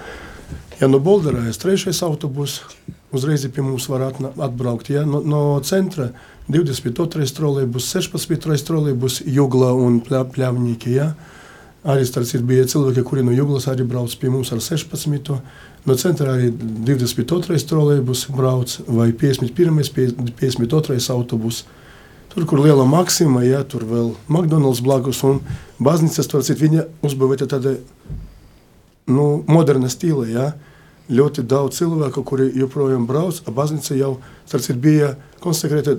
Ja 0.81 0.89
no 0.91 0.99
Bolderājas 0.99 1.61
trešais 1.63 2.01
autobus, 2.03 2.59
uzreiz 3.15 3.45
pie 3.47 3.63
mums 3.63 3.87
var 3.89 4.09
atbraukt, 4.11 4.91
ja? 4.91 5.05
No, 5.07 5.21
no 5.23 5.61
centra 5.63 6.09
22. 6.49 7.29
trolejbus, 7.37 7.87
16. 7.95 8.65
trolejbus, 8.67 9.21
Jugla 9.27 9.71
un 9.79 10.01
Pļavņiki. 10.03 10.97
Ja? 10.97 11.13
Arī 11.85 12.07
starp 12.09 12.27
citu 12.27 12.45
bija 12.49 12.67
cilvēki, 12.69 13.05
kuri 13.07 13.23
no 13.23 13.33
Juglas 13.33 13.69
arī 13.71 13.87
brauc 13.87 14.13
pie 14.19 14.33
mums 14.33 14.51
ar 14.53 14.61
16. 14.65 15.31
No 15.85 15.97
centra 16.01 16.35
arī 16.35 16.51
22. 16.51 17.61
trolejbus 17.71 18.27
brauc 18.35 18.75
vai 18.89 19.13
51. 19.13 19.79
52. 20.41 21.01
autobus. 21.15 21.63
Tur, 22.35 22.49
kur 22.51 22.65
liela 22.65 22.83
maksima, 22.89 23.45
ja, 23.47 23.63
tur 23.63 23.85
vēl 23.87 24.15
McDonald's 24.27 24.83
blakus 24.83 25.23
un 25.23 25.39
baznīcas, 25.79 26.27
tur 26.27 26.43
citu 26.43 26.67
viņa 26.67 26.89
uzbūvēta 27.07 27.47
tāda 27.53 27.77
nu, 29.07 29.45
moderna 29.49 29.91
stila, 29.93 30.27
ja. 30.29 30.53
Ļoti 31.05 31.43
daudz 31.45 31.83
cilvēku, 31.83 32.23
kuri 32.25 32.49
joprojām 32.57 33.05
brauc, 33.05 33.43
baznīca 33.53 33.97
jau, 33.99 34.15
citu, 34.49 34.79
bija 34.81 35.11
konsekrēta 35.45 35.93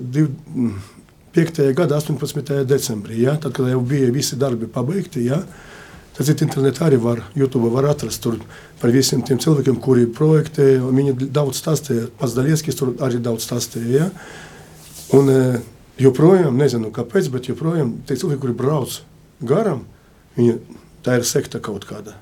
5. 1.36 1.60
gada 1.78 2.00
18. 2.00 2.64
decembrī, 2.66 3.20
ja, 3.22 3.36
tad, 3.38 3.54
kad 3.54 3.70
jau 3.70 3.80
bija 3.86 4.10
visi 4.10 4.38
darbi 4.40 4.66
pabeigti, 4.66 5.28
ja. 5.28 5.44
Tad 6.16 6.42
internetā 6.42 6.86
arī 6.88 6.98
var, 6.98 7.20
YouTube 7.36 7.68
var 7.70 7.90
atrast 7.90 8.22
tur 8.24 8.38
par 8.80 8.90
visiem 8.90 9.22
tiem 9.22 9.38
cilvēkiem, 9.38 9.78
kuri 9.84 10.08
projektēja, 10.08 10.82
viņi 10.88 11.14
daudz 11.28 11.60
stāstīja, 11.60 12.08
pats 12.18 12.34
Daļieskis 12.34 12.78
tur 12.78 12.94
arī 13.04 13.20
daudz 13.22 13.46
stāstīja, 13.46 13.90
ja. 14.00 14.10
Un, 15.14 15.30
joprojām, 16.00 16.56
nezinu 16.58 16.90
kāpēc, 16.94 17.30
bet 17.32 17.50
joprojām 17.50 17.98
tie 18.08 18.16
cilvēki, 18.18 18.42
kuri 18.42 18.56
brauc 18.56 19.00
garām, 19.44 19.84
viņi, 20.36 20.56
tā 21.04 21.20
ir 21.20 21.28
sekta 21.28 21.60
kaut 21.62 21.86
kāda. 21.88 22.16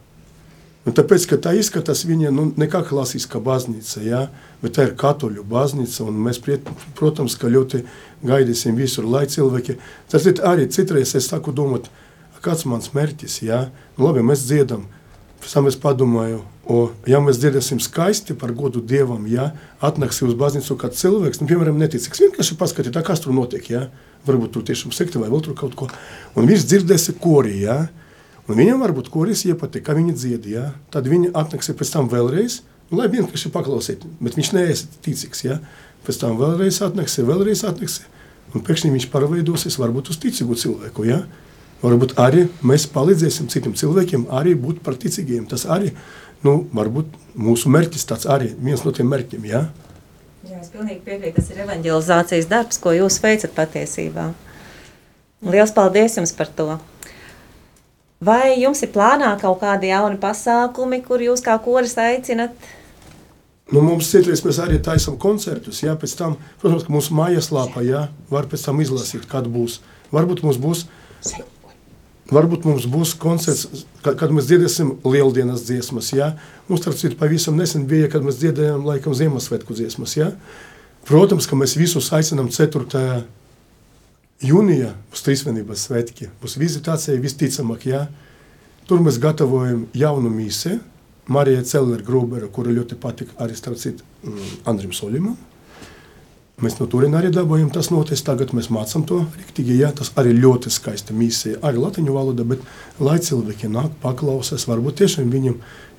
Un 0.84 0.92
tāpēc, 0.92 1.24
ka 1.30 1.38
tā 1.40 1.54
izskatās 1.56 2.02
viņa 2.04 2.30
nu, 2.34 2.50
ne 2.60 2.66
kā 2.68 2.82
klasiskā 2.84 3.40
baznīca, 3.40 4.02
ja? 4.04 4.26
bet 4.60 4.76
tā 4.76 4.84
ir 4.88 4.96
katoļu 5.00 5.44
baznīca, 5.48 6.04
un 6.04 6.18
mēs, 6.26 6.40
priet, 6.44 6.68
protams, 6.98 7.38
ka 7.40 7.48
ļoti 7.48 7.86
gaidīsim 8.24 8.76
visur, 8.76 9.08
lai 9.08 9.24
cilvēki, 9.32 9.78
tas 10.12 10.28
ir 10.28 10.42
arī 10.44 10.68
citreiz 10.72 11.14
es 11.16 11.30
saku 11.32 11.56
domāt, 11.56 11.88
kāds 12.44 12.66
mans 12.68 12.92
mērķis, 12.92 13.38
ja? 13.46 13.68
Nu, 13.96 14.10
labi, 14.10 14.24
mēs 14.26 14.44
dziedam, 14.44 14.84
pēc 15.40 15.56
tam 15.56 15.70
es 15.70 15.80
padomāju, 15.80 16.42
o, 16.68 16.80
ja 17.08 17.20
mēs 17.24 17.40
dziedāsim 17.40 17.80
skaisti 17.80 18.36
par 18.36 18.52
godu 18.56 18.84
Dievam, 18.84 19.24
ja? 19.30 19.52
atnāksi 19.84 20.26
uz 20.28 20.36
baznīcu 20.36 20.76
kāds 20.80 21.00
cilvēks, 21.00 21.40
nu, 21.40 21.48
piemēram, 21.48 21.80
neticīgs, 21.80 22.26
vienkārši 22.26 22.60
paskatīt, 22.60 23.00
kas 23.08 23.24
tur 23.24 23.32
notiek, 23.36 23.72
ja? 23.72 23.86
varbūt 24.28 24.52
tur 24.56 24.68
tiešām 24.68 24.92
sekti 24.92 25.20
vai 25.20 25.32
vēl 25.32 25.44
tur 25.44 25.56
kaut 25.56 25.76
ko, 25.80 25.88
un 26.36 26.48
viņš 26.48 26.68
dzirdēsi 26.68 27.16
korī, 27.24 27.62
ja? 27.64 27.86
Un 28.44 28.58
viņam 28.58 28.82
varbūt 28.84 29.08
koris 29.12 29.46
iepatīk, 29.48 29.86
kā 29.86 29.94
viņi 29.96 30.14
dzied, 30.18 30.48
ja? 30.52 30.66
tad 30.92 31.08
viņi 31.08 31.32
atnāks 31.32 31.70
pēc 31.78 31.92
tam 31.94 32.10
vēlreiz, 32.12 32.58
nu, 32.90 32.98
lai 32.98 33.08
vienkārši 33.12 33.52
paklausīt, 33.54 34.04
bet 34.20 34.36
viņš 34.36 34.50
neesat 34.52 34.98
ticīgs, 35.06 35.46
ja? 35.46 35.56
pēc 36.04 36.20
tam 36.20 36.36
vēlreiz 36.36 36.82
atnāks, 36.84 37.16
vēlreiz 37.24 37.64
atnāks, 37.64 38.02
un 38.52 38.64
pēkšņi 38.66 38.92
viņš 38.92 39.08
pārveidosies 39.14 39.80
varbūt 39.80 40.12
uz 40.12 40.20
ticīgu 40.20 40.58
cilvēku, 40.60 41.08
ja? 41.08 41.22
Varbūt 41.84 42.14
arī 42.20 42.46
mēs 42.64 42.84
palīdzēsim 42.92 43.48
citiem 43.52 43.72
cilvēkiem 43.76 44.28
arī 44.32 44.54
būt 44.60 44.84
par 44.84 45.00
ticīgiem, 45.00 45.48
tas 45.48 45.64
arī, 45.64 45.94
nu, 46.44 46.62
varbūt 46.76 47.16
mūsu 47.40 47.72
mērķis 47.72 48.08
tāds 48.12 48.28
arī, 48.28 48.52
viens 48.60 48.84
no 48.84 48.92
tiem 48.92 49.08
mērķiem, 49.08 49.48
ja? 49.48 49.66
Jā, 50.44 50.60
es 50.60 50.68
pilnīgi 50.72 51.00
piekrītu, 51.04 51.38
tas 51.40 51.48
ir 51.48 51.64
evanģelizācijas 51.64 52.48
darbs, 52.52 52.80
ko 52.80 52.92
jūs 52.92 53.22
veicat 53.24 53.56
patiesībā. 53.56 54.34
Liels 55.48 55.72
paldies 55.76 56.20
jums 56.20 56.36
par 56.36 56.52
to! 56.52 56.74
Vai 58.24 58.54
jums 58.60 58.80
ir 58.84 58.92
plānā 58.94 59.34
kaut 59.40 59.58
kādi 59.60 59.90
jauni 59.90 60.16
pasākumi, 60.20 61.02
kur 61.04 61.20
jūs 61.20 61.42
kā 61.44 61.56
koris 61.60 61.96
aicinat? 62.00 62.54
Nu, 63.72 63.80
mums 63.80 64.10
citreiz 64.12 64.42
mēs 64.44 64.60
arī 64.62 64.78
taisām 64.84 65.16
koncertus. 65.20 65.80
Jā, 65.82 65.96
pēc 65.98 66.14
tam, 66.18 66.36
protams, 66.60 66.84
ka 66.86 66.92
mūsu 66.94 67.16
mājaslapā 67.16 67.82
jā, 67.84 68.06
var 68.30 68.48
pēc 68.50 68.66
tam 68.68 68.80
izlasīt, 68.84 69.26
kad 69.28 69.48
būs. 69.50 69.80
Varbūt 70.14 70.44
mums 70.44 70.60
būs, 70.60 70.84
varbūt 72.30 72.68
mums 72.68 72.86
būs 72.92 73.14
koncerts, 73.20 73.84
kad, 74.04 74.18
kad 74.20 74.34
mēs 74.36 74.48
dziedāsim 74.48 74.94
lieldienas 75.04 75.64
dziesmas. 75.66 76.12
Jā. 76.16 76.34
Mums, 76.68 76.84
starp 76.84 77.00
citu, 77.00 77.18
pavisam 77.20 77.56
nesen 77.60 77.88
bija, 77.90 78.08
kad 78.12 78.24
mēs 78.24 78.38
dziedājām 78.40 78.84
laikam 78.88 79.16
Ziemassvētku 79.16 79.76
dziesmas. 79.76 80.16
Jā. 80.20 80.34
Protams, 81.08 81.48
ka 81.48 81.56
mēs 81.60 81.76
visus 81.76 82.12
aicinām 82.16 82.52
4 82.52 83.24
jūnijā 84.44 84.92
būs 85.12 85.24
trīsvienības 85.26 85.86
svētki, 85.88 86.28
būs 86.42 86.58
vizitācija 86.60 87.20
visticamāk, 87.22 87.88
jā. 87.90 88.04
Tur 88.88 89.00
mēs 89.00 89.16
gatavojam 89.22 89.86
jaunu 89.96 90.32
mīsi, 90.32 90.78
Marija 91.28 91.62
Celera 91.64 92.04
Grubera, 92.04 92.50
kura 92.52 92.72
ļoti 92.74 92.98
patika 93.00 93.38
arī 93.40 93.56
starp 93.56 93.80
citu 93.80 94.04
mm, 94.22 94.54
Andrim 94.68 94.92
Solimam. 94.92 95.38
Mēs 96.62 96.76
no 96.78 96.86
turien 96.86 97.16
arī 97.18 97.32
dabūjam 97.34 97.70
tas 97.74 97.88
noties, 97.90 98.20
tagad 98.22 98.52
mēs 98.54 98.68
mācam 98.70 99.02
to 99.08 99.24
riktīgi, 99.34 99.74
jā, 99.80 99.88
tas 99.96 100.12
arī 100.20 100.36
ļoti 100.36 100.70
skaista 100.70 101.16
misija, 101.16 101.58
arī 101.66 101.80
latiņu 101.82 102.14
valoda, 102.14 102.44
bet 102.46 102.62
lai 103.02 103.16
cilvēki 103.18 103.72
nāk, 103.72 103.96
paklausās, 104.04 104.68
varbūt 104.70 105.00
tiešām 105.00 105.32
viņam 105.32 105.56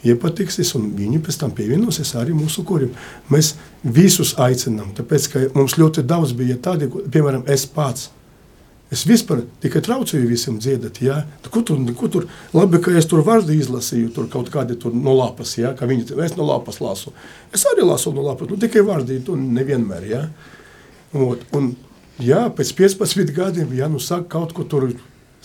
iepatiksies 0.07 0.71
un 0.79 0.87
viņi 0.95 1.19
pēc 1.25 1.41
tam 1.41 1.51
pievienosies 1.57 2.13
arī 2.21 2.37
mūsu 2.37 2.63
kurim. 2.67 2.93
Mēs 3.33 3.55
visus 3.83 4.31
aicinām, 4.39 4.93
tāpēc, 4.95 5.27
ka 5.33 5.43
mums 5.57 5.75
ļoti 5.81 6.05
daudz 6.07 6.31
bija 6.37 6.55
tādi, 6.69 6.87
piemēram, 6.87 7.43
es 7.51 7.67
pats, 7.67 8.13
Es 8.95 9.03
vispār 9.03 9.41
tikai 9.59 9.81
traucēju 9.83 10.27
visiem 10.29 10.59
dziedāt. 10.61 11.01
Ja? 11.03 11.17
Ko 11.51 11.65
tur, 11.67 11.81
ko 11.99 12.07
tur? 12.11 12.27
Labi, 12.55 12.79
ka 12.83 12.93
es 12.95 13.07
tur 13.11 13.25
vārdu 13.27 13.51
izlasīju, 13.51 14.13
tur 14.15 14.29
kaut 14.31 14.51
kādi 14.53 14.77
tur 14.79 14.95
no 14.95 15.17
lapas, 15.17 15.57
ja? 15.59 15.73
ka 15.75 15.89
viņi 15.89 16.15
es 16.23 16.37
no 16.37 16.47
lapas 16.47 16.79
lasu. 16.79 17.11
Es 17.55 17.65
arī 17.67 17.83
lasu 17.83 18.13
no 18.15 18.23
lapas, 18.23 18.47
nu 18.51 18.59
tikai 18.61 18.85
vārdi, 18.87 19.19
tu 19.25 19.35
nevienmēr. 19.35 20.07
Ja? 20.07 20.21
Un, 21.11 21.41
un, 21.57 21.73
jā, 22.23 22.45
pēc 22.55 22.71
15 22.77 23.35
gadiem, 23.35 23.75
ja 23.75 23.91
nu 23.91 23.99
saka 23.99 24.29
kaut 24.37 24.55
ko 24.55 24.63
tur 24.63 24.87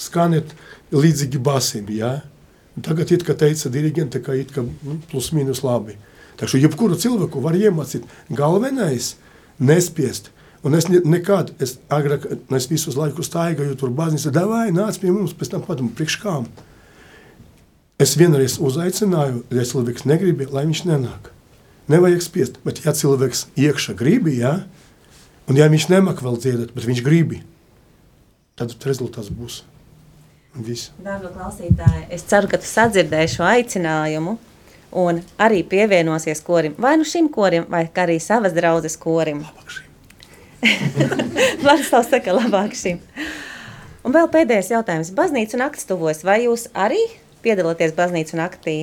skanēt 0.00 0.54
līdzīgi 0.94 1.42
basim, 1.42 1.90
ja? 1.94 2.20
Tagad 2.80 3.10
it 3.12 3.24
kā 3.26 3.34
teica 3.36 3.70
dirigente, 3.72 4.22
ka 4.22 4.36
it 4.38 4.54
kā 4.54 4.62
nu, 4.62 5.00
plus 5.10 5.32
mīnus 5.36 5.64
labi. 5.66 5.96
Taču 6.40 6.60
jebkuru 6.62 6.96
cilvēku 6.96 7.42
var 7.44 7.58
iemācīt. 7.58 8.06
Galvenais- 8.30 9.16
nespiest. 9.70 10.30
Un 10.62 10.76
es 10.76 10.90
ne, 10.92 11.00
nekad, 11.08 11.54
es 11.62 11.78
agrāk, 11.88 12.26
es 12.56 12.66
visus 12.68 12.98
laikus 12.98 13.30
staigāju 13.30 13.78
tur 13.80 13.92
baznīcā, 13.96 14.32
davai, 14.34 14.66
nāc 14.76 14.98
pie 15.00 15.12
mums, 15.12 15.32
pēc 15.36 15.54
tam 15.54 15.64
padomu 15.64 15.94
priekš 15.96 16.18
kām. 16.20 16.48
Es 18.00 18.12
vienreiz 18.20 18.58
uzaicināju, 18.60 19.44
ja 19.56 19.64
cilvēks 19.68 20.04
negrib, 20.08 20.44
lai 20.52 20.66
viņš 20.68 20.84
nenāk. 20.88 21.32
Nevajag 21.90 22.22
spiest, 22.24 22.60
bet 22.64 22.84
ja 22.84 22.92
cilvēks 22.96 23.46
iekšā 23.60 23.96
gribi, 23.96 24.36
ja, 24.40 24.58
un 25.48 25.56
ja 25.56 25.68
viņš 25.72 25.88
nemāk 25.94 26.20
vēl 26.24 26.38
dziedāt, 26.40 26.76
bet 26.76 26.86
viņš 26.88 27.02
gribi, 27.08 27.40
tad 28.60 28.76
rezultāts 28.84 29.32
būs. 29.32 29.62
Dārgā 30.50 31.30
klausītāja, 31.30 32.08
es 32.12 32.24
ceru, 32.28 32.50
ka 32.50 32.60
tu 32.60 32.68
sadzirdēji 32.68 33.36
šo 33.36 33.44
aicinājumu 33.48 34.36
un 35.00 35.20
arī 35.40 35.62
pievienosies 35.64 36.42
korim, 36.44 36.74
vai 36.78 36.96
nu 37.00 37.06
šim 37.06 37.30
korim, 37.32 37.68
vai 37.70 37.84
arī 38.04 38.18
savas 38.20 38.56
draudzes 38.56 38.98
korim. 39.00 39.44
Labāk 39.46 39.76
šim. 39.76 39.89
Vladislavs 41.62 42.10
saka, 42.12 42.34
labāk 42.36 42.76
šim. 42.76 43.00
Un 44.04 44.14
vēl 44.16 44.28
pēdējais 44.32 44.72
jautājums. 44.72 45.12
Baznīca 45.16 45.60
naktis 45.60 45.88
tuvojas, 45.88 46.22
vai 46.24 46.42
jūs 46.46 46.68
arī 46.76 47.00
piedalāties 47.44 47.96
baznīcu 47.96 48.38
naktī? 48.40 48.76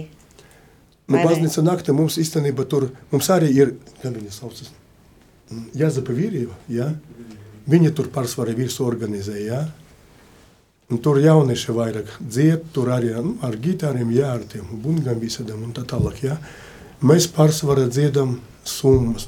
Nu, 1.07 1.21
baznīca 1.21 1.63
naktī 1.63 1.95
mums 1.95 2.17
īstenībā 2.21 2.65
tur, 2.69 2.89
mums 3.13 3.30
arī 3.34 3.53
ir, 3.55 3.73
kā 4.01 4.11
viņa 4.11 4.34
saucas, 4.34 4.73
Jāzepa 5.78 6.11
Vīrieva, 6.11 6.55
ja? 6.71 6.89
Viņa 7.67 7.91
tur 7.95 8.09
pārsvarā 8.11 8.55
visu 8.55 8.84
organizē, 8.88 9.38
ja? 9.39 9.61
Un 10.91 10.99
tur 11.03 11.19
jaunieši 11.19 11.75
vairāk 11.75 12.11
dzied, 12.19 12.67
tur 12.75 12.91
arī 12.95 13.13
nu, 13.15 13.36
ar 13.43 13.55
gitāriem, 13.59 14.11
jā, 14.15 14.34
ar 14.38 14.43
tiem 14.47 14.67
bungām 14.84 15.19
visādiem 15.19 15.63
un 15.63 15.73
tā 15.75 15.84
tālāk, 15.88 16.21
ja? 16.23 16.38
Mēs 17.03 17.30
pārsvarā 17.32 17.88
dziedam 17.91 18.38
summas. 18.67 19.28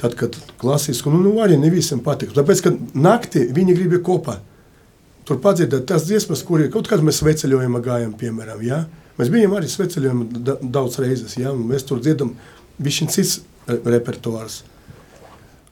Tad, 0.00 0.14
kad 0.16 0.36
klasiski, 0.60 1.10
nu, 1.12 1.20
nu 1.20 1.34
arī 1.44 1.58
ne 1.60 1.68
visiem 1.72 2.00
patīk. 2.00 2.32
Tāpēc, 2.36 2.62
ka 2.64 2.72
naktī 2.96 3.44
viņi 3.52 3.76
grib 3.76 3.98
kopā. 4.06 4.38
Tur 5.28 5.38
padziedāt 5.44 5.84
tās 5.90 6.06
dziesmas, 6.08 6.40
kuri 6.46 6.70
kaut 6.72 6.88
kad 6.88 7.04
mēs 7.04 7.20
sveceļojumā 7.20 7.82
gājam, 7.84 8.14
piemēram, 8.18 8.62
ja? 8.64 8.84
Mēs 9.20 9.28
bijām 9.28 9.52
arī 9.58 9.68
sveceļojumā 9.68 10.40
da 10.46 10.56
daudz 10.62 10.96
reizes, 11.02 11.36
ja? 11.36 11.52
Un 11.52 11.68
mēs 11.68 11.84
tur 11.86 12.00
dziedam 12.00 12.32
višķiņ 12.80 13.12
cits 13.12 13.36
repertuārs. 13.68 14.62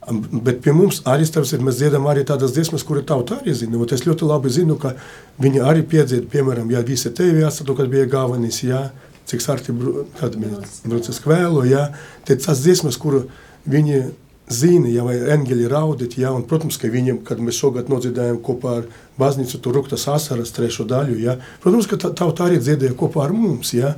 Bet 0.09 0.61
pie 0.65 0.73
mums 0.73 1.01
arī 1.09 1.25
starp 1.27 1.49
mēs 1.65 1.81
dziedam 1.81 2.07
arī 2.09 2.23
tādas 2.25 2.53
dziesmas, 2.55 2.85
kuri 2.87 3.03
tauta 3.05 3.41
arī 3.41 3.53
zina. 3.57 3.77
Un 3.77 3.91
es 3.93 4.05
ļoti 4.05 4.29
labi 4.29 4.53
zinu, 4.53 4.77
ka 4.79 4.93
viņi 5.41 5.61
arī 5.65 5.83
piedzied, 5.85 6.29
piemēram, 6.31 6.69
ja 6.73 6.81
visi 6.85 7.11
tevi 7.13 7.43
atstatu, 7.45 7.75
kad 7.77 7.91
bija 7.91 8.07
galvenais, 8.09 8.61
ja, 8.63 8.87
cik 9.29 9.43
sarti, 9.43 9.75
kad 10.17 10.37
mēs 10.39 10.81
brūces 10.87 11.21
kvēlo, 11.21 11.65
ja, 11.69 11.89
tad 12.25 12.41
tās 12.45 12.63
dziesmas, 12.63 12.97
kuru 12.97 13.27
viņi 13.67 14.01
zina, 14.49 14.89
ja 14.89 15.05
eņģeļi 15.35 15.67
raudīt, 15.69 16.17
ja, 16.21 16.31
un, 16.33 16.45
protams, 16.49 16.79
ka 16.81 16.89
viņiem, 16.89 17.21
kad 17.25 17.41
mēs 17.43 17.59
šogad 17.61 17.89
nodziedājām 17.91 18.39
kopā 18.45 18.79
ar 18.79 18.87
baznīcu, 19.19 19.59
tur 19.61 19.77
ruktas 19.77 20.07
asaras 20.09 20.53
trešo 20.55 20.87
daļu, 20.89 21.19
ja, 21.21 21.37
protams, 21.63 21.89
ka 21.89 21.99
tauta 22.09 22.47
arī 22.47 22.57
dziedāja 22.61 22.97
kopā 22.97 23.27
ar 23.27 23.35
mums, 23.35 23.75
ja, 23.77 23.95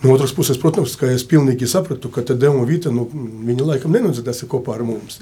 No 0.00 0.14
otras 0.14 0.32
puses, 0.32 0.56
protams, 0.56 0.94
ka 0.96 1.10
es 1.12 1.26
pilnīgi 1.28 1.66
sapratu, 1.68 2.08
ka 2.08 2.22
Tadeu 2.24 2.54
un 2.56 2.64
Vita, 2.64 2.88
nu, 2.88 3.02
viņi 3.44 3.66
laikam 3.68 3.92
nenodziedās 3.92 4.40
kopā 4.48 4.78
ar 4.78 4.84
mums. 4.88 5.18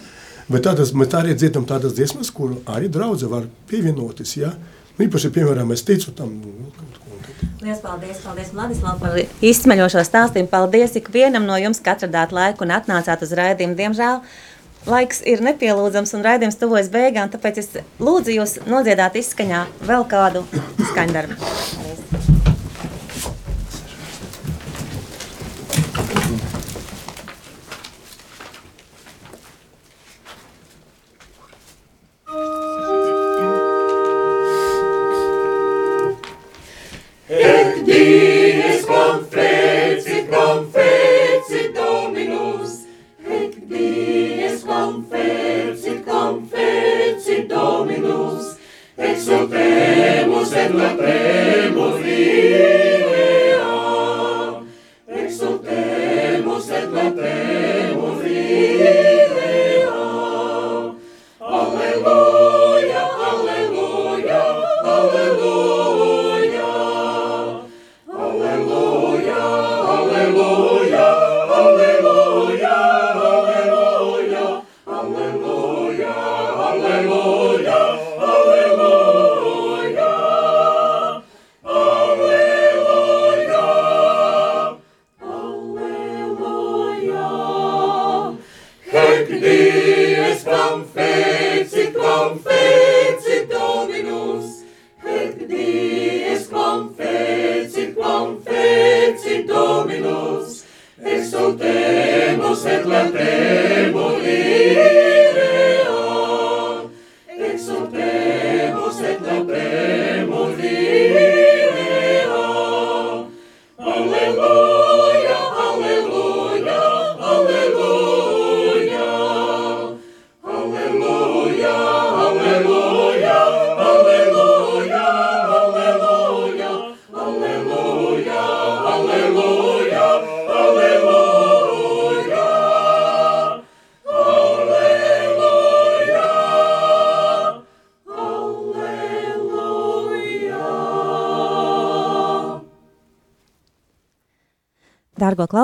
Bet 0.47 0.69
tādas, 0.69 0.95
mēs 0.95 1.17
arī 1.19 1.35
dziedam 1.35 1.67
tādas 1.67 1.97
dziesmas, 1.99 2.31
kur 2.31 2.55
arī 2.71 2.87
draudze 2.87 3.27
var 3.27 3.51
pievienoties, 3.67 4.37
ja? 4.39 4.53
Nu, 4.95 5.09
īpaši, 5.09 5.35
piemēram, 5.35 5.75
es 5.75 5.83
ticu 5.83 6.15
tam, 6.15 6.31
nu, 6.39 6.71
kaut 6.79 7.03
ko. 7.03 7.09
Lielas 7.61 7.81
paldies, 7.83 8.19
paldies 8.23 8.53
Vladislav 8.55 9.01
par 9.03 9.17
izsmeļošo 9.43 10.05
stāstījumu. 10.07 10.51
Paldies 10.53 10.95
ikvienam 11.01 11.49
no 11.49 11.57
jums, 11.59 11.81
ka 11.83 11.97
atradāt 11.97 12.31
laiku 12.35 12.63
un 12.67 12.75
atnācāt 12.77 13.25
uz 13.27 13.35
raidījumu. 13.35 13.75
Diemžēl 13.81 14.23
laiks 14.87 15.25
ir 15.27 15.43
nepielūdzams 15.43 16.15
un 16.15 16.25
raidījums 16.29 16.61
tuvojas 16.63 16.93
beigām, 16.95 17.33
tāpēc 17.35 17.63
es 17.65 17.75
lūdzu 17.99 18.39
jūs 18.39 18.59
nodziedāt 18.71 19.19
izskaņā 19.19 19.67
vēl 19.91 20.07
kādu 20.15 20.47
skaņdarbu. 20.93 21.43
Paldies. 21.43 22.38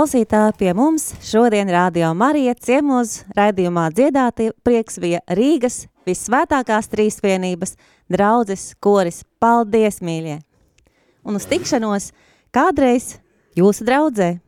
Klausītāji, 0.04 0.52
pie 0.60 0.72
mums 0.76 1.14
šodien 1.24 1.70
Rādio 1.72 2.10
Marija 2.12 2.52
ciemos 2.60 3.22
raidījumā 3.32 3.86
dziedātie 3.96 4.50
prieks 4.60 4.98
bija 5.00 5.22
Rīgas 5.32 5.86
visvētākās 6.04 6.90
trīsvienības 6.92 7.72
draudzes 8.12 8.74
koris. 8.84 9.22
Paldies, 9.40 10.02
mīļie! 10.04 10.42
Un 11.24 11.40
uz 11.40 11.48
tikšanos 11.48 12.10
kādreiz 12.52 13.14
jūsu 13.56 13.88
draudzē! 13.88 14.43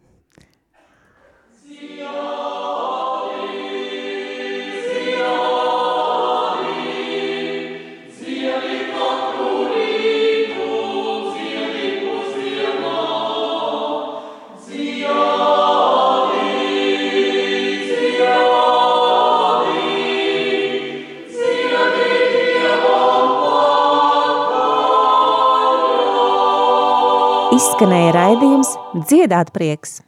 Izskanēja 27.56 28.10
raidījums 28.12 28.68
Dziedāt 29.08 29.52
prieks! 29.54 30.00